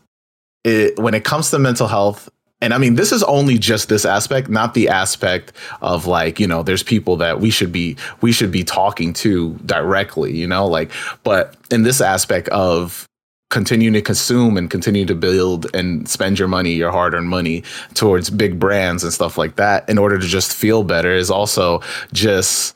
it, 0.63 0.99
when 0.99 1.15
it 1.15 1.23
comes 1.23 1.49
to 1.49 1.57
mental 1.57 1.87
health, 1.87 2.29
and 2.61 2.75
I 2.75 2.77
mean, 2.77 2.93
this 2.93 3.11
is 3.11 3.23
only 3.23 3.57
just 3.57 3.89
this 3.89 4.05
aspect, 4.05 4.49
not 4.49 4.75
the 4.75 4.87
aspect 4.87 5.51
of 5.81 6.05
like, 6.05 6.39
you 6.39 6.45
know, 6.45 6.61
there's 6.61 6.83
people 6.83 7.17
that 7.17 7.39
we 7.39 7.49
should 7.49 7.71
be 7.71 7.97
we 8.21 8.31
should 8.31 8.51
be 8.51 8.63
talking 8.63 9.13
to 9.13 9.55
directly, 9.65 10.37
you 10.37 10.45
know, 10.45 10.67
like, 10.67 10.91
but 11.23 11.55
in 11.71 11.81
this 11.81 12.01
aspect 12.01 12.49
of 12.49 13.07
continuing 13.49 13.93
to 13.93 14.01
consume 14.03 14.57
and 14.57 14.69
continue 14.69 15.07
to 15.07 15.15
build 15.15 15.73
and 15.75 16.07
spend 16.07 16.37
your 16.37 16.47
money, 16.47 16.73
your 16.73 16.91
hard-earned 16.91 17.29
money 17.29 17.63
towards 17.95 18.29
big 18.29 18.59
brands 18.59 19.03
and 19.03 19.11
stuff 19.11 19.39
like 19.39 19.55
that 19.55 19.89
in 19.89 19.97
order 19.97 20.19
to 20.19 20.27
just 20.27 20.53
feel 20.53 20.83
better 20.83 21.15
is 21.15 21.31
also 21.31 21.81
just 22.13 22.75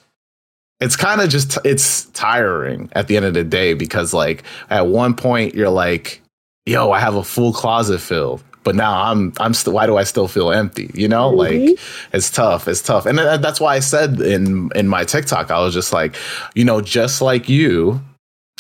it's 0.79 0.95
kind 0.95 1.21
of 1.21 1.29
just 1.29 1.59
it's 1.63 2.05
tiring 2.07 2.89
at 2.93 3.07
the 3.07 3.15
end 3.15 3.25
of 3.25 3.35
the 3.35 3.43
day 3.43 3.75
because 3.75 4.13
like 4.13 4.43
at 4.71 4.87
one 4.87 5.13
point 5.13 5.53
you're 5.53 5.69
like 5.69 6.22
yo 6.65 6.91
i 6.91 6.99
have 6.99 7.15
a 7.15 7.23
full 7.23 7.51
closet 7.53 7.99
filled 7.99 8.41
but 8.63 8.75
now 8.75 9.03
i'm 9.11 9.33
i'm 9.39 9.53
still 9.53 9.73
why 9.73 9.85
do 9.85 9.97
i 9.97 10.03
still 10.03 10.27
feel 10.27 10.51
empty 10.51 10.89
you 10.93 11.07
know 11.07 11.31
Mhm. 11.31 11.37
like 11.69 11.79
it's 12.13 12.29
tough 12.31 12.67
it's 12.67 12.81
tough 12.81 13.05
and 13.05 13.17
tha- 13.17 13.39
that's 13.41 13.59
why 13.59 13.75
i 13.75 13.79
said 13.79 14.21
in 14.21 14.69
in 14.75 14.87
my 14.87 15.03
tiktok 15.03 15.51
i 15.51 15.59
was 15.59 15.73
just 15.73 15.91
like 15.91 16.15
you 16.55 16.63
know 16.63 16.79
just 16.81 17.21
like 17.21 17.49
you 17.49 17.99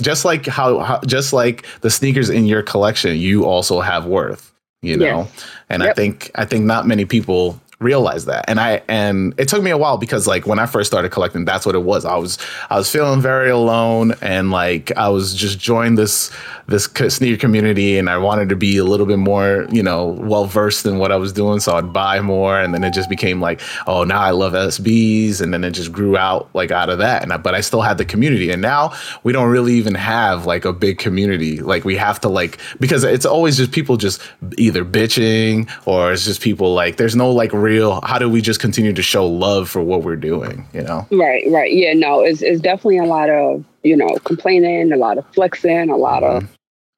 just 0.01 0.25
like 0.25 0.45
how, 0.47 0.79
how 0.79 0.99
just 1.05 1.33
like 1.33 1.65
the 1.81 1.89
sneakers 1.89 2.29
in 2.29 2.45
your 2.45 2.63
collection 2.63 3.15
you 3.17 3.45
also 3.45 3.79
have 3.79 4.05
worth 4.05 4.51
you 4.81 4.97
know 4.97 5.19
Yes. 5.19 5.45
and 5.69 5.83
i 5.83 5.93
think 5.93 6.29
i 6.35 6.43
think 6.45 6.65
not 6.65 6.85
many 6.87 7.05
people 7.05 7.59
realize 7.83 8.25
that. 8.25 8.45
And 8.47 8.59
i 8.59 8.81
and 8.87 9.33
it 9.37 9.47
took 9.47 9.61
me 9.61 9.71
a 9.71 9.77
while 9.77 9.97
because 9.97 10.27
like 10.27 10.47
when 10.47 10.59
i 10.59 10.65
first 10.65 10.89
started 10.89 11.09
collecting 11.11 11.45
that's 11.45 11.65
what 11.65 11.75
it 11.75 11.83
was. 11.83 12.05
I 12.05 12.15
was 12.15 12.37
i 12.69 12.77
was 12.77 12.89
feeling 12.89 13.21
very 13.21 13.49
alone 13.49 14.13
and 14.21 14.51
like 14.51 14.95
i 14.97 15.09
was 15.09 15.33
just 15.33 15.59
joined 15.59 15.97
this 15.97 16.31
this 16.67 16.85
sneaker 16.85 17.39
community 17.39 17.97
and 17.97 18.09
i 18.09 18.17
wanted 18.17 18.49
to 18.49 18.55
be 18.55 18.77
a 18.77 18.83
little 18.83 19.05
bit 19.05 19.19
more 19.19 19.67
you 19.71 19.83
know 19.83 20.07
well 20.07 20.45
versed 20.45 20.85
in 20.85 20.97
what 20.97 21.11
i 21.11 21.15
was 21.15 21.33
doing. 21.33 21.59
So 21.59 21.75
i'd 21.75 21.93
buy 21.93 22.21
more 22.21 22.59
and 22.59 22.73
then 22.73 22.83
it 22.83 22.93
just 22.93 23.09
became 23.09 23.41
like 23.41 23.61
oh 23.87 24.03
now 24.03 24.21
i 24.21 24.31
love 24.31 24.53
sbs 24.53 25.41
and 25.41 25.53
then 25.53 25.63
it 25.63 25.71
just 25.71 25.91
grew 25.91 26.17
out 26.17 26.49
like 26.53 26.71
out 26.71 26.89
of 26.89 26.99
that. 26.99 27.23
And 27.23 27.33
I, 27.33 27.37
but 27.37 27.53
i 27.55 27.61
still 27.61 27.81
had 27.81 27.97
the 27.97 28.05
community. 28.05 28.49
And 28.51 28.61
now 28.61 28.93
we 29.23 29.33
don't 29.33 29.49
really 29.49 29.73
even 29.73 29.95
have 29.95 30.45
like 30.45 30.65
a 30.65 30.73
big 30.73 30.97
community. 30.99 31.59
Like 31.59 31.83
we 31.83 31.95
have 31.95 32.19
to 32.21 32.29
like 32.29 32.59
because 32.79 33.03
it's 33.03 33.25
always 33.25 33.57
just 33.57 33.71
people 33.71 33.97
just 33.97 34.21
either 34.57 34.85
bitching 34.85 35.69
or 35.85 36.13
it's 36.13 36.25
just 36.25 36.41
people 36.41 36.73
like 36.73 36.97
there's 36.97 37.15
no 37.15 37.31
like 37.31 37.51
real 37.53 37.72
real? 37.73 37.99
How 38.03 38.17
do 38.19 38.29
we 38.29 38.41
just 38.41 38.59
continue 38.59 38.93
to 38.93 39.01
show 39.01 39.25
love 39.25 39.69
for 39.69 39.81
what 39.81 40.03
we're 40.03 40.15
doing 40.15 40.65
you 40.73 40.81
know? 40.81 41.07
Right 41.11 41.43
right. 41.49 41.71
Yeah 41.71 41.93
no 41.93 42.21
it's, 42.21 42.41
it's 42.41 42.61
definitely 42.61 42.99
a 42.99 43.05
lot 43.05 43.29
of 43.29 43.63
you 43.83 43.97
know 43.97 44.17
complaining 44.23 44.91
a 44.91 44.97
lot 44.97 45.17
of 45.17 45.25
flexing 45.33 45.89
a 45.89 45.97
lot 45.97 46.23
mm-hmm. 46.23 46.45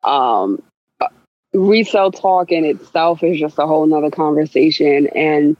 of 0.04 0.12
um 0.12 0.62
uh, 1.02 1.08
resale 1.54 2.12
talk 2.12 2.52
in 2.52 2.66
itself 2.66 3.24
is 3.24 3.40
just 3.40 3.58
a 3.58 3.66
whole 3.66 3.86
nother 3.86 4.12
conversation. 4.12 5.08
And 5.16 5.58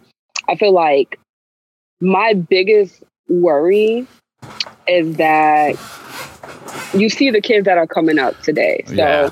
i 0.48 0.56
feel 0.56 0.74
like 0.74 1.20
my 2.02 2.34
biggest 2.34 3.04
worry 3.28 4.06
is 4.88 5.16
that 5.18 5.76
you 6.94 7.10
see 7.10 7.30
the 7.30 7.42
kids 7.42 7.66
that 7.66 7.78
are 7.78 7.88
coming 7.88 8.20
up 8.20 8.40
today. 8.42 8.84
So 8.88 8.94
yeah. 8.94 9.30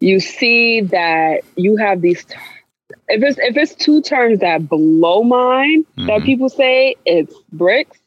you 0.00 0.20
see 0.20 0.80
that 0.82 1.42
you 1.56 1.76
have 1.76 2.00
these 2.00 2.24
if 3.10 3.22
it's 3.22 3.38
if 3.38 3.56
it's 3.56 3.74
two 3.74 4.02
terms 4.02 4.40
that 4.40 4.68
blow 4.68 5.22
mine 5.22 5.84
mm-hmm. 5.84 6.06
that 6.06 6.22
people 6.22 6.48
say, 6.48 6.96
it's 7.04 7.34
bricks 7.52 7.98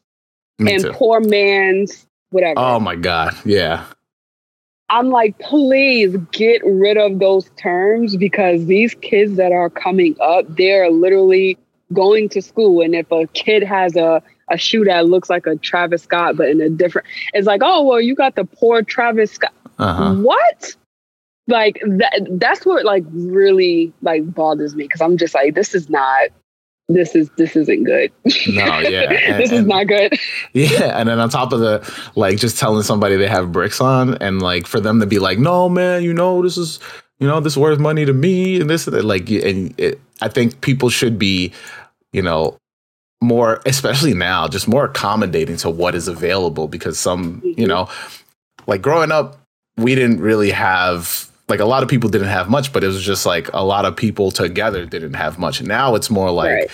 Me 0.58 0.74
and 0.74 0.82
too. 0.84 0.92
poor 0.92 1.20
man's 1.20 2.06
whatever. 2.30 2.58
Oh 2.58 2.80
my 2.80 2.96
god, 2.96 3.34
yeah. 3.44 3.86
I'm 4.90 5.10
like, 5.10 5.38
please 5.38 6.16
get 6.30 6.62
rid 6.64 6.98
of 6.98 7.18
those 7.18 7.48
terms 7.56 8.16
because 8.16 8.66
these 8.66 8.94
kids 8.94 9.36
that 9.36 9.50
are 9.50 9.70
coming 9.70 10.14
up, 10.20 10.44
they're 10.48 10.90
literally 10.90 11.58
going 11.92 12.28
to 12.30 12.42
school. 12.42 12.82
And 12.82 12.94
if 12.94 13.10
a 13.10 13.26
kid 13.28 13.62
has 13.62 13.96
a, 13.96 14.22
a 14.50 14.58
shoe 14.58 14.84
that 14.84 15.06
looks 15.06 15.30
like 15.30 15.46
a 15.46 15.56
Travis 15.56 16.02
Scott, 16.02 16.36
but 16.36 16.48
in 16.48 16.60
a 16.60 16.68
different, 16.68 17.08
it's 17.32 17.46
like, 17.46 17.62
oh, 17.64 17.82
well, 17.82 18.00
you 18.00 18.14
got 18.14 18.36
the 18.36 18.44
poor 18.44 18.82
Travis 18.82 19.32
Scott. 19.32 19.54
Uh-huh. 19.78 20.14
What? 20.16 20.76
Like 21.46 21.80
that 21.84 22.26
that's 22.32 22.64
what 22.64 22.84
like 22.84 23.04
really 23.10 23.92
like 24.02 24.32
bothers 24.32 24.74
me 24.74 24.84
because 24.84 25.00
i'm 25.00 25.16
just 25.16 25.34
like 25.34 25.54
this 25.54 25.74
is 25.74 25.90
not 25.90 26.30
this 26.88 27.14
is 27.14 27.30
this 27.36 27.56
isn't 27.56 27.84
good 27.84 28.12
no 28.48 28.78
yeah 28.80 29.10
and, 29.26 29.42
this 29.42 29.52
is 29.52 29.60
and, 29.60 29.68
not 29.68 29.86
good 29.86 30.12
yeah 30.52 30.98
and 30.98 31.08
then 31.08 31.18
on 31.18 31.28
top 31.28 31.52
of 31.52 31.60
the 31.60 31.94
like 32.14 32.38
just 32.38 32.58
telling 32.58 32.82
somebody 32.82 33.16
they 33.16 33.28
have 33.28 33.52
bricks 33.52 33.80
on 33.80 34.14
and 34.18 34.42
like 34.42 34.66
for 34.66 34.80
them 34.80 35.00
to 35.00 35.06
be 35.06 35.18
like 35.18 35.38
no 35.38 35.68
man 35.68 36.02
you 36.02 36.12
know 36.12 36.42
this 36.42 36.56
is 36.56 36.80
you 37.18 37.26
know 37.26 37.40
this 37.40 37.56
worth 37.56 37.78
money 37.78 38.04
to 38.04 38.12
me 38.12 38.60
and 38.60 38.68
this 38.68 38.86
and 38.86 38.96
that. 38.96 39.04
like 39.04 39.30
and 39.30 39.74
it, 39.78 40.00
i 40.20 40.28
think 40.28 40.60
people 40.60 40.90
should 40.90 41.18
be 41.18 41.52
you 42.12 42.22
know 42.22 42.56
more 43.22 43.62
especially 43.64 44.12
now 44.12 44.46
just 44.46 44.68
more 44.68 44.84
accommodating 44.84 45.56
to 45.56 45.70
what 45.70 45.94
is 45.94 46.08
available 46.08 46.68
because 46.68 46.98
some 46.98 47.40
mm-hmm. 47.40 47.60
you 47.60 47.66
know 47.66 47.88
like 48.66 48.82
growing 48.82 49.10
up 49.10 49.38
we 49.78 49.94
didn't 49.94 50.20
really 50.20 50.50
have 50.50 51.30
like 51.48 51.60
a 51.60 51.64
lot 51.64 51.82
of 51.82 51.88
people 51.88 52.08
didn't 52.08 52.28
have 52.28 52.48
much, 52.48 52.72
but 52.72 52.82
it 52.82 52.88
was 52.88 53.04
just 53.04 53.26
like 53.26 53.52
a 53.52 53.64
lot 53.64 53.84
of 53.84 53.96
people 53.96 54.30
together 54.30 54.86
didn't 54.86 55.14
have 55.14 55.38
much. 55.38 55.62
Now 55.62 55.94
it's 55.94 56.10
more 56.10 56.30
like, 56.30 56.50
right. 56.50 56.70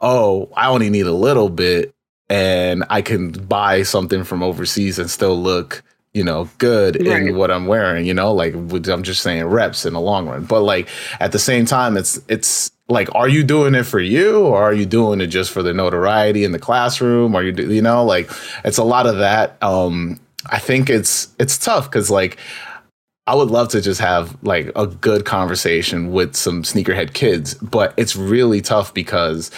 oh, 0.00 0.50
I 0.56 0.68
only 0.68 0.90
need 0.90 1.06
a 1.06 1.12
little 1.12 1.50
bit 1.50 1.94
and 2.30 2.84
I 2.88 3.02
can 3.02 3.32
buy 3.32 3.82
something 3.82 4.24
from 4.24 4.42
overseas 4.42 4.98
and 4.98 5.10
still 5.10 5.40
look, 5.40 5.82
you 6.14 6.24
know, 6.24 6.48
good 6.58 6.96
right. 7.06 7.22
in 7.22 7.36
what 7.36 7.50
I'm 7.50 7.66
wearing, 7.66 8.06
you 8.06 8.14
know, 8.14 8.32
like 8.32 8.54
I'm 8.54 9.02
just 9.02 9.22
saying 9.22 9.44
reps 9.44 9.84
in 9.84 9.92
the 9.92 10.00
long 10.00 10.26
run. 10.26 10.44
But 10.44 10.62
like 10.62 10.88
at 11.20 11.32
the 11.32 11.38
same 11.38 11.66
time, 11.66 11.96
it's, 11.96 12.18
it's, 12.28 12.70
like 12.88 13.08
are 13.14 13.28
you 13.28 13.42
doing 13.42 13.74
it 13.74 13.84
for 13.84 13.98
you 13.98 14.44
or 14.44 14.62
are 14.62 14.74
you 14.74 14.84
doing 14.84 15.20
it 15.20 15.28
just 15.28 15.50
for 15.50 15.62
the 15.62 15.72
notoriety 15.72 16.44
in 16.44 16.52
the 16.52 16.58
classroom 16.58 17.34
or 17.34 17.42
you 17.42 17.52
you 17.66 17.80
know 17.80 18.04
like 18.04 18.30
it's 18.62 18.76
a 18.76 18.84
lot 18.84 19.06
of 19.06 19.16
that 19.16 19.56
um 19.62 20.20
i 20.50 20.58
think 20.58 20.90
it's 20.90 21.34
it's 21.38 21.56
tough 21.56 21.90
because 21.90 22.10
like 22.10 22.36
I 23.26 23.34
would 23.34 23.50
love 23.50 23.68
to 23.68 23.80
just 23.80 24.00
have 24.00 24.36
like 24.42 24.70
a 24.76 24.86
good 24.86 25.24
conversation 25.24 26.12
with 26.12 26.36
some 26.36 26.62
sneakerhead 26.62 27.14
kids, 27.14 27.54
but 27.54 27.94
it's 27.96 28.16
really 28.16 28.60
tough 28.60 28.92
because 28.92 29.50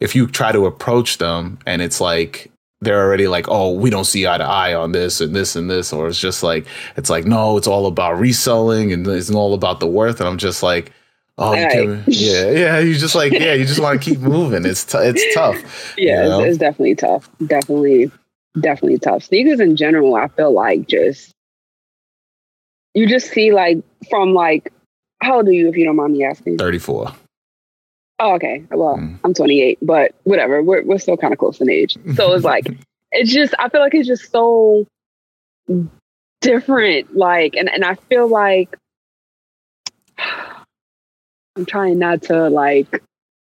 if 0.00 0.14
you 0.14 0.26
try 0.26 0.52
to 0.52 0.66
approach 0.66 1.18
them 1.18 1.58
and 1.66 1.80
it's 1.80 2.00
like 2.00 2.50
they're 2.82 3.02
already 3.02 3.26
like, 3.26 3.48
oh, 3.48 3.72
we 3.72 3.88
don't 3.88 4.04
see 4.04 4.26
eye 4.26 4.36
to 4.36 4.44
eye 4.44 4.74
on 4.74 4.92
this 4.92 5.22
and 5.22 5.34
this 5.34 5.56
and 5.56 5.70
this, 5.70 5.90
or 5.90 6.06
it's 6.06 6.20
just 6.20 6.42
like 6.42 6.66
it's 6.96 7.08
like 7.08 7.24
no, 7.24 7.56
it's 7.56 7.66
all 7.66 7.86
about 7.86 8.18
reselling 8.18 8.92
and 8.92 9.06
it's 9.06 9.30
all 9.30 9.54
about 9.54 9.80
the 9.80 9.86
worth, 9.86 10.20
and 10.20 10.28
I'm 10.28 10.38
just 10.38 10.62
like. 10.62 10.92
Oh, 11.36 11.50
right. 11.50 12.00
yeah, 12.06 12.48
yeah. 12.48 12.78
You 12.78 12.94
just 12.94 13.16
like, 13.16 13.32
yeah, 13.32 13.54
you 13.54 13.64
just 13.64 13.80
want 13.80 14.00
to 14.00 14.10
keep 14.10 14.20
moving. 14.22 14.64
It's 14.64 14.84
t- 14.84 14.98
it's 14.98 15.34
tough. 15.34 15.92
Yeah, 15.98 16.22
you 16.22 16.28
know? 16.28 16.40
it's, 16.42 16.50
it's 16.50 16.58
definitely 16.58 16.94
tough. 16.94 17.28
Definitely, 17.44 18.12
definitely 18.60 19.00
tough. 19.00 19.24
Sneakers 19.24 19.58
in 19.58 19.74
general, 19.74 20.14
I 20.14 20.28
feel 20.28 20.52
like 20.52 20.86
just 20.86 21.33
you 22.94 23.06
just 23.06 23.30
see 23.30 23.52
like 23.52 23.78
from 24.08 24.32
like 24.32 24.72
how 25.20 25.36
old 25.36 25.48
are 25.48 25.52
you 25.52 25.68
if 25.68 25.76
you 25.76 25.84
don't 25.84 25.96
mind 25.96 26.12
me 26.12 26.24
asking? 26.24 26.58
34. 26.58 27.12
Oh, 28.20 28.34
okay. 28.34 28.64
Well, 28.70 28.96
mm. 28.96 29.18
I'm 29.24 29.34
28, 29.34 29.78
but 29.82 30.14
whatever. 30.24 30.62
We're 30.62 30.82
we're 30.84 30.98
still 30.98 31.16
kind 31.16 31.32
of 31.32 31.38
close 31.38 31.60
in 31.60 31.70
age. 31.70 31.96
So 32.14 32.32
it's 32.32 32.44
like 32.44 32.66
it's 33.10 33.32
just 33.32 33.54
I 33.58 33.68
feel 33.68 33.80
like 33.80 33.94
it's 33.94 34.06
just 34.06 34.30
so 34.30 34.86
different. 36.40 37.16
Like 37.16 37.56
and, 37.56 37.68
and 37.68 37.84
I 37.84 37.94
feel 37.94 38.28
like 38.28 38.76
I'm 41.56 41.66
trying 41.66 41.98
not 41.98 42.22
to 42.22 42.48
like 42.48 43.02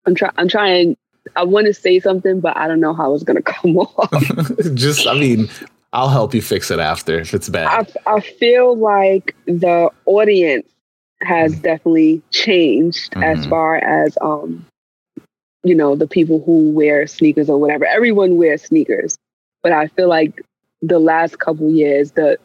I'm 0.06 0.16
trying 0.16 0.34
I'm 0.38 0.48
trying 0.48 0.98
I 1.36 1.44
want 1.44 1.68
to 1.68 1.74
say 1.74 2.00
something, 2.00 2.40
but 2.40 2.56
I 2.56 2.68
don't 2.68 2.80
know 2.80 2.94
how 2.94 3.14
it's 3.14 3.24
gonna 3.24 3.42
come 3.44 3.78
off. 3.78 4.14
just 4.76 5.08
I 5.08 5.14
mean, 5.14 5.50
I'll 5.96 6.10
help 6.10 6.34
you 6.34 6.42
fix 6.42 6.72
it 6.72 6.80
after 6.80 7.18
if 7.20 7.34
it's 7.34 7.48
bad. 7.48 7.90
I, 8.06 8.16
I 8.18 8.20
feel 8.20 8.76
like 8.76 9.34
the 9.46 9.90
audience 10.06 10.68
has 11.22 11.54
mm-hmm. 11.54 11.62
definitely 11.62 12.22
changed 12.32 13.12
mm-hmm. 13.12 13.24
as 13.24 13.46
far 13.46 13.78
as 13.78 14.18
um 14.22 14.66
you 15.64 15.74
know 15.74 15.96
the 15.96 16.08
people 16.08 16.44
who 16.46 16.72
wear 16.72 17.08
sneakers 17.08 17.50
or 17.50 17.58
whatever 17.60 17.86
everyone 17.86 18.36
wears 18.36 18.64
sneakers 18.64 19.18
but 19.64 19.72
i 19.72 19.88
feel 19.88 20.10
like 20.10 20.42
the 20.82 21.00
last 21.00 21.40
couple 21.40 21.72
years 21.72 22.12
the 22.12 22.38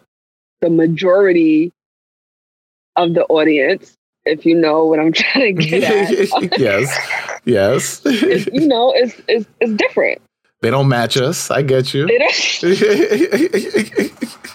the 0.61 0.70
majority 0.70 1.72
of 2.96 3.14
the 3.14 3.24
audience 3.24 3.96
if 4.24 4.46
you 4.46 4.55
know 4.55 4.84
what 4.84 5.01
i'm 5.01 5.12
trying 5.12 5.57
to 5.57 5.62
get 5.64 5.82
at 5.82 6.59
yes 6.59 6.96
yes 7.44 8.01
you 8.53 8.66
know 8.66 8.92
it's, 8.96 9.20
it's 9.26 9.46
it's 9.61 9.72
different 9.72 10.22
they 10.62 10.70
don't 10.70 10.88
match 10.88 11.16
us. 11.16 11.50
I 11.50 11.62
get 11.62 11.94
you. 11.94 12.06
it's, 12.11 12.62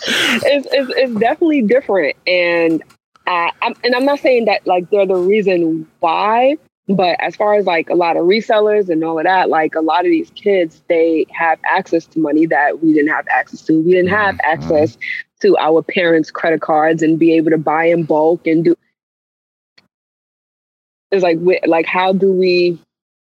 it's, 0.08 0.94
it's 0.96 1.20
definitely 1.20 1.64
different. 1.64 2.16
And 2.28 2.84
uh, 3.28 3.50
I'm, 3.62 3.74
and 3.84 3.96
I'm 3.96 4.06
not 4.06 4.20
saying 4.20 4.46
that 4.46 4.66
like 4.68 4.90
they're 4.92 5.08
the 5.08 5.16
reason 5.16 5.88
why, 6.00 6.58
but 6.88 7.18
as 7.20 7.36
far 7.36 7.56
as 7.56 7.66
like 7.66 7.90
a 7.90 7.96
lot 7.96 8.18
of 8.18 8.26
resellers 8.26 8.90
and 8.90 9.04
all 9.04 9.18
of 9.18 9.26
that, 9.26 9.50
like 9.50 9.74
a 9.74 9.82
lot 9.82 10.06
of 10.06 10.12
these 10.12 10.30
kids, 10.32 10.84
they 10.88 11.26
have 11.32 11.58
access 11.68 12.06
to 12.08 12.20
money 12.20 12.46
that 12.46 12.84
we 12.84 12.94
didn't 12.94 13.10
have 13.10 13.28
access 13.28 13.62
to. 13.64 13.82
We 13.82 13.92
didn't 13.92 14.12
have 14.12 14.36
mm-hmm. 14.36 14.54
access 14.54 14.98
to 15.42 15.58
our 15.58 15.82
parents' 15.82 16.30
credit 16.30 16.62
cards 16.62 17.02
and 17.02 17.18
be 17.18 17.34
able 17.34 17.50
to 17.50 17.58
buy 17.58 17.86
in 17.86 18.04
bulk 18.04 18.46
and 18.46 18.64
do. 18.64 18.76
It's 21.10 21.24
like, 21.24 21.40
like 21.66 21.88
how 21.88 22.14
do 22.14 22.32
we? 22.32 22.80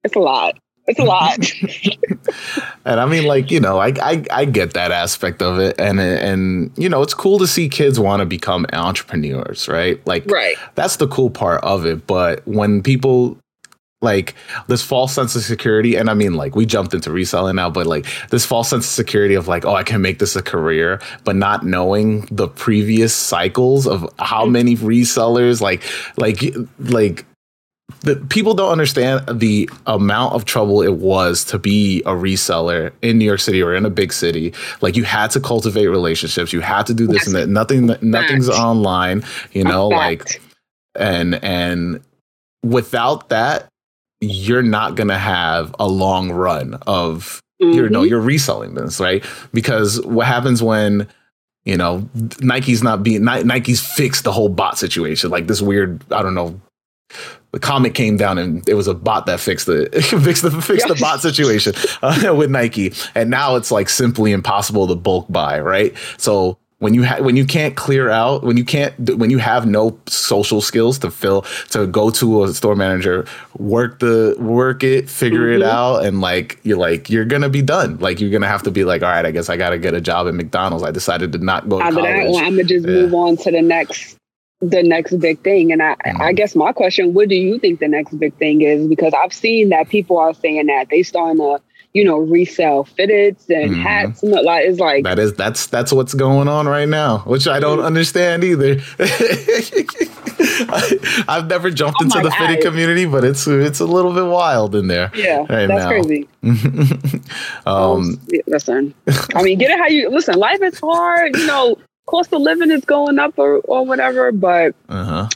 It's 0.03 0.15
a 0.15 0.19
lot. 0.19 0.59
It's 0.87 0.99
a 0.99 1.03
lot. 1.03 1.37
and 2.85 2.99
I 2.99 3.05
mean, 3.05 3.25
like 3.25 3.51
you 3.51 3.59
know, 3.59 3.77
I, 3.77 3.93
I 4.01 4.25
I 4.31 4.45
get 4.45 4.73
that 4.73 4.91
aspect 4.91 5.41
of 5.41 5.59
it, 5.59 5.79
and 5.79 5.99
and 5.99 6.71
you 6.77 6.89
know, 6.89 7.01
it's 7.01 7.13
cool 7.13 7.39
to 7.39 7.47
see 7.47 7.69
kids 7.69 7.99
want 7.99 8.21
to 8.21 8.25
become 8.25 8.65
entrepreneurs, 8.73 9.67
right? 9.67 10.05
Like, 10.07 10.25
right. 10.25 10.55
That's 10.75 10.97
the 10.97 11.07
cool 11.07 11.29
part 11.29 11.63
of 11.63 11.85
it. 11.85 12.07
But 12.07 12.47
when 12.47 12.81
people 12.81 13.37
like 14.01 14.33
this 14.67 14.81
false 14.81 15.13
sense 15.13 15.35
of 15.35 15.41
security 15.41 15.95
and 15.95 16.09
i 16.09 16.13
mean 16.13 16.33
like 16.33 16.55
we 16.55 16.65
jumped 16.65 16.93
into 16.93 17.11
reselling 17.11 17.57
now 17.57 17.69
but 17.69 17.85
like 17.85 18.05
this 18.29 18.45
false 18.45 18.69
sense 18.69 18.85
of 18.85 18.91
security 18.91 19.35
of 19.35 19.47
like 19.47 19.65
oh 19.65 19.75
i 19.75 19.83
can 19.83 20.01
make 20.01 20.19
this 20.19 20.35
a 20.35 20.41
career 20.41 21.01
but 21.25 21.35
not 21.35 21.65
knowing 21.65 22.21
the 22.31 22.47
previous 22.47 23.13
cycles 23.13 23.85
of 23.85 24.09
how 24.17 24.45
mm. 24.45 24.51
many 24.51 24.75
resellers 24.77 25.59
like 25.59 25.83
like 26.17 26.55
like 26.79 27.25
the 28.01 28.15
people 28.29 28.53
don't 28.53 28.71
understand 28.71 29.39
the 29.39 29.69
amount 29.85 30.33
of 30.33 30.45
trouble 30.45 30.81
it 30.81 30.95
was 30.95 31.43
to 31.45 31.59
be 31.59 32.01
a 32.01 32.11
reseller 32.11 32.91
in 33.01 33.17
New 33.17 33.25
York 33.25 33.39
City 33.39 33.61
or 33.61 33.75
in 33.75 33.85
a 33.85 33.89
big 33.89 34.13
city. 34.13 34.53
Like 34.81 34.95
you 34.95 35.03
had 35.03 35.31
to 35.31 35.39
cultivate 35.39 35.87
relationships, 35.87 36.53
you 36.53 36.61
had 36.61 36.85
to 36.87 36.93
do 36.93 37.07
this 37.07 37.25
and 37.25 37.35
that. 37.35 37.49
Nothing, 37.49 37.87
nothing's 38.01 38.47
Fact. 38.47 38.59
online, 38.59 39.23
you 39.51 39.63
know, 39.63 39.87
like, 39.87 40.41
and 40.95 41.43
and 41.43 42.01
without 42.63 43.29
that, 43.29 43.69
you're 44.21 44.63
not 44.63 44.95
to 45.07 45.17
have 45.17 45.73
a 45.79 45.87
long 45.87 46.31
run 46.31 46.75
of 46.87 47.41
mm-hmm. 47.61 47.73
you 47.73 47.89
know 47.89 48.03
you're 48.03 48.19
reselling 48.19 48.73
this 48.73 48.99
right 48.99 49.25
because 49.53 50.01
what 50.05 50.27
happens 50.27 50.61
when 50.61 51.07
you 51.63 51.77
know 51.77 52.07
nike's 52.41 52.83
not 52.83 53.01
being 53.03 53.23
nike's 53.23 53.79
fixed 53.79 54.23
the 54.23 54.31
whole 54.31 54.49
bot 54.49 54.77
situation 54.77 55.29
like 55.29 55.47
this 55.47 55.61
weird 55.61 56.03
i 56.11 56.21
don't 56.21 56.33
know 56.33 56.59
the 57.51 57.59
comet 57.59 57.95
came 57.95 58.17
down 58.17 58.37
and 58.37 58.67
it 58.69 58.75
was 58.75 58.87
a 58.87 58.93
bot 58.93 59.25
that 59.25 59.39
fixed 59.39 59.65
the 59.65 59.89
fixed 60.23 60.43
the 60.43 60.51
fixed 60.51 60.87
yes. 60.87 60.97
the 60.97 61.01
bot 61.01 61.21
situation 61.21 61.73
uh, 62.01 62.33
with 62.35 62.49
Nike, 62.49 62.93
and 63.15 63.29
now 63.29 63.55
it's 63.55 63.71
like 63.71 63.89
simply 63.89 64.31
impossible 64.31 64.87
to 64.87 64.95
bulk 64.95 65.25
buy, 65.29 65.59
right? 65.59 65.95
So 66.17 66.57
when 66.79 66.93
you 66.93 67.03
ha- 67.03 67.21
when 67.21 67.35
you 67.35 67.45
can't 67.45 67.75
clear 67.75 68.09
out 68.09 68.43
when 68.43 68.57
you 68.57 68.63
can't 68.63 68.93
when 69.17 69.29
you 69.29 69.37
have 69.37 69.65
no 69.65 69.97
social 70.07 70.61
skills 70.61 70.97
to 70.97 71.11
fill 71.11 71.43
to 71.69 71.85
go 71.87 72.09
to 72.09 72.43
a 72.43 72.53
store 72.53 72.75
manager 72.75 73.25
work 73.57 73.99
the 73.99 74.35
work 74.39 74.83
it 74.83 75.09
figure 75.09 75.47
mm-hmm. 75.47 75.61
it 75.61 75.67
out 75.67 76.05
and 76.05 76.21
like 76.21 76.57
you're 76.63 76.77
like 76.77 77.09
you're 77.09 77.25
gonna 77.25 77.49
be 77.49 77.61
done 77.61 77.97
like 77.99 78.19
you're 78.19 78.31
gonna 78.31 78.47
have 78.47 78.63
to 78.63 78.71
be 78.71 78.85
like 78.85 79.03
all 79.03 79.09
right 79.09 79.25
i 79.25 79.31
guess 79.31 79.49
i 79.49 79.57
gotta 79.57 79.77
get 79.77 79.93
a 79.93 80.01
job 80.01 80.27
at 80.27 80.33
mcdonald's 80.33 80.83
i 80.83 80.91
decided 80.91 81.31
to 81.31 81.37
not 81.37 81.67
go 81.67 81.79
to 81.79 81.83
college. 81.83 82.29
well, 82.29 82.37
i'm 82.37 82.51
gonna 82.51 82.63
just 82.63 82.85
yeah. 82.85 82.93
move 82.93 83.13
on 83.13 83.35
to 83.35 83.51
the 83.51 83.61
next 83.61 84.18
the 84.61 84.83
next 84.83 85.17
big 85.19 85.41
thing 85.41 85.71
and 85.71 85.81
I, 85.81 85.95
mm-hmm. 85.95 86.21
I 86.21 86.33
guess 86.33 86.55
my 86.55 86.71
question 86.73 87.13
what 87.13 87.29
do 87.29 87.35
you 87.35 87.59
think 87.59 87.79
the 87.79 87.87
next 87.87 88.17
big 88.19 88.33
thing 88.35 88.61
is 88.61 88.87
because 88.87 89.13
i've 89.13 89.33
seen 89.33 89.69
that 89.69 89.89
people 89.89 90.17
are 90.17 90.33
saying 90.33 90.65
that 90.67 90.89
they 90.89 91.03
starting 91.03 91.37
to 91.37 91.61
you 91.93 92.03
know, 92.03 92.19
resell 92.19 92.85
fitteds 92.85 93.49
and 93.49 93.71
mm-hmm. 93.71 93.81
hats. 93.81 94.21
And 94.21 94.31
like 94.31 94.65
it's 94.65 94.79
like 94.79 95.03
that 95.03 95.17
is 95.17 95.33
that's 95.33 95.67
that's 95.67 95.91
what's 95.91 96.13
going 96.13 96.47
on 96.47 96.67
right 96.67 96.87
now, 96.87 97.19
which 97.19 97.47
I 97.47 97.59
don't 97.59 97.79
understand 97.79 98.43
either. 98.43 98.79
I, 100.71 101.25
have 101.27 101.47
never 101.47 101.71
jumped 101.71 101.97
oh 102.01 102.05
into 102.05 102.21
the 102.21 102.31
fitted 102.31 102.61
community, 102.61 103.05
but 103.05 103.23
it's 103.23 103.47
it's 103.47 103.79
a 103.79 103.85
little 103.85 104.13
bit 104.13 104.25
wild 104.25 104.75
in 104.75 104.87
there. 104.87 105.11
Yeah, 105.15 105.39
right 105.49 105.67
that's 105.67 105.69
now. 105.69 105.89
crazy. 105.89 106.29
um, 107.65 108.21
listen, 108.45 108.93
I 109.35 109.41
mean, 109.41 109.57
get 109.57 109.71
it 109.71 109.79
how 109.79 109.87
you 109.87 110.09
listen. 110.09 110.35
Life 110.35 110.61
is 110.61 110.79
hard, 110.79 111.35
you 111.35 111.47
know. 111.47 111.77
Cost 112.05 112.33
of 112.33 112.41
living 112.41 112.71
is 112.71 112.85
going 112.85 113.19
up 113.19 113.37
or, 113.37 113.57
or 113.59 113.85
whatever, 113.85 114.31
but 114.31 114.75
uh-huh. 114.87 115.29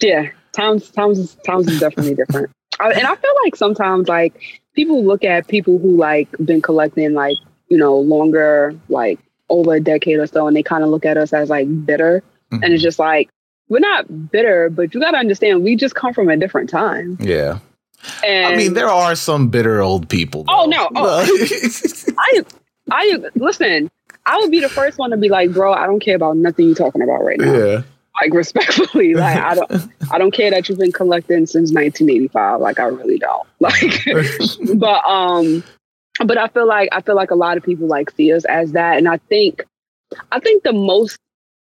yeah, 0.00 0.30
towns 0.52 0.90
towns 0.90 1.34
towns 1.46 1.68
is 1.68 1.80
definitely 1.80 2.14
different. 2.14 2.50
I, 2.80 2.92
and 2.92 3.06
I 3.06 3.14
feel 3.14 3.32
like 3.44 3.56
sometimes 3.56 4.08
like 4.08 4.34
people 4.74 5.04
look 5.04 5.24
at 5.24 5.48
people 5.48 5.78
who 5.78 5.96
like 5.96 6.28
been 6.44 6.60
collecting 6.60 7.14
like 7.14 7.36
you 7.68 7.78
know 7.78 7.98
longer 7.98 8.78
like 8.88 9.18
over 9.48 9.74
a 9.74 9.80
decade 9.80 10.18
or 10.18 10.26
so 10.26 10.46
and 10.46 10.56
they 10.56 10.62
kind 10.62 10.84
of 10.84 10.90
look 10.90 11.06
at 11.06 11.16
us 11.16 11.32
as 11.32 11.48
like 11.48 11.66
bitter 11.86 12.22
mm-hmm. 12.52 12.62
and 12.62 12.74
it's 12.74 12.82
just 12.82 12.98
like 12.98 13.30
we're 13.68 13.78
not 13.78 14.30
bitter 14.30 14.68
but 14.68 14.92
you 14.92 15.00
got 15.00 15.12
to 15.12 15.16
understand 15.16 15.64
we 15.64 15.74
just 15.74 15.94
come 15.94 16.12
from 16.12 16.28
a 16.28 16.36
different 16.36 16.68
time 16.68 17.16
yeah 17.18 17.58
and, 18.24 18.54
I 18.54 18.56
mean, 18.56 18.74
there 18.74 18.88
are 18.88 19.14
some 19.14 19.48
bitter 19.48 19.80
old 19.80 20.08
people. 20.08 20.44
Though. 20.44 20.60
Oh 20.60 20.64
no! 20.66 20.88
Oh, 20.94 21.26
I, 22.18 22.44
I 22.90 23.18
listen. 23.34 23.90
I 24.28 24.36
would 24.36 24.50
be 24.50 24.60
the 24.60 24.68
first 24.68 24.98
one 24.98 25.10
to 25.10 25.16
be 25.16 25.30
like, 25.30 25.52
bro, 25.52 25.72
I 25.72 25.86
don't 25.86 26.00
care 26.00 26.14
about 26.14 26.36
nothing 26.36 26.66
you're 26.66 26.74
talking 26.74 27.00
about 27.00 27.24
right 27.24 27.38
now. 27.38 27.52
Yeah. 27.52 27.82
Like 28.20 28.34
respectfully 28.34 29.14
like 29.14 29.36
i 29.36 29.54
don't 29.54 29.70
i 30.10 30.18
don't 30.18 30.32
care 30.32 30.50
that 30.50 30.68
you've 30.68 30.78
been 30.78 30.90
collecting 30.90 31.46
since 31.46 31.72
1985 31.72 32.60
like 32.60 32.80
i 32.80 32.86
really 32.86 33.18
don't. 33.18 33.46
Like 33.60 34.04
but 34.74 35.04
um 35.04 35.62
but 36.24 36.36
i 36.36 36.48
feel 36.48 36.66
like 36.66 36.88
i 36.90 37.00
feel 37.00 37.14
like 37.14 37.30
a 37.30 37.36
lot 37.36 37.56
of 37.56 37.62
people 37.62 37.86
like 37.86 38.10
see 38.10 38.32
us 38.32 38.44
as 38.46 38.72
that. 38.72 38.98
And 38.98 39.08
i 39.08 39.18
think 39.28 39.62
i 40.32 40.40
think 40.40 40.64
the 40.64 40.72
most 40.72 41.16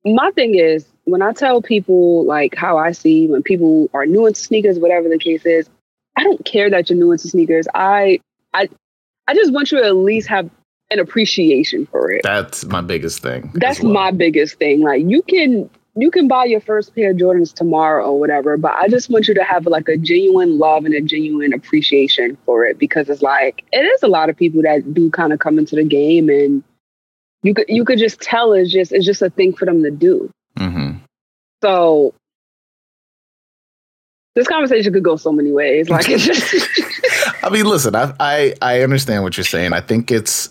my 0.04 0.32
thing 0.32 0.56
is 0.56 0.86
when 1.04 1.22
i 1.22 1.32
tell 1.32 1.62
people 1.62 2.24
like 2.24 2.56
how 2.56 2.78
i 2.78 2.90
see 2.90 3.28
when 3.28 3.44
people 3.44 3.88
are 3.94 4.04
new 4.04 4.26
into 4.26 4.40
sneakers 4.40 4.76
whatever 4.76 5.08
the 5.08 5.18
case 5.18 5.46
is 5.46 5.70
i 6.16 6.24
don't 6.24 6.44
care 6.44 6.68
that 6.68 6.90
you're 6.90 6.98
new 6.98 7.12
into 7.12 7.28
sneakers. 7.28 7.68
I 7.76 8.18
i 8.54 8.68
i 9.28 9.34
just 9.34 9.52
want 9.52 9.70
you 9.70 9.78
to 9.78 9.86
at 9.86 9.94
least 9.94 10.26
have 10.26 10.50
an 10.90 10.98
appreciation 10.98 11.86
for 11.86 12.10
it 12.10 12.22
that's 12.22 12.64
my 12.66 12.80
biggest 12.80 13.22
thing 13.22 13.50
that's 13.54 13.80
well. 13.80 13.92
my 13.92 14.10
biggest 14.10 14.56
thing 14.58 14.80
like 14.80 15.02
you 15.04 15.22
can 15.22 15.70
you 15.96 16.10
can 16.10 16.28
buy 16.28 16.44
your 16.44 16.60
first 16.60 16.94
pair 16.94 17.10
of 17.10 17.16
Jordans 17.16 17.52
tomorrow 17.52 18.06
or 18.06 18.20
whatever, 18.20 18.56
but 18.56 18.72
I 18.76 18.88
just 18.88 19.10
want 19.10 19.26
you 19.26 19.34
to 19.34 19.42
have 19.42 19.66
like 19.66 19.88
a 19.88 19.96
genuine 19.96 20.58
love 20.58 20.84
and 20.84 20.94
a 20.94 21.00
genuine 21.00 21.52
appreciation 21.52 22.38
for 22.46 22.64
it 22.64 22.78
because 22.78 23.08
it's 23.08 23.22
like 23.22 23.64
it 23.72 23.80
is 23.80 24.02
a 24.02 24.08
lot 24.08 24.30
of 24.30 24.36
people 24.36 24.62
that 24.62 24.94
do 24.94 25.10
kind 25.10 25.32
of 25.32 25.40
come 25.40 25.58
into 25.58 25.74
the 25.74 25.84
game 25.84 26.28
and 26.28 26.62
you 27.42 27.54
could 27.54 27.66
you 27.68 27.84
could 27.84 27.98
just 27.98 28.20
tell 28.20 28.52
it's 28.52 28.70
just 28.70 28.92
it's 28.92 29.04
just 29.04 29.22
a 29.22 29.30
thing 29.30 29.52
for 29.52 29.64
them 29.64 29.82
to 29.82 29.90
do. 29.90 30.30
Mm-hmm. 30.56 30.98
So 31.62 32.14
this 34.34 34.46
conversation 34.46 34.92
could 34.92 35.04
go 35.04 35.16
so 35.16 35.32
many 35.32 35.50
ways. 35.50 35.90
Like 35.90 36.08
it's 36.08 36.24
just. 36.24 36.54
I 37.42 37.50
mean, 37.50 37.64
listen, 37.64 37.96
I, 37.96 38.14
I 38.20 38.54
I 38.62 38.80
understand 38.82 39.22
what 39.22 39.36
you're 39.36 39.44
saying. 39.44 39.72
I 39.72 39.80
think 39.80 40.10
it's 40.10 40.50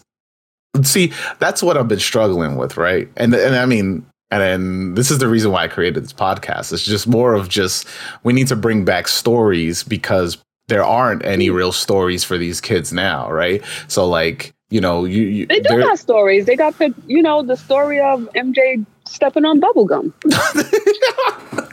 see 0.84 1.12
that's 1.40 1.64
what 1.64 1.78
I've 1.78 1.88
been 1.88 2.00
struggling 2.00 2.56
with, 2.56 2.78
right? 2.78 3.10
And 3.18 3.34
and 3.34 3.56
I 3.56 3.66
mean, 3.66 4.06
and 4.32 4.42
then 4.42 4.94
this 4.96 5.12
is 5.12 5.20
the 5.20 5.28
reason 5.28 5.52
why 5.52 5.64
I 5.64 5.68
created 5.68 6.04
this 6.04 6.14
podcast. 6.14 6.72
It's 6.72 6.84
just 6.84 7.08
more 7.08 7.34
of 7.34 7.50
just 7.50 7.88
we 8.24 8.34
need 8.34 8.48
to 8.48 8.56
bring 8.56 8.86
back 8.86 9.08
stories 9.08 9.84
because 9.84 10.38
there 10.68 10.84
aren't 10.84 11.26
any 11.26 11.50
mm. 11.50 11.56
real 11.56 11.72
stories 11.72 12.24
for 12.24 12.38
these 12.38 12.62
kids 12.62 12.94
now, 12.94 13.32
right? 13.32 13.64
So 13.88 14.08
like, 14.08 14.54
you 14.70 14.80
know, 14.80 15.06
you, 15.06 15.24
you 15.24 15.46
they 15.48 15.60
do 15.60 15.80
got 15.80 15.98
stories. 15.98 16.46
They 16.46 16.56
got 16.56 16.78
the 16.78 16.94
you 17.08 17.22
know 17.22 17.42
the 17.42 17.58
story 17.58 18.00
of 18.00 18.30
MJ 18.36 18.86
stepping 19.06 19.46
on 19.46 19.60
bubblegum. 19.60 20.14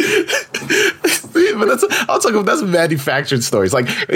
but 1.58 1.66
that's 1.66 1.84
I'll 2.08 2.18
talk 2.18 2.32
about 2.32 2.46
that's 2.46 2.62
manufactured 2.62 3.42
stories. 3.42 3.72
Like, 3.72 3.86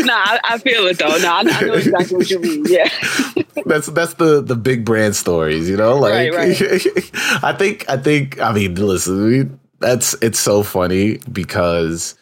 nah, 0.00 0.12
I, 0.12 0.40
I, 0.44 0.58
feel 0.58 0.86
it 0.86 0.98
though. 0.98 1.16
Nah, 1.18 1.36
I, 1.36 1.40
I, 1.40 1.60
know 1.62 1.74
exactly 1.74 2.16
what 2.16 2.30
you 2.30 2.40
mean. 2.40 2.64
Yeah, 2.66 2.88
that's 3.66 3.86
that's 3.88 4.14
the 4.14 4.42
the 4.42 4.56
big 4.56 4.84
brand 4.84 5.16
stories. 5.16 5.68
You 5.68 5.76
know, 5.76 5.96
like 5.96 6.32
right, 6.32 6.32
right. 6.32 7.42
I 7.42 7.54
think 7.56 7.88
I 7.88 7.96
think 7.96 8.40
I 8.40 8.52
mean, 8.52 8.74
listen, 8.74 9.58
that's 9.80 10.14
it's 10.22 10.40
so 10.40 10.62
funny 10.62 11.18
because 11.30 12.14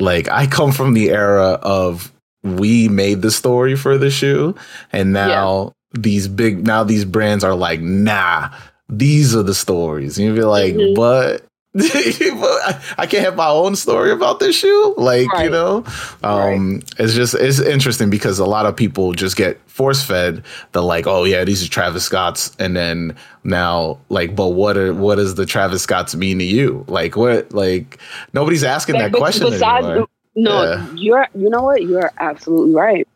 like 0.00 0.28
I 0.28 0.46
come 0.46 0.72
from 0.72 0.94
the 0.94 1.10
era 1.10 1.58
of 1.62 2.12
we 2.42 2.88
made 2.88 3.22
the 3.22 3.30
story 3.30 3.76
for 3.76 3.98
the 3.98 4.10
shoe, 4.10 4.54
and 4.92 5.12
now. 5.12 5.64
Yeah. 5.64 5.70
These 5.94 6.26
big 6.26 6.66
now 6.66 6.84
these 6.84 7.04
brands 7.04 7.44
are 7.44 7.54
like 7.54 7.82
nah 7.82 8.48
these 8.88 9.34
are 9.34 9.42
the 9.42 9.54
stories. 9.54 10.18
And 10.18 10.26
you'd 10.26 10.36
be 10.36 10.42
like, 10.42 10.74
mm-hmm. 10.74 10.94
but 10.94 11.44
I 11.78 13.06
can't 13.08 13.24
have 13.24 13.34
my 13.36 13.48
own 13.48 13.76
story 13.76 14.10
about 14.10 14.40
this 14.40 14.56
shoe. 14.56 14.94
Like, 14.98 15.32
right. 15.32 15.44
you 15.44 15.50
know, 15.50 15.84
um, 16.22 16.74
right. 16.74 16.94
it's 16.98 17.14
just, 17.14 17.34
it's 17.34 17.60
interesting 17.60 18.10
because 18.10 18.38
a 18.38 18.44
lot 18.44 18.66
of 18.66 18.76
people 18.76 19.12
just 19.12 19.36
get 19.36 19.58
force 19.70 20.02
fed 20.02 20.44
the 20.72 20.82
like, 20.82 21.06
oh 21.06 21.24
yeah, 21.24 21.44
these 21.44 21.64
are 21.64 21.70
Travis 21.70 22.04
Scott's. 22.04 22.54
And 22.58 22.76
then 22.76 23.16
now 23.42 23.98
like, 24.10 24.36
but 24.36 24.48
what 24.48 24.76
are, 24.76 24.92
what 24.92 25.14
does 25.14 25.36
the 25.36 25.46
Travis 25.46 25.82
Scott's 25.82 26.14
mean 26.14 26.38
to 26.40 26.44
you? 26.44 26.84
Like 26.88 27.16
what, 27.16 27.52
like 27.54 27.98
nobody's 28.34 28.64
asking 28.64 28.98
that, 28.98 29.12
that 29.12 29.18
question 29.18 29.48
besides, 29.48 29.86
anymore. 29.86 30.08
No, 30.36 30.62
yeah. 30.64 30.92
you're, 30.94 31.28
you 31.34 31.48
know 31.48 31.62
what? 31.62 31.82
You're 31.82 32.12
absolutely 32.18 32.74
right. 32.74 33.08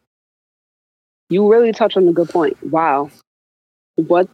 You 1.29 1.51
really 1.51 1.73
touched 1.73 1.99
on 1.99 2.09
a 2.09 2.13
good 2.13 2.31
point. 2.31 2.57
Wow. 2.63 3.11
What 3.97 4.31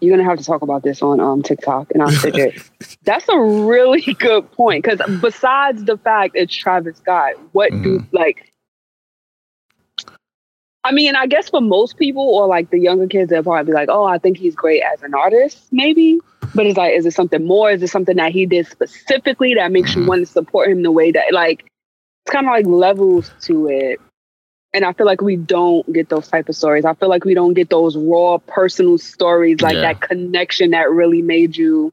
you're 0.00 0.16
gonna 0.16 0.28
have 0.28 0.38
to 0.38 0.44
talk 0.44 0.62
about 0.62 0.82
this 0.82 1.02
on 1.02 1.20
um 1.20 1.42
TikTok 1.42 1.90
and 1.92 2.02
I'll 2.02 2.10
it. 2.10 2.62
That's 3.02 3.28
a 3.28 3.38
really 3.38 4.14
good 4.14 4.50
point 4.52 4.84
because 4.84 5.00
besides 5.20 5.84
the 5.84 5.96
fact 5.98 6.32
it's 6.34 6.54
Travis 6.54 6.96
Scott, 6.98 7.34
what 7.52 7.72
mm-hmm. 7.72 7.82
do 7.82 8.06
like? 8.12 8.52
I 10.84 10.92
mean, 10.92 11.16
I 11.16 11.26
guess 11.26 11.50
for 11.50 11.60
most 11.60 11.98
people 11.98 12.22
or 12.22 12.46
like 12.46 12.70
the 12.70 12.78
younger 12.78 13.06
kids, 13.06 13.30
they'll 13.30 13.42
probably 13.42 13.70
be 13.70 13.74
like, 13.74 13.88
"Oh, 13.90 14.04
I 14.04 14.18
think 14.18 14.38
he's 14.38 14.54
great 14.54 14.82
as 14.82 15.02
an 15.02 15.14
artist, 15.14 15.68
maybe." 15.70 16.20
But 16.54 16.66
it's 16.66 16.78
like, 16.78 16.94
is 16.94 17.04
it 17.04 17.12
something 17.12 17.44
more? 17.44 17.70
Is 17.70 17.82
it 17.82 17.88
something 17.88 18.16
that 18.16 18.32
he 18.32 18.46
did 18.46 18.66
specifically 18.66 19.54
that 19.54 19.70
makes 19.70 19.90
mm-hmm. 19.90 20.02
you 20.02 20.06
want 20.06 20.20
to 20.20 20.26
support 20.26 20.70
him 20.70 20.82
the 20.82 20.90
way 20.90 21.10
that, 21.12 21.32
like, 21.32 21.70
it's 22.24 22.32
kind 22.32 22.46
of 22.46 22.52
like 22.52 22.66
levels 22.66 23.30
to 23.42 23.68
it 23.68 24.00
and 24.78 24.84
I 24.84 24.92
feel 24.92 25.06
like 25.06 25.20
we 25.20 25.34
don't 25.34 25.92
get 25.92 26.08
those 26.08 26.28
type 26.28 26.48
of 26.48 26.54
stories. 26.54 26.84
I 26.84 26.94
feel 26.94 27.08
like 27.08 27.24
we 27.24 27.34
don't 27.34 27.54
get 27.54 27.68
those 27.68 27.96
raw 27.96 28.38
personal 28.46 28.96
stories, 28.96 29.60
like 29.60 29.74
yeah. 29.74 29.80
that 29.80 30.00
connection 30.00 30.70
that 30.70 30.88
really 30.88 31.20
made 31.20 31.56
you. 31.56 31.92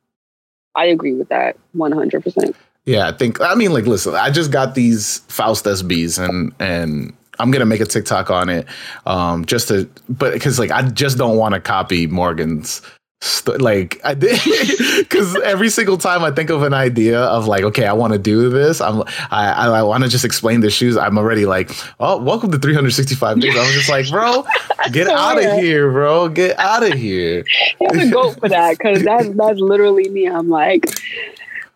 I 0.76 0.86
agree 0.86 1.14
with 1.14 1.30
that 1.30 1.58
one 1.74 1.92
hundred 1.92 2.24
percent. 2.24 2.56
Yeah, 2.86 3.08
I 3.08 3.12
think. 3.12 3.42
I 3.42 3.56
mean, 3.56 3.74
like, 3.74 3.88
listen, 3.88 4.14
I 4.14 4.30
just 4.30 4.52
got 4.52 4.76
these 4.76 5.18
Faust 5.30 5.66
SBs, 5.66 6.24
and 6.24 6.54
and 6.60 7.12
I'm 7.40 7.50
gonna 7.50 7.66
make 7.66 7.82
a 7.82 7.86
TikTok 7.86 8.30
on 8.30 8.50
it, 8.50 8.68
um, 9.08 9.46
just 9.46 9.70
to, 9.70 9.90
but 10.08 10.34
because 10.34 10.60
like 10.60 10.70
I 10.70 10.84
just 10.84 11.18
don't 11.18 11.38
want 11.38 11.56
to 11.56 11.60
copy 11.60 12.06
Morgan's 12.06 12.84
st- 13.22 13.62
like 13.62 14.00
I 14.04 14.14
did 14.14 14.40
because 15.00 15.36
every 15.42 15.70
single 15.70 15.98
time 15.98 16.24
I 16.24 16.32
think 16.32 16.50
of 16.50 16.64
an 16.64 16.74
idea 16.74 17.22
of 17.22 17.48
like, 17.48 17.64
okay, 17.64 17.86
I 17.88 17.94
want 17.94 18.14
to 18.14 18.20
do 18.20 18.50
this. 18.50 18.82
I'm 18.82 19.02
I 19.32 19.52
I, 19.52 19.68
I 19.80 19.84
want 19.84 20.04
to 20.04 20.10
just 20.10 20.26
explain 20.26 20.62
the 20.62 20.70
shoes. 20.70 20.98
I'm 20.98 21.18
already 21.18 21.46
like, 21.46 21.72
oh, 22.00 22.22
welcome 22.22 22.52
to 22.52 22.60
365 22.60 23.40
days. 23.40 23.56
I 23.56 23.60
was 23.64 23.74
just 23.74 23.90
like, 23.90 24.10
bro, 24.10 24.46
get 24.92 25.08
out 25.08 25.38
of 25.44 25.52
here, 25.54 25.92
bro, 25.92 26.30
get 26.30 26.58
out 26.60 26.84
of 26.84 26.94
here. 26.94 27.46
You 27.80 27.88
have 27.92 28.00
to 28.00 28.08
go 28.08 28.34
for 28.34 28.50
that 28.50 28.78
because 28.78 29.04
that's 29.04 29.30
that's 29.36 29.60
literally 29.60 30.10
me. 30.10 30.28
I'm 30.28 30.50
like. 30.50 30.86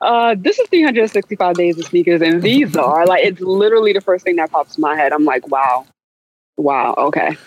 uh, 0.01 0.35
this 0.37 0.59
is 0.59 0.67
365 0.69 1.55
days 1.55 1.77
of 1.79 1.85
sneakers, 1.85 2.21
and 2.21 2.41
these 2.41 2.75
are 2.75 3.05
like 3.05 3.23
it's 3.25 3.41
literally 3.41 3.93
the 3.93 4.01
first 4.01 4.23
thing 4.25 4.37
that 4.37 4.51
pops 4.51 4.77
in 4.77 4.81
my 4.81 4.95
head. 4.95 5.11
I'm 5.13 5.25
like, 5.25 5.47
wow, 5.49 5.85
wow, 6.57 6.93
okay. 6.97 7.37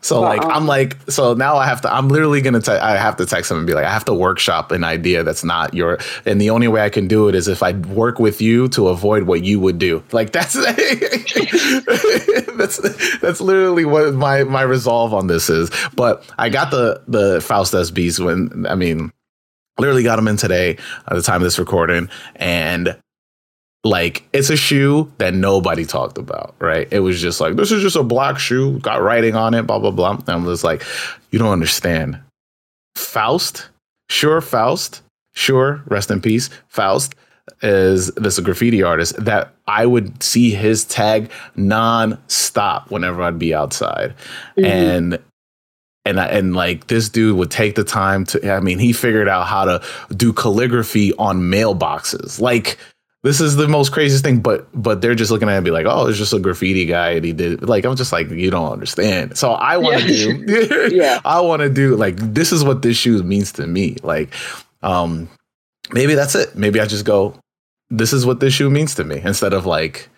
So 0.00 0.20
like 0.20 0.44
I'm 0.44 0.66
like 0.66 0.96
so 1.10 1.34
now 1.34 1.56
I 1.56 1.66
have 1.66 1.80
to 1.82 1.92
I'm 1.92 2.08
literally 2.08 2.40
gonna 2.40 2.60
te- 2.60 2.72
I 2.72 2.96
have 2.96 3.16
to 3.16 3.26
text 3.26 3.50
him 3.50 3.58
and 3.58 3.66
be 3.66 3.74
like 3.74 3.84
I 3.84 3.92
have 3.92 4.04
to 4.04 4.14
workshop 4.14 4.70
an 4.70 4.84
idea 4.84 5.24
that's 5.24 5.42
not 5.42 5.74
your 5.74 5.98
and 6.24 6.40
the 6.40 6.50
only 6.50 6.68
way 6.68 6.82
I 6.82 6.90
can 6.90 7.08
do 7.08 7.28
it 7.28 7.34
is 7.34 7.48
if 7.48 7.62
I 7.62 7.72
work 7.72 8.18
with 8.18 8.40
you 8.40 8.68
to 8.70 8.88
avoid 8.88 9.24
what 9.24 9.42
you 9.42 9.58
would 9.60 9.78
do. 9.78 10.02
Like 10.12 10.32
that's 10.32 10.54
that's 12.56 12.78
that's 13.18 13.40
literally 13.40 13.84
what 13.84 14.14
my 14.14 14.44
my 14.44 14.62
resolve 14.62 15.12
on 15.12 15.26
this 15.26 15.50
is. 15.50 15.70
But 15.94 16.24
I 16.38 16.48
got 16.48 16.70
the 16.70 17.02
the 17.08 17.40
Faust 17.40 17.74
SBs 17.74 18.24
when 18.24 18.66
I 18.66 18.74
mean 18.74 19.12
literally 19.78 20.02
got 20.02 20.16
them 20.16 20.28
in 20.28 20.36
today 20.36 20.78
at 21.06 21.14
the 21.14 21.22
time 21.22 21.36
of 21.36 21.42
this 21.42 21.58
recording 21.58 22.08
and 22.36 22.96
like 23.86 24.28
it's 24.32 24.50
a 24.50 24.56
shoe 24.56 25.12
that 25.18 25.34
nobody 25.34 25.84
talked 25.84 26.18
about, 26.18 26.54
right? 26.58 26.88
It 26.90 27.00
was 27.00 27.20
just 27.20 27.40
like 27.40 27.56
this 27.56 27.72
is 27.72 27.82
just 27.82 27.96
a 27.96 28.02
black 28.02 28.38
shoe, 28.38 28.78
got 28.80 29.02
writing 29.02 29.34
on 29.34 29.54
it, 29.54 29.66
blah 29.66 29.78
blah 29.78 29.90
blah. 29.90 30.12
And 30.12 30.28
I'm 30.28 30.44
just 30.44 30.64
like, 30.64 30.82
you 31.30 31.38
don't 31.38 31.52
understand. 31.52 32.20
Faust, 32.94 33.68
sure, 34.08 34.40
Faust, 34.40 35.02
sure, 35.34 35.82
rest 35.86 36.10
in 36.10 36.20
peace. 36.20 36.50
Faust 36.68 37.14
is 37.62 38.08
this 38.12 38.38
a 38.38 38.42
graffiti 38.42 38.82
artist 38.82 39.16
that 39.24 39.54
I 39.66 39.86
would 39.86 40.22
see 40.22 40.50
his 40.50 40.84
tag 40.84 41.30
non-stop 41.54 42.90
whenever 42.90 43.22
I'd 43.22 43.38
be 43.38 43.54
outside. 43.54 44.14
Mm-hmm. 44.56 44.64
And 44.64 45.18
and 46.04 46.20
and 46.20 46.54
like 46.54 46.86
this 46.86 47.08
dude 47.08 47.36
would 47.36 47.50
take 47.50 47.74
the 47.74 47.84
time 47.84 48.24
to 48.26 48.52
I 48.52 48.60
mean, 48.60 48.78
he 48.78 48.92
figured 48.92 49.28
out 49.28 49.46
how 49.46 49.64
to 49.64 49.82
do 50.14 50.32
calligraphy 50.32 51.12
on 51.14 51.40
mailboxes. 51.40 52.40
Like 52.40 52.78
this 53.26 53.40
is 53.40 53.56
the 53.56 53.66
most 53.66 53.90
craziest 53.90 54.22
thing 54.22 54.38
but 54.38 54.68
but 54.72 55.00
they're 55.00 55.16
just 55.16 55.32
looking 55.32 55.48
at 55.48 55.54
it 55.54 55.56
and 55.56 55.64
be 55.64 55.72
like 55.72 55.86
oh 55.86 56.06
it's 56.06 56.16
just 56.16 56.32
a 56.32 56.38
graffiti 56.38 56.86
guy 56.86 57.10
and 57.10 57.24
he 57.24 57.32
did. 57.32 57.68
Like 57.68 57.84
i'm 57.84 57.96
just 57.96 58.12
like 58.12 58.30
you 58.30 58.50
don't 58.50 58.72
understand. 58.72 59.36
So 59.36 59.52
i 59.52 59.76
want 59.76 60.02
to 60.02 60.12
yeah. 60.12 60.46
do 60.46 60.88
yeah. 60.94 61.20
I 61.24 61.40
want 61.40 61.62
to 61.62 61.68
do 61.68 61.96
like 61.96 62.16
this 62.16 62.52
is 62.52 62.62
what 62.62 62.82
this 62.82 62.96
shoe 62.96 63.22
means 63.24 63.52
to 63.52 63.66
me. 63.66 63.96
Like 64.02 64.32
um 64.82 65.28
maybe 65.92 66.14
that's 66.14 66.36
it. 66.36 66.54
Maybe 66.54 66.80
i 66.80 66.86
just 66.86 67.04
go 67.04 67.34
this 67.90 68.12
is 68.12 68.24
what 68.24 68.40
this 68.40 68.54
shoe 68.54 68.70
means 68.70 68.94
to 68.94 69.04
me 69.04 69.20
instead 69.24 69.52
of 69.52 69.66
like 69.66 70.08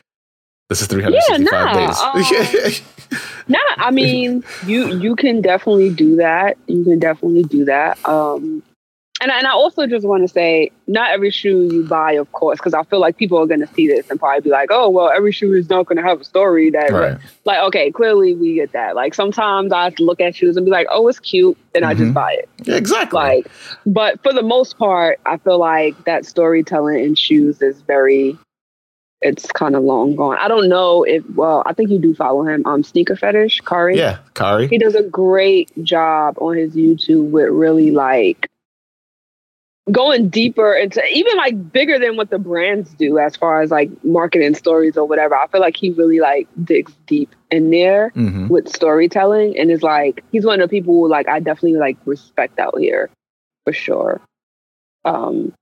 this 0.68 0.82
is 0.82 0.88
365 0.88 1.40
yeah, 1.40 1.50
nah, 1.50 1.86
days. 1.86 2.82
um, 2.82 3.24
nah 3.48 3.58
i 3.78 3.90
mean 3.90 4.44
you 4.66 4.94
you 4.98 5.16
can 5.16 5.40
definitely 5.40 5.88
do 5.88 6.16
that. 6.16 6.58
You 6.66 6.84
can 6.84 6.98
definitely 6.98 7.44
do 7.44 7.64
that. 7.64 7.98
Um 8.06 8.62
and 9.20 9.32
I, 9.32 9.38
and 9.38 9.46
I 9.46 9.50
also 9.50 9.86
just 9.86 10.06
want 10.06 10.22
to 10.22 10.28
say, 10.28 10.70
not 10.86 11.10
every 11.10 11.30
shoe 11.30 11.68
you 11.72 11.84
buy, 11.84 12.12
of 12.12 12.30
course, 12.32 12.58
because 12.58 12.72
I 12.72 12.84
feel 12.84 13.00
like 13.00 13.16
people 13.16 13.38
are 13.38 13.46
going 13.46 13.60
to 13.60 13.66
see 13.74 13.88
this 13.88 14.08
and 14.10 14.18
probably 14.18 14.42
be 14.42 14.50
like, 14.50 14.68
"Oh, 14.70 14.88
well, 14.90 15.10
every 15.10 15.32
shoe 15.32 15.52
is 15.54 15.68
not 15.68 15.86
going 15.86 15.96
to 15.96 16.02
have 16.02 16.20
a 16.20 16.24
story." 16.24 16.70
That 16.70 16.90
right. 16.90 17.18
like, 17.44 17.58
okay, 17.64 17.90
clearly 17.90 18.34
we 18.34 18.54
get 18.54 18.72
that. 18.72 18.94
Like 18.94 19.14
sometimes 19.14 19.72
I 19.72 19.92
look 19.98 20.20
at 20.20 20.36
shoes 20.36 20.56
and 20.56 20.64
be 20.64 20.70
like, 20.70 20.86
"Oh, 20.90 21.08
it's 21.08 21.18
cute," 21.18 21.58
and 21.74 21.82
mm-hmm. 21.82 21.90
I 21.90 21.94
just 21.94 22.04
mm-hmm. 22.04 22.12
buy 22.12 22.32
it. 22.34 22.48
exactly. 22.68 23.18
Like, 23.18 23.48
but 23.86 24.22
for 24.22 24.32
the 24.32 24.42
most 24.42 24.78
part, 24.78 25.18
I 25.26 25.36
feel 25.38 25.58
like 25.58 26.04
that 26.04 26.24
storytelling 26.24 27.02
in 27.02 27.14
shoes 27.14 27.60
is 27.60 27.80
very. 27.82 28.38
It's 29.20 29.50
kind 29.50 29.74
of 29.74 29.82
long 29.82 30.14
gone. 30.14 30.36
I 30.38 30.46
don't 30.46 30.68
know 30.68 31.02
if 31.02 31.28
well, 31.34 31.64
I 31.66 31.72
think 31.72 31.90
you 31.90 31.98
do 31.98 32.14
follow 32.14 32.44
him. 32.44 32.64
Um, 32.66 32.84
sneaker 32.84 33.16
fetish, 33.16 33.62
Kari. 33.62 33.96
Yeah, 33.96 34.18
Kari. 34.34 34.68
He 34.68 34.78
does 34.78 34.94
a 34.94 35.02
great 35.02 35.72
job 35.82 36.36
on 36.40 36.56
his 36.56 36.76
YouTube 36.76 37.30
with 37.30 37.48
really 37.48 37.90
like 37.90 38.48
going 39.90 40.28
deeper 40.28 40.74
into 40.74 41.02
even 41.12 41.36
like 41.36 41.72
bigger 41.72 41.98
than 41.98 42.16
what 42.16 42.30
the 42.30 42.38
brands 42.38 42.92
do 42.94 43.18
as 43.18 43.36
far 43.36 43.62
as 43.62 43.70
like 43.70 43.90
marketing 44.04 44.54
stories 44.54 44.96
or 44.96 45.06
whatever. 45.06 45.34
I 45.34 45.46
feel 45.48 45.60
like 45.60 45.76
he 45.76 45.90
really 45.90 46.20
like 46.20 46.48
digs 46.62 46.92
deep 47.06 47.34
in 47.50 47.70
there 47.70 48.10
mm-hmm. 48.14 48.48
with 48.48 48.68
storytelling 48.68 49.58
and 49.58 49.70
is 49.70 49.82
like 49.82 50.24
he's 50.32 50.44
one 50.44 50.60
of 50.60 50.68
the 50.68 50.76
people 50.76 50.94
who 50.94 51.08
like 51.08 51.28
I 51.28 51.40
definitely 51.40 51.78
like 51.78 51.96
respect 52.04 52.58
out 52.58 52.78
here 52.78 53.10
for 53.64 53.72
sure. 53.72 54.20
Um 55.04 55.54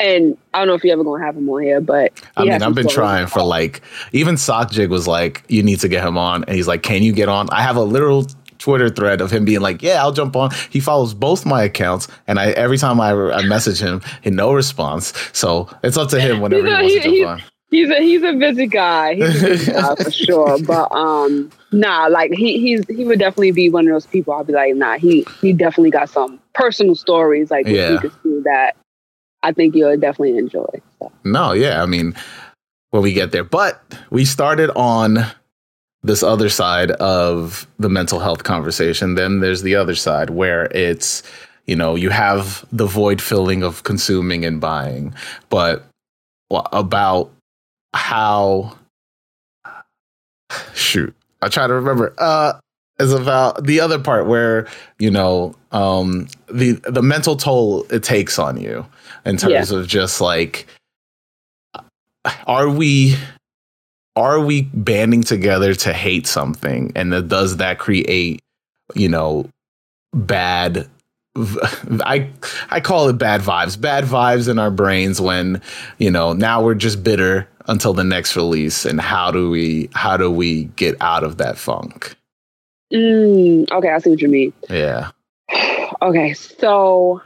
and 0.00 0.38
I 0.54 0.58
don't 0.58 0.68
know 0.68 0.74
if 0.74 0.82
you're 0.82 0.94
ever 0.94 1.04
gonna 1.04 1.24
have 1.24 1.36
him 1.36 1.48
on 1.48 1.62
here, 1.62 1.80
but 1.80 2.12
I 2.36 2.44
mean, 2.44 2.62
I've 2.62 2.74
been 2.74 2.88
trying 2.88 3.26
for 3.26 3.42
like 3.42 3.82
even 4.12 4.36
Sock 4.36 4.70
Jig 4.70 4.88
was 4.88 5.06
like, 5.06 5.44
you 5.48 5.62
need 5.62 5.80
to 5.80 5.88
get 5.88 6.04
him 6.04 6.16
on, 6.16 6.44
and 6.44 6.56
he's 6.56 6.66
like, 6.66 6.82
can 6.82 7.02
you 7.02 7.12
get 7.12 7.28
on? 7.28 7.50
I 7.50 7.60
have 7.60 7.76
a 7.76 7.82
literal 7.82 8.26
Twitter 8.60 8.88
thread 8.88 9.20
of 9.20 9.32
him 9.32 9.44
being 9.44 9.60
like, 9.60 9.82
"Yeah, 9.82 10.00
I'll 10.00 10.12
jump 10.12 10.36
on." 10.36 10.50
He 10.70 10.78
follows 10.78 11.14
both 11.14 11.44
my 11.44 11.64
accounts, 11.64 12.06
and 12.28 12.38
I 12.38 12.50
every 12.50 12.78
time 12.78 13.00
I, 13.00 13.10
I 13.10 13.42
message 13.42 13.80
him, 13.80 14.02
he 14.22 14.30
no 14.30 14.52
response. 14.52 15.12
So 15.32 15.68
it's 15.82 15.96
up 15.96 16.10
to 16.10 16.20
him 16.20 16.40
whenever 16.40 16.66
he, 16.66 16.72
wants 16.72 16.94
to 16.94 17.00
jump 17.00 17.28
on. 17.28 17.42
He's 17.70 17.88
a 17.88 18.00
he's 18.00 18.22
a 18.22 18.32
busy 18.32 18.66
guy. 18.66 19.14
He's 19.14 19.42
a 19.42 19.48
busy 19.48 19.72
guy 19.72 19.94
for 19.98 20.10
sure. 20.10 20.62
But 20.62 20.92
um, 20.92 21.50
nah, 21.72 22.06
like 22.06 22.32
he 22.32 22.60
he's 22.60 22.86
he 22.86 23.04
would 23.04 23.18
definitely 23.18 23.52
be 23.52 23.70
one 23.70 23.86
of 23.86 23.92
those 23.92 24.06
people. 24.06 24.34
I'll 24.34 24.44
be 24.44 24.52
like, 24.52 24.74
nah, 24.74 24.98
he 24.98 25.26
he 25.40 25.52
definitely 25.52 25.90
got 25.90 26.10
some 26.10 26.40
personal 26.54 26.94
stories 26.94 27.50
like 27.50 27.66
yeah. 27.66 28.00
you 28.02 28.12
see 28.22 28.40
that 28.44 28.76
I 29.42 29.52
think 29.52 29.74
you'll 29.74 29.96
definitely 29.96 30.36
enjoy. 30.36 30.68
So. 30.98 31.12
No, 31.24 31.52
yeah, 31.52 31.82
I 31.82 31.86
mean, 31.86 32.14
when 32.90 33.02
we 33.02 33.12
get 33.12 33.32
there, 33.32 33.44
but 33.44 33.82
we 34.10 34.24
started 34.24 34.70
on 34.70 35.18
this 36.02 36.22
other 36.22 36.48
side 36.48 36.90
of 36.92 37.66
the 37.78 37.88
mental 37.88 38.20
health 38.20 38.44
conversation. 38.44 39.14
Then 39.14 39.40
there's 39.40 39.62
the 39.62 39.76
other 39.76 39.94
side 39.94 40.30
where 40.30 40.64
it's, 40.66 41.22
you 41.66 41.76
know, 41.76 41.94
you 41.94 42.10
have 42.10 42.64
the 42.72 42.86
void 42.86 43.20
filling 43.20 43.62
of 43.62 43.82
consuming 43.82 44.44
and 44.44 44.60
buying, 44.60 45.14
but 45.50 45.84
about 46.50 47.30
how, 47.94 48.76
shoot, 50.74 51.14
I 51.42 51.48
try 51.48 51.66
to 51.66 51.74
remember. 51.74 52.14
Uh, 52.18 52.54
is 53.00 53.12
about 53.14 53.64
the 53.64 53.80
other 53.80 53.98
part 53.98 54.26
where 54.26 54.68
you 54.98 55.10
know 55.10 55.54
um, 55.72 56.28
the 56.52 56.72
the 56.84 57.02
mental 57.02 57.36
toll 57.36 57.84
it 57.90 58.02
takes 58.02 58.38
on 58.38 58.60
you 58.60 58.86
in 59.24 59.36
terms 59.36 59.72
yeah. 59.72 59.78
of 59.78 59.88
just 59.88 60.20
like 60.20 60.66
are 62.46 62.68
we 62.68 63.16
are 64.16 64.40
we 64.40 64.62
banding 64.62 65.22
together 65.22 65.74
to 65.74 65.92
hate 65.92 66.26
something 66.26 66.92
and 66.94 67.28
does 67.28 67.58
that 67.58 67.78
create 67.78 68.40
you 68.94 69.08
know 69.08 69.48
bad 70.14 70.88
I 71.36 72.28
I 72.70 72.80
call 72.80 73.08
it 73.08 73.14
bad 73.14 73.40
vibes. 73.40 73.80
Bad 73.80 74.04
vibes 74.04 74.48
in 74.48 74.58
our 74.58 74.70
brains 74.70 75.20
when, 75.20 75.62
you 75.98 76.10
know, 76.10 76.32
now 76.32 76.62
we're 76.62 76.74
just 76.74 77.04
bitter 77.04 77.48
until 77.68 77.92
the 77.92 78.04
next 78.04 78.34
release 78.36 78.84
and 78.84 79.00
how 79.00 79.30
do 79.30 79.48
we 79.48 79.88
how 79.94 80.16
do 80.16 80.30
we 80.30 80.64
get 80.76 81.00
out 81.00 81.22
of 81.22 81.36
that 81.36 81.56
funk? 81.56 82.16
Mm, 82.92 83.70
okay, 83.70 83.90
I 83.90 83.98
see 83.98 84.10
what 84.10 84.20
you 84.20 84.28
mean. 84.28 84.52
Yeah. 84.68 85.10
okay, 86.02 86.34
so 86.34 87.22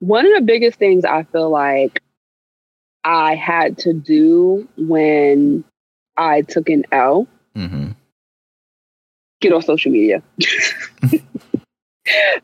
one 0.00 0.26
of 0.26 0.34
the 0.34 0.44
biggest 0.44 0.78
things 0.78 1.04
I 1.04 1.22
feel 1.24 1.48
like 1.48 2.02
I 3.04 3.34
had 3.34 3.78
to 3.78 3.92
do 3.92 4.68
when 4.76 5.64
I 6.16 6.42
took 6.42 6.68
an 6.68 6.84
L. 6.92 7.26
Mm-hmm. 7.56 7.92
Get 9.40 9.52
off 9.52 9.64
social 9.64 9.90
media. 9.90 10.22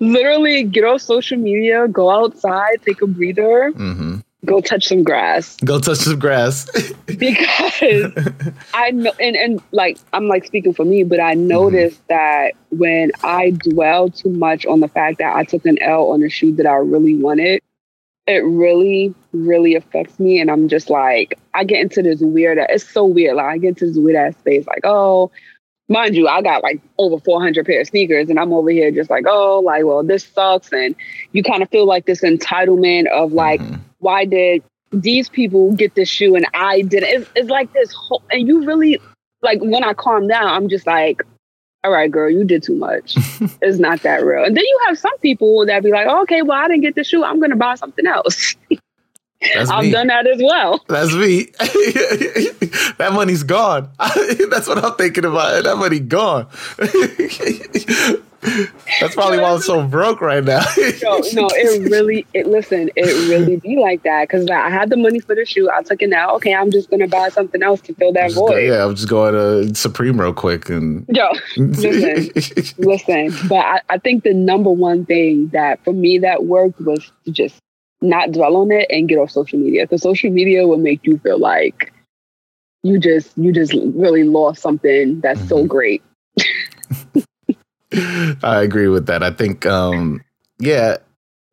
Literally, 0.00 0.64
get 0.64 0.84
off 0.84 1.02
social 1.02 1.38
media, 1.38 1.88
go 1.88 2.10
outside, 2.10 2.80
take 2.82 3.02
a 3.02 3.06
breather, 3.06 3.72
mm-hmm. 3.72 4.18
go 4.44 4.60
touch 4.60 4.86
some 4.86 5.02
grass. 5.02 5.56
Go 5.56 5.78
touch 5.78 5.98
some 5.98 6.18
grass. 6.18 6.70
because 7.06 8.28
I 8.72 8.92
know, 8.92 9.12
and, 9.20 9.36
and 9.36 9.60
like, 9.72 9.98
I'm 10.12 10.28
like 10.28 10.46
speaking 10.46 10.72
for 10.72 10.84
me, 10.84 11.04
but 11.04 11.20
I 11.20 11.34
mm-hmm. 11.34 11.48
noticed 11.48 12.00
mm-hmm. 12.08 12.14
that 12.14 12.54
when 12.70 13.12
I 13.22 13.50
dwell 13.50 14.08
too 14.08 14.30
much 14.30 14.64
on 14.64 14.80
the 14.80 14.88
fact 14.88 15.18
that 15.18 15.36
I 15.36 15.44
took 15.44 15.66
an 15.66 15.80
L 15.82 16.10
on 16.10 16.22
a 16.22 16.30
shoe 16.30 16.54
that 16.56 16.66
I 16.66 16.76
really 16.76 17.16
wanted, 17.16 17.60
it 18.26 18.44
really, 18.44 19.14
really 19.32 19.74
affects 19.74 20.18
me. 20.18 20.40
And 20.40 20.50
I'm 20.50 20.68
just 20.68 20.90
like, 20.90 21.38
I 21.54 21.64
get 21.64 21.80
into 21.80 22.02
this 22.02 22.20
weird, 22.20 22.58
it's 22.58 22.88
so 22.88 23.04
weird. 23.04 23.36
Like, 23.36 23.46
I 23.46 23.58
get 23.58 23.68
into 23.68 23.86
this 23.86 23.96
weird 23.96 24.16
ass 24.16 24.36
space, 24.38 24.66
like, 24.66 24.84
oh, 24.84 25.30
mind 25.88 26.16
you, 26.16 26.26
I 26.26 26.42
got 26.42 26.62
like 26.62 26.80
over 26.98 27.20
400 27.20 27.64
pair 27.64 27.80
of 27.80 27.86
sneakers, 27.86 28.28
and 28.28 28.38
I'm 28.38 28.52
over 28.52 28.70
here 28.70 28.90
just 28.90 29.10
like, 29.10 29.24
oh, 29.28 29.60
like, 29.60 29.84
well, 29.84 30.02
this 30.02 30.24
sucks. 30.24 30.72
And 30.72 30.96
you 31.32 31.42
kind 31.42 31.62
of 31.62 31.70
feel 31.70 31.86
like 31.86 32.06
this 32.06 32.22
entitlement 32.22 33.06
of 33.08 33.32
like, 33.32 33.60
mm-hmm. 33.60 33.76
why 33.98 34.24
did 34.24 34.62
these 34.92 35.28
people 35.28 35.72
get 35.74 35.94
this 35.94 36.08
shoe 36.08 36.34
and 36.34 36.46
I 36.54 36.82
didn't? 36.82 37.08
It's, 37.08 37.30
it's 37.36 37.50
like 37.50 37.72
this 37.72 37.92
whole, 37.92 38.22
and 38.30 38.48
you 38.48 38.64
really, 38.64 39.00
like, 39.42 39.60
when 39.60 39.84
I 39.84 39.92
calm 39.92 40.26
down, 40.26 40.48
I'm 40.48 40.68
just 40.68 40.86
like, 40.86 41.22
all 41.86 41.92
right, 41.92 42.10
girl, 42.10 42.28
you 42.28 42.42
did 42.44 42.64
too 42.64 42.74
much. 42.74 43.14
it's 43.62 43.78
not 43.78 44.02
that 44.02 44.24
real. 44.24 44.44
And 44.44 44.56
then 44.56 44.64
you 44.64 44.80
have 44.88 44.98
some 44.98 45.16
people 45.18 45.64
that 45.66 45.84
be 45.84 45.90
like, 45.92 46.08
oh, 46.10 46.22
okay, 46.22 46.42
well, 46.42 46.58
I 46.58 46.66
didn't 46.66 46.82
get 46.82 46.96
the 46.96 47.04
shoe. 47.04 47.22
I'm 47.22 47.38
going 47.38 47.50
to 47.50 47.56
buy 47.56 47.76
something 47.76 48.06
else. 48.06 48.56
I've 49.56 49.84
me. 49.84 49.92
done 49.92 50.08
that 50.08 50.26
as 50.26 50.42
well. 50.42 50.84
That's 50.88 51.14
me. 51.14 51.44
that 52.98 53.10
money's 53.12 53.44
gone. 53.44 53.88
That's 54.50 54.66
what 54.66 54.84
I'm 54.84 54.94
thinking 54.96 55.26
about. 55.26 55.62
That 55.62 55.76
money 55.76 56.00
gone. 56.00 56.48
That's 59.00 59.14
probably 59.14 59.38
why 59.38 59.50
I'm 59.50 59.60
so 59.60 59.86
broke 59.86 60.20
right 60.20 60.44
now. 60.44 60.64
no, 61.02 61.18
no, 61.32 61.48
it 61.52 61.90
really. 61.90 62.26
It 62.32 62.46
listen, 62.46 62.90
it 62.94 63.28
really 63.28 63.56
be 63.56 63.76
like 63.76 64.02
that 64.04 64.28
because 64.28 64.48
I 64.48 64.70
had 64.70 64.90
the 64.90 64.96
money 64.96 65.18
for 65.20 65.34
the 65.34 65.44
shoe. 65.44 65.68
I 65.70 65.82
took 65.82 66.00
it 66.02 66.08
now. 66.08 66.34
Okay, 66.36 66.54
I'm 66.54 66.70
just 66.70 66.90
gonna 66.90 67.08
buy 67.08 67.28
something 67.28 67.62
else 67.62 67.80
to 67.82 67.94
fill 67.94 68.12
that 68.12 68.32
void. 68.32 68.50
Go, 68.50 68.56
yeah, 68.56 68.84
I'm 68.84 68.94
just 68.94 69.08
going 69.08 69.34
to 69.34 69.74
Supreme 69.74 70.20
real 70.20 70.32
quick 70.32 70.68
and. 70.68 71.04
Yo, 71.08 71.28
listen, 71.56 72.74
listen. 72.78 73.48
But 73.48 73.64
I, 73.64 73.80
I 73.88 73.98
think 73.98 74.22
the 74.22 74.34
number 74.34 74.70
one 74.70 75.04
thing 75.04 75.48
that 75.48 75.82
for 75.84 75.92
me 75.92 76.18
that 76.18 76.44
worked 76.44 76.80
was 76.80 77.10
to 77.24 77.32
just 77.32 77.56
not 78.00 78.30
dwell 78.32 78.56
on 78.56 78.70
it 78.70 78.86
and 78.90 79.08
get 79.08 79.18
off 79.18 79.30
social 79.30 79.58
media. 79.58 79.84
Because 79.84 80.02
social 80.02 80.30
media 80.30 80.66
will 80.66 80.78
make 80.78 81.04
you 81.04 81.18
feel 81.18 81.38
like 81.38 81.92
you 82.82 82.98
just 83.00 83.36
you 83.36 83.52
just 83.52 83.74
really 83.74 84.22
lost 84.22 84.62
something 84.62 85.20
that's 85.20 85.40
mm-hmm. 85.40 85.48
so 85.48 85.64
great. 85.64 86.02
I 87.92 88.62
agree 88.62 88.88
with 88.88 89.06
that. 89.06 89.22
I 89.22 89.30
think 89.30 89.66
um 89.66 90.22
yeah, 90.58 90.96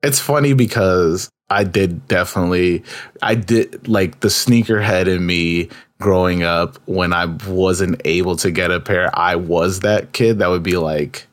it's 0.01 0.19
funny 0.19 0.53
because 0.53 1.29
I 1.49 1.63
did 1.63 2.07
definitely 2.07 2.83
I 3.21 3.35
did 3.35 3.87
like 3.87 4.21
the 4.21 4.29
sneakerhead 4.29 5.07
in 5.07 5.25
me 5.25 5.69
growing 5.99 6.43
up 6.43 6.77
when 6.85 7.13
I 7.13 7.25
wasn't 7.25 8.01
able 8.05 8.35
to 8.37 8.51
get 8.51 8.71
a 8.71 8.79
pair, 8.79 9.09
I 9.17 9.35
was 9.35 9.81
that 9.81 10.11
kid 10.11 10.39
that 10.39 10.47
would 10.47 10.63
be 10.63 10.77
like 10.77 11.27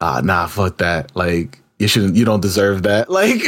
ah 0.00 0.20
nah 0.22 0.46
fuck 0.46 0.78
that. 0.78 1.14
Like 1.16 1.62
you 1.82 1.88
shouldn't 1.88 2.14
you 2.14 2.24
don't 2.24 2.40
deserve 2.40 2.84
that 2.84 3.10
like 3.10 3.40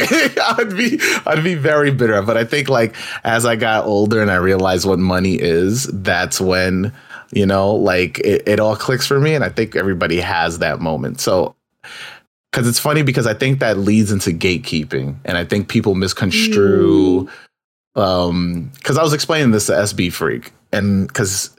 i'd 0.59 0.75
be 0.75 0.99
i'd 1.25 1.43
be 1.43 1.55
very 1.55 1.89
bitter 1.89 2.21
but 2.21 2.35
i 2.35 2.43
think 2.43 2.67
like 2.67 2.93
as 3.23 3.45
i 3.45 3.55
got 3.55 3.85
older 3.85 4.21
and 4.21 4.29
i 4.29 4.35
realized 4.35 4.85
what 4.85 4.99
money 4.99 5.35
is 5.35 5.85
that's 5.85 6.41
when 6.41 6.91
you 7.31 7.45
know 7.45 7.73
like 7.73 8.19
it, 8.19 8.47
it 8.47 8.59
all 8.59 8.75
clicks 8.75 9.07
for 9.07 9.19
me 9.19 9.33
and 9.33 9.43
i 9.43 9.49
think 9.49 9.75
everybody 9.75 10.19
has 10.19 10.59
that 10.59 10.79
moment 10.79 11.19
so 11.19 11.55
because 12.51 12.67
it's 12.67 12.79
funny 12.79 13.01
because 13.01 13.27
i 13.27 13.33
think 13.33 13.59
that 13.59 13.77
leads 13.77 14.11
into 14.11 14.31
gatekeeping 14.31 15.15
and 15.25 15.37
i 15.37 15.43
think 15.43 15.67
people 15.67 15.95
misconstrue 15.95 17.27
mm. 17.95 18.01
um 18.01 18.71
because 18.75 18.97
i 18.97 19.03
was 19.03 19.13
explaining 19.13 19.51
this 19.51 19.67
to 19.67 19.73
sb 19.73 20.11
freak 20.11 20.51
and 20.71 21.07
because 21.07 21.55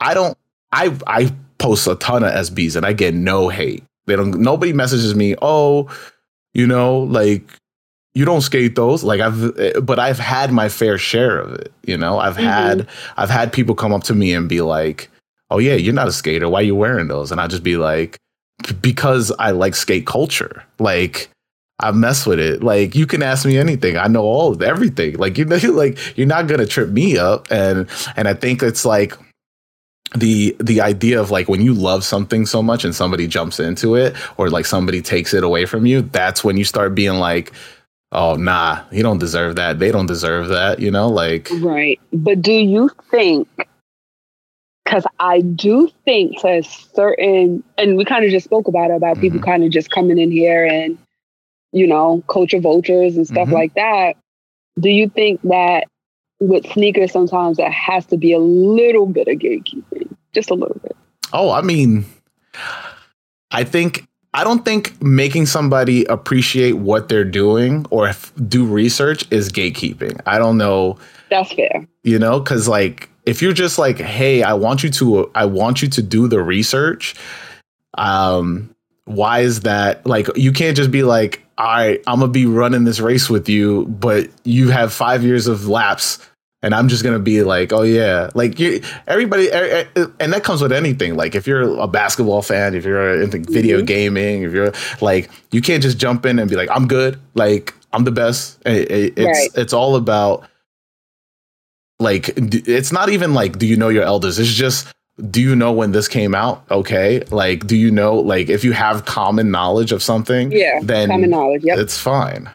i 0.00 0.14
don't 0.14 0.36
i 0.72 0.96
i 1.06 1.32
post 1.58 1.86
a 1.86 1.94
ton 1.96 2.24
of 2.24 2.32
sbs 2.32 2.76
and 2.76 2.84
i 2.84 2.92
get 2.92 3.14
no 3.14 3.48
hate 3.48 3.84
they 4.06 4.16
don't. 4.16 4.40
Nobody 4.40 4.72
messages 4.72 5.14
me. 5.14 5.34
Oh, 5.40 5.88
you 6.54 6.66
know, 6.66 7.00
like 7.00 7.58
you 8.14 8.24
don't 8.24 8.42
skate 8.42 8.74
those. 8.74 9.02
Like 9.04 9.20
I've, 9.20 9.84
but 9.84 9.98
I've 9.98 10.18
had 10.18 10.52
my 10.52 10.68
fair 10.68 10.98
share 10.98 11.38
of 11.38 11.54
it. 11.54 11.72
You 11.84 11.96
know, 11.96 12.18
I've 12.18 12.34
mm-hmm. 12.36 12.44
had 12.44 12.88
I've 13.16 13.30
had 13.30 13.52
people 13.52 13.74
come 13.74 13.92
up 13.92 14.04
to 14.04 14.14
me 14.14 14.34
and 14.34 14.48
be 14.48 14.60
like, 14.60 15.10
"Oh 15.50 15.58
yeah, 15.58 15.74
you're 15.74 15.94
not 15.94 16.08
a 16.08 16.12
skater. 16.12 16.48
Why 16.48 16.60
are 16.60 16.64
you 16.64 16.76
wearing 16.76 17.08
those?" 17.08 17.32
And 17.32 17.40
I 17.40 17.46
just 17.46 17.62
be 17.62 17.76
like, 17.76 18.18
"Because 18.80 19.32
I 19.38 19.50
like 19.50 19.74
skate 19.74 20.06
culture. 20.06 20.64
Like." 20.78 21.28
I 21.80 21.90
mess 21.90 22.26
with 22.26 22.38
it. 22.38 22.62
Like 22.62 22.94
you 22.94 23.06
can 23.08 23.24
ask 23.24 23.44
me 23.44 23.58
anything. 23.58 23.96
I 23.96 24.06
know 24.06 24.22
all 24.22 24.52
of 24.52 24.62
everything. 24.62 25.16
Like 25.16 25.36
you 25.36 25.44
know, 25.44 25.56
like 25.72 26.16
you're 26.16 26.28
not 26.28 26.46
gonna 26.46 26.66
trip 26.66 26.90
me 26.90 27.18
up. 27.18 27.50
And 27.50 27.88
and 28.14 28.28
I 28.28 28.34
think 28.34 28.62
it's 28.62 28.84
like 28.84 29.14
the 30.14 30.54
the 30.60 30.80
idea 30.80 31.20
of 31.20 31.30
like 31.30 31.48
when 31.48 31.60
you 31.60 31.74
love 31.74 32.04
something 32.04 32.46
so 32.46 32.62
much 32.62 32.84
and 32.84 32.94
somebody 32.94 33.26
jumps 33.26 33.58
into 33.58 33.96
it 33.96 34.14
or 34.36 34.50
like 34.50 34.66
somebody 34.66 35.00
takes 35.00 35.32
it 35.32 35.42
away 35.42 35.64
from 35.64 35.86
you 35.86 36.02
that's 36.02 36.44
when 36.44 36.58
you 36.58 36.64
start 36.64 36.94
being 36.94 37.14
like 37.14 37.50
oh 38.12 38.36
nah 38.36 38.82
you 38.90 39.02
don't 39.02 39.18
deserve 39.18 39.56
that 39.56 39.78
they 39.78 39.90
don't 39.90 40.06
deserve 40.06 40.48
that 40.48 40.78
you 40.78 40.90
know 40.90 41.08
like 41.08 41.48
right 41.60 42.00
but 42.12 42.40
do 42.40 42.52
you 42.52 42.90
think 43.10 43.48
because 44.84 45.04
i 45.18 45.40
do 45.40 45.90
think 46.04 46.40
to 46.40 46.62
certain 46.62 47.62
and 47.76 47.96
we 47.96 48.04
kind 48.04 48.24
of 48.24 48.30
just 48.30 48.44
spoke 48.44 48.68
about 48.68 48.90
it 48.90 48.94
about 48.94 49.14
mm-hmm. 49.14 49.22
people 49.22 49.40
kind 49.40 49.64
of 49.64 49.70
just 49.70 49.90
coming 49.90 50.18
in 50.18 50.30
here 50.30 50.64
and 50.64 50.96
you 51.72 51.86
know 51.86 52.22
culture 52.28 52.60
vultures 52.60 53.16
and 53.16 53.26
stuff 53.26 53.46
mm-hmm. 53.46 53.54
like 53.54 53.74
that 53.74 54.14
do 54.78 54.88
you 54.88 55.08
think 55.08 55.40
that 55.42 55.84
with 56.42 56.66
sneakers, 56.72 57.12
sometimes 57.12 57.56
there 57.56 57.70
has 57.70 58.04
to 58.06 58.16
be 58.16 58.32
a 58.32 58.38
little 58.38 59.06
bit 59.06 59.28
of 59.28 59.38
gatekeeping, 59.38 60.14
just 60.34 60.50
a 60.50 60.54
little 60.54 60.78
bit. 60.82 60.96
Oh, 61.32 61.50
I 61.50 61.62
mean, 61.62 62.04
I 63.50 63.64
think 63.64 64.06
I 64.34 64.44
don't 64.44 64.64
think 64.64 65.00
making 65.02 65.46
somebody 65.46 66.04
appreciate 66.06 66.72
what 66.72 67.08
they're 67.08 67.24
doing 67.24 67.84
or 67.90 68.08
f- 68.08 68.32
do 68.48 68.64
research 68.64 69.26
is 69.30 69.50
gatekeeping. 69.50 70.20
I 70.24 70.38
don't 70.38 70.56
know. 70.56 70.98
That's 71.28 71.52
fair. 71.52 71.86
You 72.02 72.18
know, 72.18 72.40
because 72.40 72.66
like 72.66 73.10
if 73.26 73.42
you're 73.42 73.52
just 73.52 73.78
like, 73.78 73.98
hey, 73.98 74.42
I 74.42 74.54
want 74.54 74.82
you 74.82 74.90
to, 74.90 75.30
I 75.34 75.44
want 75.44 75.82
you 75.82 75.88
to 75.88 76.02
do 76.02 76.28
the 76.28 76.42
research. 76.42 77.14
Um, 77.94 78.74
why 79.04 79.40
is 79.40 79.60
that? 79.60 80.06
Like, 80.06 80.28
you 80.36 80.52
can't 80.52 80.76
just 80.76 80.90
be 80.90 81.02
like, 81.02 81.44
all 81.58 81.66
right, 81.66 82.00
I'm 82.06 82.20
gonna 82.20 82.32
be 82.32 82.46
running 82.46 82.84
this 82.84 83.00
race 83.00 83.28
with 83.28 83.48
you, 83.48 83.84
but 83.86 84.28
you 84.44 84.70
have 84.70 84.92
five 84.92 85.22
years 85.22 85.46
of 85.46 85.68
laps 85.68 86.18
and 86.62 86.74
I'm 86.74 86.88
just 86.88 87.02
gonna 87.02 87.18
be 87.18 87.42
like, 87.42 87.72
oh 87.72 87.82
yeah, 87.82 88.30
like 88.34 88.58
you, 88.58 88.82
everybody, 89.06 89.50
and 89.52 90.32
that 90.32 90.42
comes 90.44 90.62
with 90.62 90.72
anything. 90.72 91.16
Like 91.16 91.34
if 91.34 91.46
you're 91.46 91.78
a 91.78 91.88
basketball 91.88 92.42
fan, 92.42 92.74
if 92.74 92.84
you're 92.84 93.20
into 93.20 93.38
video 93.38 93.78
mm-hmm. 93.78 93.86
gaming, 93.86 94.42
if 94.42 94.52
you're 94.52 94.72
like, 95.00 95.30
you 95.50 95.60
can't 95.60 95.82
just 95.82 95.98
jump 95.98 96.24
in 96.24 96.38
and 96.38 96.48
be 96.48 96.56
like, 96.56 96.70
I'm 96.70 96.86
good, 96.86 97.18
like 97.34 97.74
I'm 97.92 98.04
the 98.04 98.12
best. 98.12 98.58
it's 98.64 99.16
right. 99.18 99.50
it's 99.54 99.72
all 99.72 99.96
about 99.96 100.46
like 101.98 102.32
it's 102.36 102.92
not 102.92 103.08
even 103.08 103.34
like, 103.34 103.58
do 103.58 103.66
you 103.66 103.76
know 103.76 103.88
your 103.88 104.04
elders? 104.04 104.38
It's 104.38 104.52
just 104.52 104.92
do 105.30 105.40
you 105.40 105.54
know 105.54 105.72
when 105.72 105.92
this 105.92 106.08
came 106.08 106.34
out? 106.34 106.64
Okay. 106.70 107.22
Like, 107.30 107.66
do 107.66 107.76
you 107.76 107.90
know, 107.90 108.16
like, 108.16 108.48
if 108.48 108.64
you 108.64 108.72
have 108.72 109.04
common 109.04 109.50
knowledge 109.50 109.92
of 109.92 110.02
something, 110.02 110.50
yeah, 110.50 110.80
then 110.82 111.08
common 111.08 111.30
knowledge, 111.30 111.64
yep. 111.64 111.78
it's 111.78 111.98
fine. 111.98 112.50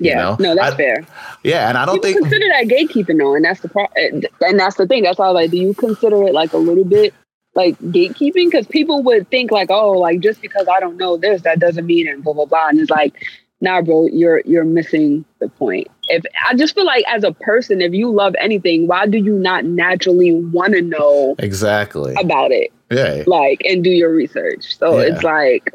Yeah, 0.00 0.10
you 0.10 0.16
know? 0.16 0.54
no, 0.54 0.54
that's 0.54 0.74
I, 0.74 0.76
fair. 0.76 1.06
Yeah, 1.42 1.68
and 1.68 1.76
I 1.76 1.84
don't 1.84 1.96
People 1.96 2.10
think 2.10 2.20
consider 2.22 2.46
that 2.48 2.66
gatekeeping 2.66 3.18
though, 3.18 3.34
and 3.34 3.44
that's 3.44 3.60
the 3.60 3.68
pro- 3.68 3.88
and 3.96 4.58
that's 4.58 4.76
the 4.76 4.86
thing. 4.86 5.02
That's 5.02 5.18
why, 5.18 5.28
like, 5.28 5.50
do 5.50 5.58
you 5.58 5.74
consider 5.74 6.22
it 6.26 6.32
like 6.32 6.52
a 6.52 6.58
little 6.58 6.84
bit 6.84 7.12
like 7.54 7.78
gatekeeping? 7.78 8.50
Because 8.50 8.66
people 8.66 9.02
would 9.02 9.28
think 9.28 9.50
like, 9.50 9.70
oh, 9.70 9.92
like 9.92 10.20
just 10.20 10.40
because 10.40 10.66
I 10.66 10.80
don't 10.80 10.96
know 10.96 11.16
this, 11.18 11.42
that 11.42 11.58
doesn't 11.58 11.84
mean 11.84 12.08
and 12.08 12.24
blah 12.24 12.32
blah 12.32 12.46
blah. 12.46 12.68
And 12.68 12.80
it's 12.80 12.90
like, 12.90 13.14
nah, 13.60 13.82
bro, 13.82 14.06
you're 14.06 14.40
you're 14.46 14.64
missing 14.64 15.26
the 15.40 15.50
point. 15.50 15.88
If 16.08 16.24
I 16.48 16.54
just 16.54 16.74
feel 16.74 16.86
like 16.86 17.04
as 17.06 17.22
a 17.22 17.32
person, 17.32 17.82
if 17.82 17.92
you 17.92 18.10
love 18.10 18.34
anything, 18.40 18.86
why 18.86 19.06
do 19.06 19.18
you 19.18 19.34
not 19.34 19.66
naturally 19.66 20.34
want 20.34 20.72
to 20.72 20.80
know 20.80 21.34
exactly 21.38 22.14
about 22.18 22.50
it? 22.50 22.72
Yeah, 22.90 23.24
like 23.26 23.60
and 23.66 23.84
do 23.84 23.90
your 23.90 24.12
research. 24.12 24.78
So 24.78 24.98
yeah. 24.98 25.12
it's 25.12 25.22
like, 25.22 25.74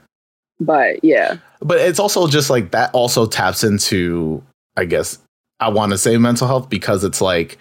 but 0.60 1.04
yeah 1.04 1.38
but 1.62 1.78
it's 1.80 2.00
also 2.00 2.28
just 2.28 2.50
like 2.50 2.72
that 2.72 2.90
also 2.94 3.26
taps 3.26 3.64
into 3.64 4.44
i 4.76 4.86
guess 4.86 5.20
i 5.60 5.70
want 5.70 5.92
to 5.92 5.98
say 5.98 6.18
mental 6.18 6.48
health 6.48 6.70
because 6.70 7.04
it's 7.04 7.22
like 7.22 7.58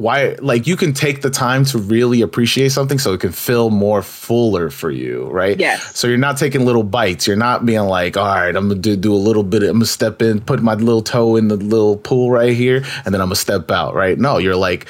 why 0.00 0.34
like 0.40 0.66
you 0.66 0.76
can 0.76 0.94
take 0.94 1.20
the 1.20 1.28
time 1.28 1.62
to 1.62 1.76
really 1.76 2.22
appreciate 2.22 2.70
something 2.70 2.98
so 2.98 3.12
it 3.12 3.20
can 3.20 3.32
feel 3.32 3.68
more 3.68 4.00
fuller 4.00 4.70
for 4.70 4.90
you 4.90 5.28
right? 5.28 5.60
Yes. 5.60 5.94
So 5.94 6.08
you're 6.08 6.16
not 6.16 6.38
taking 6.38 6.64
little 6.64 6.82
bites. 6.82 7.26
You're 7.26 7.36
not 7.36 7.66
being 7.66 7.82
like 7.82 8.16
all 8.16 8.24
right 8.24 8.56
i'm 8.56 8.68
gonna 8.68 8.80
do, 8.80 8.96
do 8.96 9.12
a 9.12 9.16
little 9.16 9.42
bit 9.42 9.62
i'm 9.62 9.72
gonna 9.72 9.84
step 9.84 10.22
in 10.22 10.40
put 10.40 10.62
my 10.62 10.72
little 10.72 11.02
toe 11.02 11.36
in 11.36 11.48
the 11.48 11.56
little 11.56 11.98
pool 11.98 12.30
right 12.30 12.54
here 12.54 12.82
and 13.04 13.12
then 13.12 13.20
i'm 13.20 13.26
gonna 13.26 13.36
step 13.36 13.70
out 13.70 13.94
right? 13.94 14.18
No 14.18 14.38
you're 14.38 14.56
like 14.56 14.86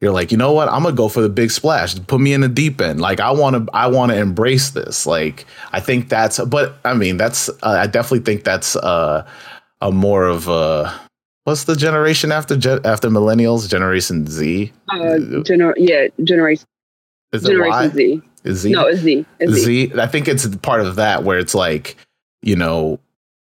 you're 0.00 0.12
like, 0.12 0.30
you 0.30 0.36
know 0.36 0.52
what? 0.52 0.68
I'm 0.68 0.82
gonna 0.82 0.94
go 0.94 1.08
for 1.08 1.20
the 1.20 1.28
big 1.28 1.50
splash. 1.50 1.94
Put 2.06 2.20
me 2.20 2.32
in 2.32 2.42
the 2.42 2.48
deep 2.48 2.80
end. 2.80 3.00
Like 3.00 3.20
I 3.20 3.30
want 3.30 3.56
to, 3.56 3.72
I 3.72 3.86
want 3.86 4.12
to 4.12 4.18
embrace 4.18 4.70
this. 4.70 5.06
Like 5.06 5.46
I 5.72 5.80
think 5.80 6.08
that's, 6.08 6.38
but 6.38 6.78
I 6.84 6.94
mean, 6.94 7.16
that's, 7.16 7.48
uh, 7.48 7.78
I 7.80 7.86
definitely 7.86 8.20
think 8.20 8.44
that's 8.44 8.76
uh, 8.76 9.26
a 9.80 9.92
more 9.92 10.24
of 10.24 10.48
a, 10.48 10.92
what's 11.44 11.64
the 11.64 11.76
generation 11.76 12.32
after 12.32 12.54
after 12.84 13.08
millennials? 13.08 13.68
Generation 13.70 14.26
Z. 14.26 14.72
Uh, 14.90 14.96
gener- 14.96 15.74
yeah, 15.76 16.08
generation. 16.24 16.66
Is 17.32 17.44
it 17.44 17.48
generation 17.48 17.72
y? 17.72 17.88
Z. 17.88 18.22
Is 18.44 18.58
Z? 18.58 18.70
No, 18.72 18.86
it's 18.86 19.00
Z. 19.00 19.24
It's 19.38 19.52
Z. 19.52 19.86
Z. 19.88 20.00
I 20.00 20.06
think 20.06 20.28
it's 20.28 20.46
part 20.56 20.80
of 20.80 20.96
that 20.96 21.24
where 21.24 21.38
it's 21.38 21.54
like, 21.54 21.96
you 22.42 22.56
know, 22.56 23.00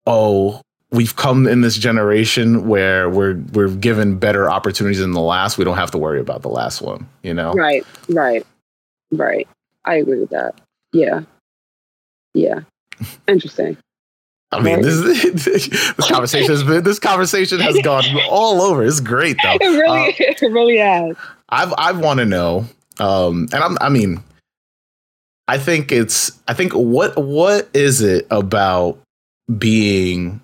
oh, 0.06 0.60
we've 0.92 1.16
come 1.16 1.46
in 1.46 1.60
this 1.60 1.76
generation 1.76 2.66
where 2.66 3.08
we're 3.08 3.40
we're 3.52 3.68
given 3.68 4.18
better 4.18 4.50
opportunities 4.50 4.98
than 4.98 5.12
the 5.12 5.20
last. 5.20 5.58
We 5.58 5.64
don't 5.64 5.76
have 5.76 5.90
to 5.92 5.98
worry 5.98 6.20
about 6.20 6.42
the 6.42 6.48
last 6.48 6.82
one, 6.82 7.08
you 7.22 7.34
know? 7.34 7.52
Right, 7.52 7.84
right, 8.08 8.46
right. 9.12 9.48
I 9.84 9.96
agree 9.96 10.20
with 10.20 10.30
that. 10.30 10.60
Yeah. 10.92 11.22
Yeah. 12.34 12.60
Interesting. 13.28 13.76
I 14.52 14.60
mean, 14.60 14.82
this, 14.82 15.22
this 15.68 16.08
conversation 16.08 16.50
has 16.50 16.64
been 16.64 16.82
this 16.82 16.98
conversation 16.98 17.60
has 17.60 17.78
gone 17.82 18.04
all 18.28 18.60
over. 18.62 18.84
It's 18.84 19.00
great 19.00 19.36
though. 19.42 19.56
It 19.60 19.68
really, 19.68 20.08
uh, 20.08 20.12
it 20.18 20.42
really 20.42 20.78
has. 20.78 21.16
I've 21.48 21.72
I 21.78 21.92
want 21.92 22.18
to 22.18 22.26
know, 22.26 22.66
um, 22.98 23.46
and 23.52 23.62
I'm, 23.62 23.78
I 23.80 23.90
mean, 23.90 24.20
I 25.46 25.56
think 25.56 25.92
it's 25.92 26.32
I 26.48 26.54
think 26.54 26.72
what 26.72 27.16
what 27.16 27.68
is 27.74 28.02
it 28.02 28.26
about 28.28 28.98
being 29.56 30.40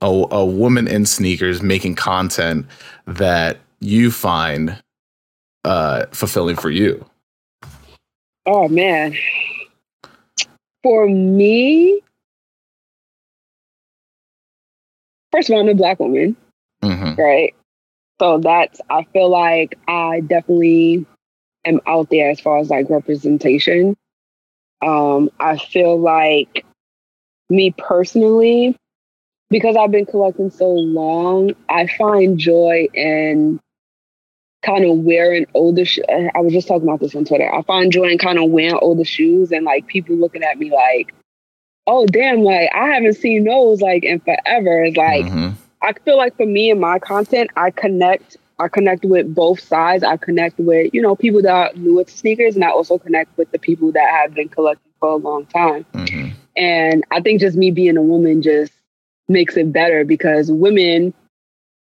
a, 0.00 0.06
a 0.06 0.44
woman 0.44 0.86
in 0.88 1.06
sneakers 1.06 1.62
making 1.62 1.94
content 1.94 2.66
that 3.06 3.58
you 3.80 4.10
find 4.10 4.80
uh, 5.64 6.06
fulfilling 6.12 6.56
for 6.56 6.70
you? 6.70 7.04
Oh 8.46 8.68
man, 8.68 9.14
for 10.82 11.06
me, 11.08 12.00
first 15.32 15.48
of 15.50 15.54
all, 15.54 15.60
I'm 15.60 15.68
a 15.68 15.74
black 15.74 16.00
woman, 16.00 16.36
Mm-hmm. 16.82 17.20
right? 17.20 17.54
So 18.20 18.38
that's 18.38 18.80
I 18.90 19.04
feel 19.12 19.28
like 19.28 19.78
I 19.88 20.20
definitely 20.20 21.06
am 21.64 21.80
out 21.86 22.08
there 22.10 22.30
as 22.30 22.40
far 22.40 22.58
as 22.58 22.70
like 22.70 22.88
representation. 22.90 23.96
Um, 24.80 25.30
I 25.40 25.56
feel 25.58 25.98
like 25.98 26.64
me 27.50 27.74
personally, 27.76 28.76
because 29.50 29.76
I've 29.76 29.90
been 29.90 30.06
collecting 30.06 30.50
so 30.50 30.68
long, 30.68 31.52
I 31.68 31.86
find 31.86 32.38
joy 32.38 32.88
in 32.94 33.60
kind 34.62 34.84
of 34.84 34.98
wearing 34.98 35.46
older. 35.54 35.84
Sh- 35.84 36.00
I 36.08 36.40
was 36.40 36.52
just 36.52 36.68
talking 36.68 36.86
about 36.88 37.00
this 37.00 37.14
on 37.14 37.24
Twitter. 37.24 37.52
I 37.52 37.62
find 37.62 37.92
joy 37.92 38.08
in 38.08 38.18
kind 38.18 38.38
of 38.38 38.50
wearing 38.50 38.78
older 38.80 39.04
shoes 39.04 39.52
and 39.52 39.64
like 39.64 39.86
people 39.86 40.16
looking 40.16 40.42
at 40.42 40.58
me 40.58 40.70
like, 40.72 41.14
"Oh 41.86 42.06
damn!" 42.06 42.42
Like 42.42 42.70
I 42.74 42.88
haven't 42.88 43.14
seen 43.14 43.44
those 43.44 43.80
like 43.80 44.04
in 44.04 44.20
forever. 44.20 44.84
It's 44.84 44.96
like 44.96 45.26
Mhm. 45.26 45.54
I 45.80 45.92
feel 46.04 46.16
like 46.16 46.36
for 46.36 46.46
me 46.46 46.70
and 46.70 46.80
my 46.80 46.98
content, 46.98 47.50
I 47.56 47.70
connect. 47.70 48.36
I 48.60 48.66
connect 48.66 49.04
with 49.04 49.32
both 49.32 49.60
sides. 49.60 50.02
I 50.02 50.16
connect 50.16 50.58
with 50.58 50.92
you 50.92 51.00
know 51.00 51.14
people 51.14 51.40
that 51.42 51.52
are 51.52 51.70
newer 51.76 52.04
to 52.04 52.12
sneakers, 52.12 52.56
and 52.56 52.64
I 52.64 52.70
also 52.70 52.98
connect 52.98 53.36
with 53.38 53.50
the 53.52 53.58
people 53.58 53.92
that 53.92 54.10
have 54.10 54.34
been 54.34 54.48
collecting 54.48 54.92
for 54.98 55.10
a 55.10 55.16
long 55.16 55.46
time. 55.46 55.86
Mhm. 55.94 56.32
And 56.56 57.04
I 57.12 57.20
think 57.20 57.40
just 57.40 57.56
me 57.56 57.70
being 57.70 57.96
a 57.96 58.02
woman 58.02 58.42
just 58.42 58.72
makes 59.28 59.56
it 59.56 59.72
better 59.72 60.04
because 60.04 60.50
women 60.50 61.12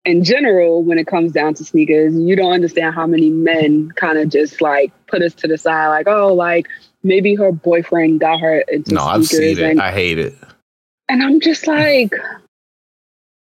in 0.04 0.24
general, 0.24 0.82
when 0.82 0.96
it 0.98 1.06
comes 1.06 1.32
down 1.32 1.52
to 1.54 1.64
sneakers, 1.64 2.14
you 2.14 2.34
don't 2.34 2.52
understand 2.52 2.94
how 2.94 3.06
many 3.06 3.28
men 3.28 3.90
kind 3.96 4.16
of 4.18 4.30
just 4.30 4.62
like 4.62 4.90
put 5.06 5.20
us 5.20 5.34
to 5.34 5.46
the 5.48 5.58
side, 5.58 5.88
like, 5.88 6.06
oh, 6.08 6.32
like 6.32 6.66
maybe 7.02 7.34
her 7.34 7.52
boyfriend 7.52 8.20
got 8.20 8.40
her 8.40 8.60
into 8.68 8.94
No, 8.94 9.02
I've 9.04 9.26
sneakers. 9.26 9.56
seen 9.56 9.66
it. 9.66 9.70
And, 9.72 9.80
I 9.82 9.92
hate 9.92 10.18
it. 10.18 10.34
and 11.08 11.22
I'm 11.22 11.40
just 11.40 11.66
like, 11.66 12.14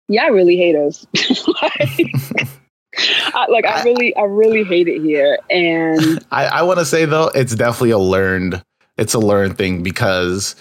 yeah, 0.09 0.25
I 0.25 0.29
really 0.29 0.57
hate 0.57 0.75
us. 0.75 1.07
like, 1.63 2.49
I, 3.35 3.47
like 3.49 3.65
I 3.67 3.81
I- 3.81 3.85
really, 3.85 4.17
I 4.17 4.23
really 4.23 4.65
hate 4.65 4.89
it 4.89 5.01
here. 5.03 5.39
And 5.51 6.25
I, 6.33 6.47
I 6.47 6.63
want 6.63 6.79
to 6.81 6.85
say 6.85 7.05
though, 7.05 7.29
it's 7.35 7.55
definitely 7.55 7.91
a 7.91 7.99
learned. 7.99 8.63
It's 8.97 9.15
a 9.15 9.21
learned 9.21 9.57
thing 9.59 9.83
because 9.85 10.57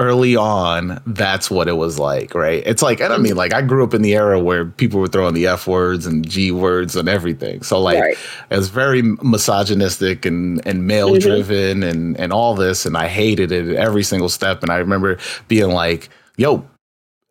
early 0.00 0.34
on, 0.34 1.00
that's 1.06 1.50
what 1.50 1.68
it 1.68 1.74
was 1.74 1.98
like, 1.98 2.34
right? 2.34 2.62
It's 2.64 2.82
like, 2.82 3.00
and 3.00 3.12
I 3.12 3.18
mean, 3.18 3.36
like 3.36 3.52
I 3.52 3.60
grew 3.60 3.84
up 3.84 3.92
in 3.92 4.00
the 4.00 4.14
era 4.14 4.40
where 4.40 4.64
people 4.64 4.98
were 4.98 5.08
throwing 5.08 5.34
the 5.34 5.46
F 5.46 5.66
words 5.66 6.06
and 6.06 6.26
G 6.28 6.50
words 6.50 6.96
and 6.96 7.06
everything. 7.06 7.62
So 7.62 7.78
like, 7.78 8.00
right. 8.00 8.16
it 8.50 8.56
was 8.56 8.70
very 8.70 9.02
misogynistic 9.02 10.24
and 10.24 10.66
and 10.66 10.86
male 10.86 11.10
mm-hmm. 11.10 11.28
driven 11.28 11.82
and 11.82 12.18
and 12.18 12.32
all 12.32 12.54
this, 12.54 12.86
and 12.86 12.96
I 12.96 13.08
hated 13.08 13.52
it 13.52 13.68
at 13.68 13.76
every 13.76 14.02
single 14.02 14.30
step. 14.30 14.62
And 14.62 14.72
I 14.72 14.78
remember 14.78 15.18
being 15.46 15.70
like, 15.70 16.08
"Yo." 16.36 16.66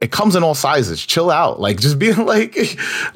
It 0.02 0.14
comes 0.14 0.38
in 0.38 0.44
all 0.44 0.56
sizes. 0.56 1.06
Chill 1.06 1.30
out. 1.30 1.60
Like 1.60 1.78
just 1.82 2.00
being 2.00 2.26
like, 2.26 2.56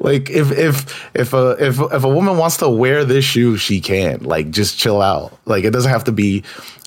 like 0.00 0.28
if 0.28 0.52
if 0.52 1.10
if 1.14 1.32
a 1.32 1.56
if 1.58 1.80
if 1.80 2.04
a 2.04 2.08
woman 2.10 2.36
wants 2.36 2.58
to 2.58 2.68
wear 2.68 3.06
this 3.06 3.24
shoe, 3.24 3.56
she 3.56 3.80
can. 3.80 4.22
Like 4.22 4.50
just 4.50 4.78
chill 4.78 5.00
out. 5.00 5.32
Like 5.46 5.64
it 5.64 5.70
doesn't 5.70 5.90
have 5.90 6.04
to 6.04 6.12
be 6.12 6.44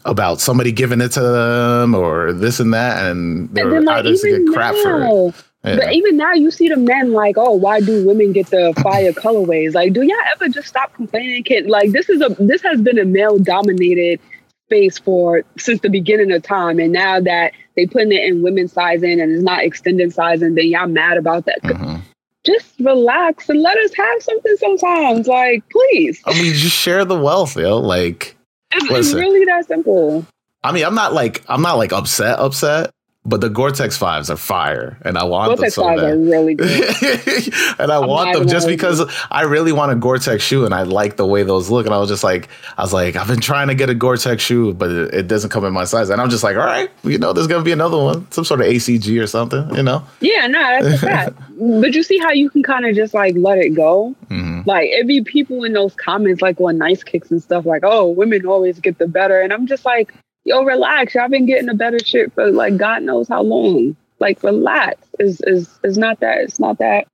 about 0.08 0.40
somebody 0.40 0.72
giving 0.72 1.02
it 1.02 1.10
to 1.10 1.22
them 1.22 1.94
or 1.94 2.34
this 2.34 2.60
and 2.60 2.74
that. 2.74 3.06
And 3.06 3.50
And 3.50 3.56
there 3.56 3.70
then 3.70 3.86
like 3.86 4.06
even 4.06 4.46
get 4.46 4.54
crap 4.54 4.76
for 4.76 5.04
it. 5.04 5.36
Yeah. 5.64 5.76
But 5.78 5.94
even 5.94 6.18
now, 6.18 6.34
you 6.34 6.50
see 6.52 6.70
the 6.70 6.78
men 6.78 7.12
like, 7.12 7.36
oh, 7.38 7.52
why 7.52 7.82
do 7.82 8.06
women 8.06 8.32
get 8.32 8.48
the 8.48 8.74
fire 8.84 9.12
colorways? 9.12 9.74
Like, 9.74 9.94
do 9.94 10.02
y'all 10.02 10.18
ever 10.34 10.48
just 10.48 10.68
stop 10.68 10.94
complaining? 10.94 11.44
Can 11.44 11.68
like 11.68 11.92
this 11.92 12.10
is 12.10 12.22
a 12.22 12.30
this 12.40 12.62
has 12.62 12.80
been 12.82 12.98
a 12.98 13.06
male 13.06 13.38
dominated 13.38 14.20
space 14.68 14.98
for 14.98 15.44
since 15.58 15.82
the 15.82 15.90
beginning 15.90 16.32
of 16.32 16.44
time, 16.44 16.80
and 16.80 16.94
now 16.94 17.20
that 17.20 17.54
they 17.76 17.86
putting 17.86 18.12
it 18.12 18.24
in 18.24 18.44
women's 18.44 18.72
sizing 18.72 19.20
and 19.20 19.32
it's 19.32 19.44
not 19.44 19.64
extended 19.64 20.14
sizing, 20.14 20.56
then 20.56 20.68
y'all 20.68 20.88
mad 20.88 21.18
about 21.18 21.46
that. 21.46 21.62
Mhm. 21.64 22.02
Just 22.46 22.80
relax 22.80 23.50
and 23.50 23.62
let 23.62 23.78
us 23.78 23.92
have 23.96 24.22
something 24.22 24.56
sometimes. 24.58 25.28
Like, 25.28 25.64
please, 25.70 26.22
I 26.26 26.34
mean, 26.34 26.54
just 26.54 26.76
share 26.78 27.04
the 27.04 27.20
wealth, 27.20 27.58
yo. 27.58 27.78
Like, 27.80 28.37
it's, 28.72 28.90
it's 28.90 29.14
really 29.14 29.46
that 29.46 29.68
simple. 29.68 30.26
I 30.64 30.72
mean, 30.72 30.86
I'm 30.86 30.96
not 30.96 31.14
like 31.14 31.44
I'm 31.48 31.62
not 31.62 31.78
like 31.78 31.94
upset, 31.94 32.40
upset, 32.40 32.92
but 33.28 33.42
the 33.42 33.50
Gore-Tex 33.50 33.98
fives 33.98 34.30
are 34.30 34.38
fire, 34.38 34.98
and 35.02 35.18
I 35.18 35.26
want 35.26 35.50
them. 35.50 35.58
Gore-Tex 35.58 35.76
them 35.76 35.84
so 35.84 35.90
fives 35.90 36.02
are 36.04 36.18
really 36.18 36.56
good. 36.56 36.70
and 37.80 37.92
I 37.92 38.02
I'm 38.02 38.08
want 38.08 38.34
them 38.34 38.48
just 38.48 38.68
because 38.68 39.04
I 39.30 39.42
really 39.42 39.74
want 39.74 39.92
a 39.92 39.96
Gore-Tex 39.96 40.42
shoe, 40.42 40.64
and 40.64 40.74
I 40.74 40.84
like 40.84 41.18
the 41.18 41.26
way 41.28 41.44
those 41.44 41.70
look. 41.70 41.86
And 41.86 41.94
I 41.94 41.98
was 41.98 42.08
just 42.08 42.24
like, 42.24 42.48
I 42.78 42.84
was 42.84 42.94
like, 42.94 43.18
I've 43.18 43.28
been 43.28 43.42
trying 43.42 43.68
to 43.68 43.76
get 43.76 43.90
a 43.90 43.96
Gore-Tex 43.96 44.42
shoe, 44.42 44.74
but 44.74 44.90
it, 44.90 45.14
it 45.14 45.28
doesn't 45.28 45.50
come 45.50 45.66
in 45.66 45.74
my 45.74 45.84
size. 45.84 46.10
And 46.10 46.22
I'm 46.22 46.30
just 46.30 46.44
like, 46.44 46.56
all 46.56 46.66
right, 46.66 46.90
you 47.04 47.18
know, 47.18 47.34
there's 47.34 47.48
gonna 47.48 47.66
be 47.66 47.74
another 47.74 47.98
one, 47.98 48.32
some 48.32 48.46
sort 48.46 48.62
of 48.62 48.68
ACG 48.68 49.22
or 49.22 49.28
something, 49.28 49.76
you 49.76 49.84
know. 49.84 50.04
Yeah, 50.22 50.48
no, 50.48 50.60
that's 50.60 51.04
a 51.04 51.06
fact. 51.06 51.38
but 51.82 51.94
you 51.94 52.04
see 52.04 52.20
how 52.20 52.32
you 52.32 52.50
can 52.50 52.64
kind 52.64 52.86
of 52.86 52.96
just 52.96 53.14
like 53.14 53.36
let 53.38 53.58
it 53.58 53.76
go. 53.76 54.16
hmm 54.30 54.62
Like 54.66 54.88
it 54.88 55.06
be 55.06 55.22
people 55.22 55.66
in 55.66 55.74
those 55.74 55.94
comments 55.96 56.42
like 56.42 56.62
on 56.62 56.78
nice 56.78 57.04
kicks 57.04 57.30
and 57.30 57.44
stuff 57.44 57.66
like, 57.66 57.82
oh, 57.84 58.08
women 58.08 58.46
always 58.46 58.80
get 58.80 59.00
the 59.00 59.08
better. 59.08 59.42
And 59.42 59.52
I'm 59.52 59.68
just 59.68 59.84
like, 59.84 60.14
yo, 60.48 60.64
relax. 60.64 61.14
Y'all 61.14 61.30
been 61.30 61.46
getting 61.46 61.70
a 61.70 61.74
better 61.76 62.00
shit 62.00 62.34
for 62.34 62.52
like 62.52 62.78
God 62.78 63.04
knows 63.04 63.28
how 63.28 63.42
long. 63.44 63.96
Like 64.20 64.42
relax. 64.42 65.06
Is 65.20 65.42
is 65.42 65.80
is 65.84 65.98
not 65.98 66.22
that 66.22 66.40
it's 66.40 66.60
not 66.60 66.80
that 66.80 67.06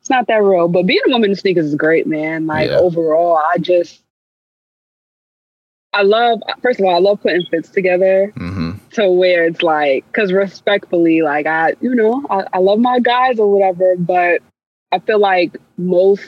it's 0.00 0.10
not 0.10 0.26
that 0.28 0.42
real. 0.42 0.68
But 0.68 0.86
being 0.86 1.00
a 1.06 1.10
woman 1.10 1.30
in 1.30 1.36
sneakers 1.36 1.66
is 1.66 1.74
great, 1.74 2.06
man. 2.06 2.46
Like 2.46 2.68
Yeah. 2.68 2.76
overall, 2.76 3.36
I 3.36 3.58
just 3.58 4.02
I 5.92 6.02
love 6.02 6.40
first 6.62 6.78
of 6.78 6.86
all, 6.86 6.94
I 6.94 6.98
love 6.98 7.20
putting 7.22 7.44
fits 7.50 7.70
together 7.70 8.32
hmm 8.36 8.72
to 8.92 9.10
where 9.10 9.44
it's 9.46 9.62
like 9.62 10.06
because 10.06 10.32
respectfully 10.32 11.20
like 11.22 11.46
i 11.46 11.74
you 11.80 11.94
know 11.96 12.24
I, 12.30 12.44
I 12.52 12.58
love 12.58 12.78
my 12.78 13.00
guys 13.00 13.40
or 13.40 13.50
whatever 13.50 13.96
but 13.96 14.40
i 14.92 15.00
feel 15.00 15.18
like 15.18 15.56
most 15.76 16.22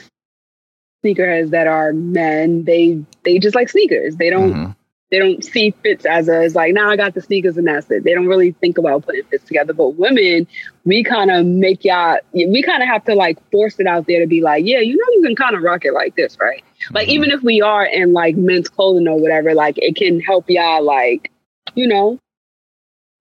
sneakerheads 1.05 1.51
that 1.51 1.67
are 1.67 1.93
men 1.93 2.65
they 2.65 3.01
they 3.23 3.39
just 3.39 3.55
like 3.55 3.69
sneakers 3.69 4.17
they 4.17 4.29
don't 4.29 4.53
hmm 4.53 4.71
they 5.09 5.19
don't 5.19 5.43
see 5.43 5.71
fits 5.83 6.05
as 6.05 6.27
a 6.27 6.43
as 6.43 6.53
like 6.55 6.73
now 6.73 6.89
i 6.89 6.95
got 6.97 7.13
the 7.13 7.21
sneakers 7.21 7.55
and 7.57 7.67
that's 7.67 7.89
it 7.91 8.03
they 8.03 8.13
don't 8.13 8.27
really 8.27 8.51
think 8.53 8.77
about 8.77 9.05
putting 9.05 9.23
fits 9.25 9.43
together 9.45 9.73
but 9.73 9.89
women 9.95 10.45
we 10.85 11.03
kind 11.03 11.31
of 11.31 11.45
make 11.45 11.85
y'all 11.85 12.17
we 12.33 12.61
kind 12.61 12.83
of 12.83 12.89
have 12.89 13.03
to 13.05 13.15
like 13.15 13.37
force 13.51 13.79
it 13.79 13.87
out 13.87 14.05
there 14.07 14.19
to 14.19 14.27
be 14.27 14.41
like 14.41 14.65
yeah 14.65 14.79
you 14.79 14.95
know 14.97 15.05
you 15.13 15.21
can 15.23 15.35
kind 15.35 15.55
of 15.55 15.61
rock 15.63 15.85
it 15.85 15.93
like 15.93 16.15
this 16.15 16.37
right 16.41 16.63
like 16.91 17.07
Mhm. 17.07 17.11
even 17.11 17.31
if 17.31 17.41
we 17.41 17.61
are 17.61 17.85
in 17.85 18.11
like 18.13 18.35
men's 18.35 18.67
clothing 18.69 19.07
or 19.07 19.17
whatever 19.19 19.53
like 19.53 19.77
it 19.77 19.95
can 19.95 20.19
help 20.19 20.45
y'all 20.49 20.83
like 20.83 21.31
you 21.75 21.87
know 21.87 22.19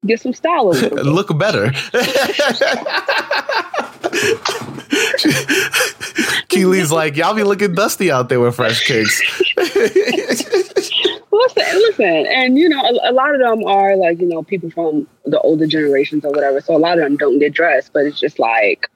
get 0.06 0.20
some 0.20 0.32
style 0.32 0.70
a 0.70 0.74
bit. 0.80 0.92
look 1.04 1.36
better. 1.38 1.72
Key 6.48 6.64
Lee's 6.64 6.92
like, 6.92 7.16
y'all 7.16 7.34
be 7.34 7.42
looking 7.42 7.74
dusty 7.74 8.10
out 8.10 8.28
there 8.28 8.40
with 8.40 8.54
fresh 8.54 8.86
kicks. 8.86 9.20
Listen 11.36 11.62
listen 11.80 12.26
and 12.26 12.58
you 12.58 12.68
know 12.68 12.80
a, 12.80 13.10
a 13.10 13.12
lot 13.12 13.34
of 13.34 13.40
them 13.40 13.64
are 13.64 13.96
like 13.96 14.20
you 14.20 14.26
know 14.26 14.42
people 14.42 14.70
from 14.70 15.06
the 15.24 15.38
older 15.40 15.66
generations 15.66 16.24
or 16.24 16.30
whatever 16.30 16.60
so 16.60 16.76
a 16.76 16.78
lot 16.78 16.98
of 16.98 17.04
them 17.04 17.16
don't 17.16 17.38
get 17.38 17.52
dressed 17.52 17.92
but 17.92 18.04
it's 18.04 18.18
just 18.20 18.38
like 18.38 18.90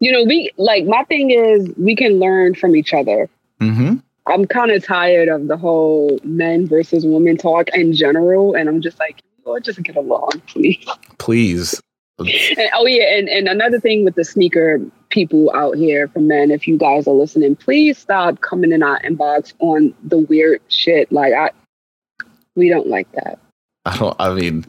you 0.00 0.12
know 0.12 0.24
we 0.24 0.50
like 0.56 0.84
my 0.86 1.02
thing 1.04 1.30
is 1.30 1.68
we 1.76 1.96
can 1.96 2.18
learn 2.18 2.54
from 2.54 2.76
each 2.76 2.92
other 2.92 3.28
hmm 3.60 3.94
i'm 4.26 4.46
kind 4.46 4.70
of 4.70 4.84
tired 4.84 5.28
of 5.28 5.48
the 5.48 5.56
whole 5.56 6.18
men 6.24 6.66
versus 6.66 7.06
women 7.06 7.36
talk 7.36 7.68
in 7.74 7.92
general 7.92 8.54
and 8.54 8.68
i'm 8.68 8.80
just 8.80 8.98
like 8.98 9.22
oh 9.46 9.58
just 9.58 9.82
get 9.82 9.96
along 9.96 10.30
please 10.46 10.86
Please. 12.18 12.54
And, 12.56 12.70
oh 12.74 12.86
yeah, 12.86 13.16
and, 13.16 13.28
and 13.28 13.46
another 13.46 13.78
thing 13.78 14.04
with 14.04 14.14
the 14.14 14.24
sneaker 14.24 14.80
people 15.10 15.52
out 15.54 15.76
here 15.76 16.08
for 16.08 16.20
men, 16.20 16.50
if 16.50 16.66
you 16.66 16.78
guys 16.78 17.06
are 17.06 17.14
listening, 17.14 17.56
please 17.56 17.98
stop 17.98 18.40
coming 18.40 18.72
in 18.72 18.82
our 18.82 19.00
inbox 19.00 19.52
on 19.58 19.94
the 20.02 20.18
weird 20.18 20.62
shit. 20.68 21.12
Like 21.12 21.34
I 21.34 21.50
we 22.56 22.68
don't 22.68 22.88
like 22.88 23.10
that. 23.12 23.38
I 23.84 23.96
don't. 23.96 24.16
I 24.18 24.34
mean, 24.34 24.64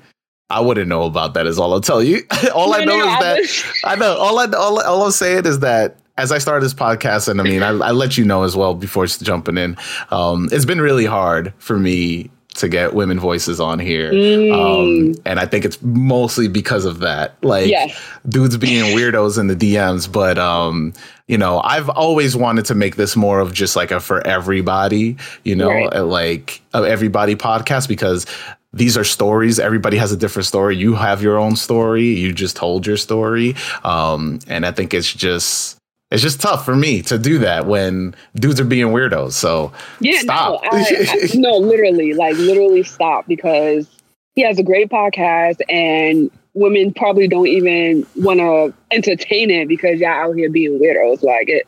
I 0.50 0.60
wouldn't 0.60 0.88
know 0.88 1.04
about 1.04 1.34
that. 1.34 1.48
Is 1.48 1.58
all 1.58 1.74
I'll 1.74 1.82
tell 1.82 2.04
you. 2.04 2.22
all 2.54 2.74
I 2.74 2.86
No, 2.86 2.86
no, 2.86 3.00
know 3.00 3.06
no, 3.06 3.14
is 3.14 3.20
that 3.20 3.38
was- 3.40 3.64
I 3.84 3.96
know. 3.96 4.16
All 4.18 4.38
I 4.40 4.46
all, 4.46 4.80
all 4.82 5.04
I'm 5.04 5.12
saying 5.12 5.46
is 5.46 5.60
that 5.60 5.98
as 6.18 6.32
I 6.32 6.38
started 6.38 6.64
this 6.66 6.74
podcast, 6.74 7.28
and 7.28 7.40
I 7.40 7.44
mean, 7.44 7.62
I, 7.64 7.70
I 7.70 7.92
let 7.92 8.18
you 8.18 8.26
know 8.26 8.44
as 8.44 8.56
well 8.56 8.74
before 8.74 9.06
jumping 9.08 9.58
in. 9.58 9.78
Um, 10.10 10.50
it's 10.52 10.66
been 10.66 10.82
really 10.82 11.06
hard 11.06 11.54
for 11.60 11.78
me 11.78 12.30
to 12.58 12.68
get 12.70 12.94
women 12.94 13.20
voices 13.20 13.60
on 13.60 13.80
here. 13.80 14.12
Mm, 14.12 14.54
Um, 14.54 15.22
and 15.26 15.40
I 15.40 15.46
think 15.46 15.66
it's 15.66 15.82
mostly 15.82 16.48
because 16.48 16.86
of 16.86 17.00
that. 17.00 17.36
Like 17.44 17.68
yes. 17.70 18.00
dudes 18.28 18.58
being 18.58 18.96
weirdos 18.98 19.40
in 19.40 19.48
the 19.48 19.56
DMs, 19.56 20.12
but 20.12 20.38
um, 20.38 20.94
you 21.28 21.38
know, 21.38 21.60
I've 21.62 21.90
always 21.90 22.36
wanted 22.36 22.66
to 22.66 22.76
make 22.76 22.96
this 22.96 23.16
more 23.16 23.40
of 23.40 23.54
just 23.54 23.76
like 23.76 23.92
a 23.92 24.00
for 24.00 24.26
everybody, 24.26 25.18
you 25.44 25.56
know, 25.56 25.70
Right. 25.70 25.94
uh, 25.96 26.06
like 26.06 26.62
everybody 26.74 27.36
podcast 27.36 27.88
because 27.88 28.26
these 28.74 28.98
are 28.98 29.04
stories. 29.04 29.60
Everybody 29.60 29.98
has 29.98 30.12
a 30.12 30.18
different 30.18 30.46
story. 30.46 30.76
You 30.78 30.94
have 30.96 31.24
your 31.24 31.38
own 31.38 31.56
story. 31.56 32.06
You 32.06 32.34
just 32.34 32.56
told 32.56 32.86
your 32.86 32.98
story. 32.98 33.56
Um, 33.84 34.40
and 34.48 34.66
I 34.66 34.72
think 34.72 34.94
it's 34.94 35.12
just 35.12 35.77
it's 36.12 36.22
just 36.22 36.40
tough 36.40 36.64
for 36.64 36.76
me 36.76 37.02
to 37.04 37.18
do 37.18 37.40
that 37.40 37.66
when 37.66 38.16
dudes 38.36 38.60
are 38.60 38.66
being 38.66 38.88
weirdos. 38.88 39.34
So 39.34 39.72
Yeah, 40.00 40.20
Stop. 40.20 40.64
no, 40.64 40.70
I, 40.72 40.86
I, 41.10 41.28
no, 41.36 41.58
literally, 41.58 42.14
like 42.14 42.38
literally 42.38 42.84
stop 42.84 43.28
because 43.28 43.90
he 44.36 44.42
has 44.44 44.60
a 44.60 44.64
great 44.64 44.90
podcast, 44.90 45.60
and 45.68 46.30
women 46.54 46.94
probably 46.94 47.28
don't 47.28 47.48
even 47.48 48.06
want 48.16 48.40
to 48.40 48.74
entertain 48.92 49.50
it 49.52 49.68
because 49.68 50.00
y'all 50.00 50.10
out 50.12 50.36
here 50.36 50.50
being 50.50 50.80
weirdos. 50.80 51.24
Like 51.24 51.50
it, 51.50 51.68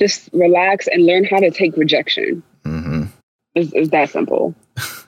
just 0.00 0.28
relax 0.32 0.88
and 0.88 1.06
learn 1.06 1.24
how 1.24 1.38
to 1.38 1.50
take 1.50 1.76
rejection. 1.76 2.42
Mm-hmm. 2.64 3.04
It's, 3.54 3.72
it's 3.72 3.90
that 3.90 4.10
simple. 4.10 4.54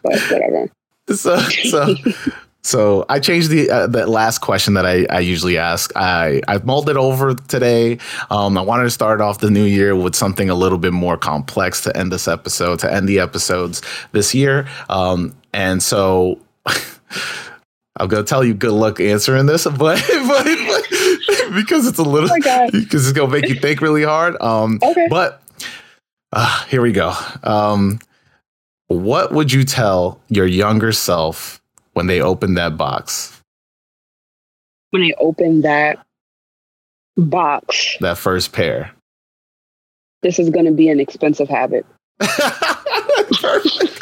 But 0.02 0.20
whatever. 0.30 0.70
So, 1.07 1.38
so, 1.38 1.94
so 2.64 3.04
I 3.08 3.20
changed 3.20 3.50
the 3.50 3.70
uh, 3.70 3.86
that 3.88 4.08
last 4.08 4.38
question 4.38 4.74
that 4.74 4.86
I, 4.86 5.04
I 5.10 5.20
usually 5.20 5.58
ask. 5.58 5.92
I 5.94 6.40
I 6.48 6.58
mulled 6.58 6.88
it 6.88 6.96
over 6.96 7.34
today. 7.34 7.98
Um, 8.30 8.56
I 8.58 8.62
wanted 8.62 8.84
to 8.84 8.90
start 8.90 9.20
off 9.20 9.38
the 9.38 9.50
new 9.50 9.64
year 9.64 9.94
with 9.94 10.16
something 10.16 10.48
a 10.50 10.54
little 10.54 10.78
bit 10.78 10.92
more 10.94 11.16
complex 11.18 11.82
to 11.82 11.96
end 11.96 12.10
this 12.10 12.26
episode, 12.26 12.78
to 12.80 12.92
end 12.92 13.06
the 13.08 13.20
episodes 13.20 13.82
this 14.12 14.34
year. 14.34 14.66
Um, 14.88 15.36
and 15.52 15.82
so. 15.82 16.40
I'm 17.96 18.08
gonna 18.08 18.24
tell 18.24 18.42
you 18.42 18.54
good 18.54 18.72
luck 18.72 18.98
answering 18.98 19.46
this, 19.46 19.64
but, 19.70 19.78
but, 19.78 20.44
but 20.44 20.84
because 21.54 21.86
it's 21.86 21.98
a 22.00 22.02
little 22.02 22.28
Oh 22.28 22.68
because 22.72 23.06
it's 23.08 23.16
gonna 23.16 23.30
make 23.30 23.48
you 23.48 23.54
think 23.54 23.80
really 23.80 24.02
hard. 24.02 24.34
Um, 24.42 24.80
Okay. 24.82 25.06
but 25.08 25.40
uh, 26.32 26.64
here 26.64 26.82
we 26.82 26.90
go. 26.90 27.12
Um, 27.44 28.00
what 28.88 29.32
would 29.32 29.52
you 29.52 29.62
tell 29.62 30.20
your 30.28 30.46
younger 30.46 30.90
self 30.90 31.60
when 31.95 32.07
they 32.07 32.20
opened 32.20 32.57
that 32.59 32.76
box, 32.76 33.40
When 34.90 35.03
they 35.03 35.14
open 35.18 35.62
that 35.62 36.05
box, 37.16 37.97
that 38.01 38.18
first 38.18 38.53
pair? 38.53 38.92
this 40.22 40.38
is 40.38 40.51
going 40.51 40.64
to 40.66 40.72
be 40.72 40.88
an 40.88 41.01
expensive 41.01 41.49
habit. 41.49 41.84
perfect, 43.40 44.01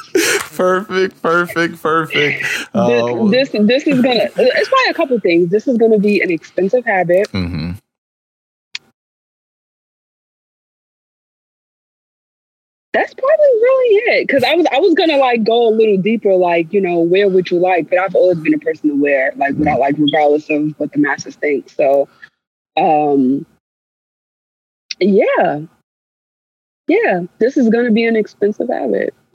perfect, 0.57 1.23
perfect, 1.23 1.83
perfect. 1.83 2.45
Um, 2.75 3.31
this, 3.31 3.51
this 3.51 3.67
this 3.67 3.87
is 3.87 4.01
gonna. 4.03 4.29
It's 4.37 4.69
probably 4.69 4.91
a 4.91 4.95
couple 4.95 5.19
things. 5.21 5.51
This 5.51 5.67
is 5.67 5.79
gonna 5.79 5.99
be 5.99 6.21
an 6.21 6.31
expensive 6.31 6.85
habit. 6.85 7.29
mhm. 7.33 7.79
That's 12.93 13.15
probably 13.15 13.37
really 13.47 13.95
it. 14.19 14.27
Because 14.27 14.45
I 14.45 14.55
was 14.55 14.67
I 14.71 14.79
was 14.79 14.93
gonna 14.95 15.17
like 15.17 15.45
go 15.45 15.69
a 15.69 15.71
little 15.71 15.97
deeper, 15.97 16.35
like 16.35 16.73
you 16.73 16.81
know, 16.81 16.99
where 17.01 17.29
would 17.29 17.51
you 17.51 17.59
like? 17.59 17.89
But 17.89 17.99
I've 17.99 18.15
always 18.15 18.39
been 18.39 18.55
a 18.55 18.59
person 18.59 18.91
to 18.91 19.01
wear 19.01 19.33
like 19.37 19.55
without 19.55 19.81
like 19.81 19.95
regardless 19.99 20.51
of 20.51 20.79
what 20.79 20.93
the 20.93 20.99
masses 20.99 21.35
think. 21.37 21.71
So, 21.71 22.09
um, 22.77 23.47
yeah, 25.01 25.61
yeah, 26.87 27.23
this 27.39 27.57
is 27.57 27.71
gonna 27.71 27.93
be 27.93 28.05
an 28.05 28.15
expensive 28.17 28.69
habit. 28.69 29.15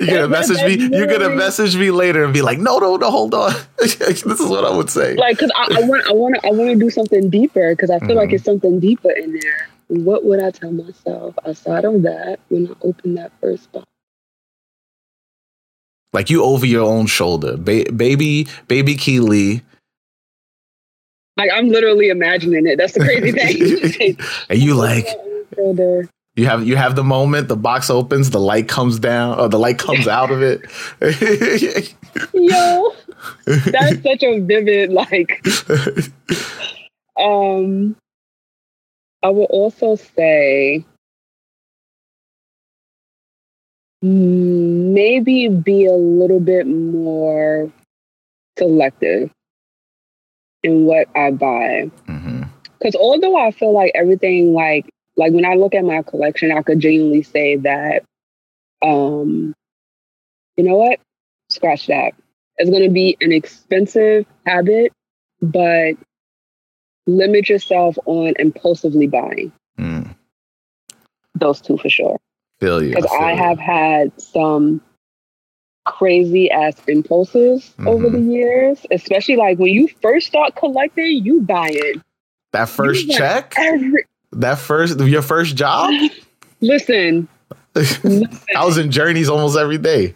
You're 0.00 0.06
gonna 0.06 0.28
message 0.28 0.62
me. 0.62 0.96
You're 0.96 1.06
gonna 1.08 1.30
message 1.30 1.76
me 1.76 1.90
later 1.90 2.22
and 2.24 2.32
be 2.32 2.42
like, 2.42 2.58
"No, 2.58 2.78
no, 2.78 2.96
no, 2.96 3.10
hold 3.10 3.34
on." 3.34 3.52
this 3.78 4.00
is 4.24 4.46
what 4.46 4.64
I 4.64 4.70
would 4.70 4.90
say. 4.90 5.14
like 5.16 5.38
because 5.38 5.50
I, 5.56 5.82
I 5.82 5.88
want 5.88 6.06
I 6.08 6.12
want 6.12 6.34
to 6.36 6.46
I 6.46 6.50
want 6.50 6.70
to 6.70 6.76
do 6.76 6.90
something 6.90 7.28
deeper 7.30 7.72
because 7.74 7.90
I 7.90 7.98
feel 8.00 8.14
like 8.14 8.30
Mhm. 8.30 8.34
it's 8.34 8.44
something 8.44 8.78
deeper 8.78 9.10
in 9.10 9.32
there. 9.40 9.68
What 9.88 10.24
would 10.24 10.42
I 10.42 10.50
tell 10.50 10.72
myself 10.72 11.34
aside 11.44 11.84
of 11.84 12.02
that 12.02 12.40
when 12.48 12.68
I 12.68 12.74
open 12.82 13.14
that 13.14 13.32
first 13.40 13.70
box? 13.72 13.86
like 16.16 16.30
you 16.30 16.42
over 16.42 16.64
your 16.64 16.82
own 16.82 17.04
shoulder, 17.04 17.58
ba- 17.58 17.92
baby, 17.94 18.48
baby 18.68 18.94
Key 18.96 19.20
Lee. 19.20 19.60
Like 21.36 21.50
I'm 21.52 21.68
literally 21.68 22.08
imagining 22.08 22.66
it. 22.66 22.78
That's 22.78 22.94
the 22.94 23.00
crazy 23.00 23.32
thing. 23.32 24.18
and 24.48 24.58
you 24.58 24.74
like 24.88 25.06
you 26.36 26.46
have 26.46 26.66
you 26.66 26.74
have 26.76 26.96
the 26.96 27.04
moment. 27.04 27.48
The 27.48 27.56
box 27.56 27.90
opens, 27.90 28.30
the 28.30 28.40
light 28.40 28.66
comes 28.66 28.98
down, 28.98 29.38
or 29.38 29.50
the 29.50 29.58
light 29.58 29.78
comes 29.78 30.08
out 30.08 30.30
of 30.30 30.42
it. 30.42 30.62
Yo, 32.32 32.94
that's 33.44 34.02
such 34.02 34.22
a 34.22 34.40
vivid 34.40 34.90
like. 34.90 35.46
Um, 37.18 37.94
I 39.26 39.30
will 39.30 39.46
also 39.50 39.96
say 39.96 40.84
maybe 44.00 45.48
be 45.48 45.86
a 45.86 45.94
little 45.94 46.38
bit 46.38 46.68
more 46.68 47.72
selective 48.56 49.32
in 50.62 50.84
what 50.84 51.08
I 51.16 51.32
buy. 51.32 51.90
Mhm. 52.06 52.48
Because 52.78 52.94
although 52.94 53.36
I 53.36 53.50
feel 53.50 53.72
like 53.72 53.90
everything, 53.96 54.52
like 54.52 54.86
like 55.16 55.32
when 55.32 55.44
I 55.44 55.54
look 55.54 55.74
at 55.74 55.84
my 55.84 56.02
collection, 56.02 56.52
I 56.52 56.62
could 56.62 56.78
genuinely 56.78 57.22
say 57.24 57.56
that, 57.56 58.04
um, 58.80 59.54
you 60.56 60.62
know 60.62 60.76
what? 60.76 61.00
Scratch 61.50 61.88
that. 61.88 62.14
It's 62.58 62.70
going 62.70 62.84
to 62.84 62.90
be 62.90 63.16
an 63.20 63.32
expensive 63.32 64.24
habit, 64.46 64.92
but 65.42 65.94
limit 67.06 67.48
yourself 67.48 67.96
on 68.06 68.34
impulsively 68.38 69.06
buying. 69.06 69.52
Mm. 69.78 70.14
Those 71.34 71.60
two 71.60 71.76
for 71.76 71.88
sure. 71.88 72.18
Feel 72.60 72.82
you. 72.82 72.94
Because 72.94 73.10
I 73.20 73.32
you. 73.32 73.38
have 73.38 73.58
had 73.58 74.20
some 74.20 74.80
crazy 75.84 76.50
ass 76.50 76.74
impulses 76.88 77.74
over 77.86 78.10
the 78.10 78.20
years, 78.20 78.84
especially 78.90 79.36
like 79.36 79.58
when 79.58 79.72
you 79.72 79.88
first 80.02 80.26
start 80.26 80.56
collecting, 80.56 81.24
you 81.24 81.40
buy 81.42 81.70
it. 81.72 82.02
that 82.52 82.68
first 82.68 83.06
you 83.06 83.14
check. 83.14 83.54
Every 83.56 84.04
That 84.32 84.58
first 84.58 84.98
your 85.00 85.22
first 85.22 85.56
job. 85.56 85.92
listen, 86.60 87.28
listen. 87.74 88.28
I 88.56 88.64
was 88.64 88.78
in 88.78 88.90
Journeys 88.90 89.28
almost 89.28 89.56
every 89.56 89.78
day. 89.78 90.14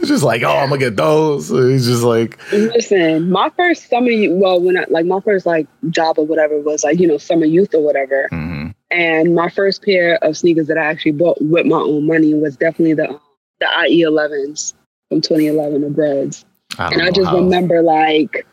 It's 0.00 0.08
just 0.08 0.22
like, 0.24 0.42
oh, 0.42 0.56
I'm 0.56 0.68
gonna 0.68 0.78
get 0.78 0.96
those. 0.96 1.50
It's 1.50 1.86
just 1.86 2.02
like, 2.02 2.38
Listen, 2.52 3.30
my 3.30 3.50
first 3.50 3.88
summer, 3.88 4.10
well, 4.30 4.60
when 4.60 4.76
I 4.78 4.84
like 4.88 5.06
my 5.06 5.20
first 5.20 5.46
like 5.46 5.66
job 5.90 6.18
or 6.18 6.26
whatever 6.26 6.58
was 6.60 6.84
like 6.84 6.98
you 6.98 7.06
know 7.06 7.18
summer 7.18 7.44
youth 7.46 7.74
or 7.74 7.82
whatever, 7.82 8.28
mhm. 8.32 8.74
and 8.90 9.34
my 9.34 9.48
first 9.50 9.82
pair 9.82 10.16
of 10.22 10.36
sneakers 10.36 10.66
that 10.68 10.78
I 10.78 10.84
actually 10.84 11.12
bought 11.12 11.38
with 11.40 11.66
my 11.66 11.76
own 11.78 12.06
money 12.06 12.34
was 12.34 12.56
definitely 12.56 12.94
the 12.94 13.18
the 13.60 13.66
IE 13.88 14.02
11s 14.02 14.74
from 15.08 15.20
2011, 15.20 15.82
the 15.82 15.90
Breds, 15.90 16.44
I 16.78 16.88
and 16.92 17.02
I 17.02 17.10
just 17.10 17.28
how- 17.28 17.36
remember 17.36 17.82
like, 17.82 18.46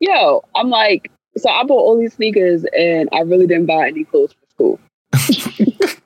yo, 0.00 0.42
I'm 0.56 0.70
like, 0.70 1.10
so 1.36 1.48
I 1.50 1.62
bought 1.64 1.80
all 1.80 1.98
these 1.98 2.14
sneakers 2.14 2.64
and 2.76 3.08
I 3.12 3.20
really 3.20 3.46
didn't 3.46 3.66
buy 3.66 3.86
any 3.88 4.04
clothes 4.04 4.32
for 4.32 4.46
school. 4.50 4.80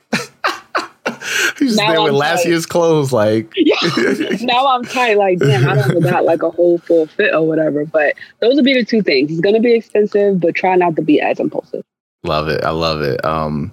He's 1.68 1.76
just 1.76 1.86
Now 1.86 1.92
there 1.92 2.02
with 2.02 2.12
I'm 2.12 2.18
last 2.18 2.42
tight. 2.42 2.48
year's 2.50 2.66
clothes, 2.66 3.12
like. 3.12 3.52
yeah. 3.56 3.76
now 4.42 4.66
I'm 4.68 4.84
tight, 4.84 5.16
like 5.18 5.38
damn, 5.38 5.68
I 5.68 5.74
don't 5.76 6.00
got 6.02 6.24
like 6.24 6.42
a 6.42 6.50
whole 6.50 6.78
full 6.78 7.06
fit 7.06 7.34
or 7.34 7.46
whatever. 7.46 7.84
But 7.84 8.14
those 8.40 8.56
would 8.56 8.64
be 8.64 8.74
the 8.74 8.84
two 8.84 9.02
things. 9.02 9.30
It's 9.30 9.40
gonna 9.40 9.60
be 9.60 9.74
expensive, 9.74 10.40
but 10.40 10.54
try 10.54 10.74
not 10.76 10.96
to 10.96 11.02
be 11.02 11.20
as 11.20 11.38
impulsive. 11.40 11.84
Love 12.24 12.48
it. 12.48 12.64
I 12.64 12.70
love 12.70 13.00
it. 13.02 13.24
Um, 13.24 13.72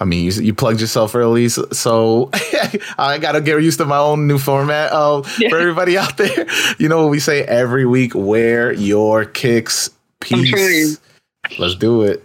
I 0.00 0.04
mean, 0.04 0.24
you, 0.24 0.32
you 0.42 0.52
plugged 0.54 0.80
yourself 0.80 1.14
early, 1.14 1.48
so, 1.48 1.66
so 1.70 2.28
I 2.98 3.16
gotta 3.18 3.40
get 3.40 3.62
used 3.62 3.78
to 3.78 3.84
my 3.86 3.96
own 3.96 4.26
new 4.26 4.38
format. 4.38 4.92
Uh, 4.92 5.22
Yeah. 5.38 5.48
For 5.48 5.58
everybody 5.58 5.96
out 5.98 6.16
there, 6.16 6.46
you 6.78 6.88
know 6.88 7.02
what 7.02 7.10
we 7.10 7.20
say 7.20 7.42
every 7.44 7.86
week: 7.86 8.12
wear 8.14 8.72
your 8.72 9.24
kicks 9.24 9.88
peace. 10.20 11.00
Let's 11.58 11.76
do 11.76 12.02
it. 12.02 12.24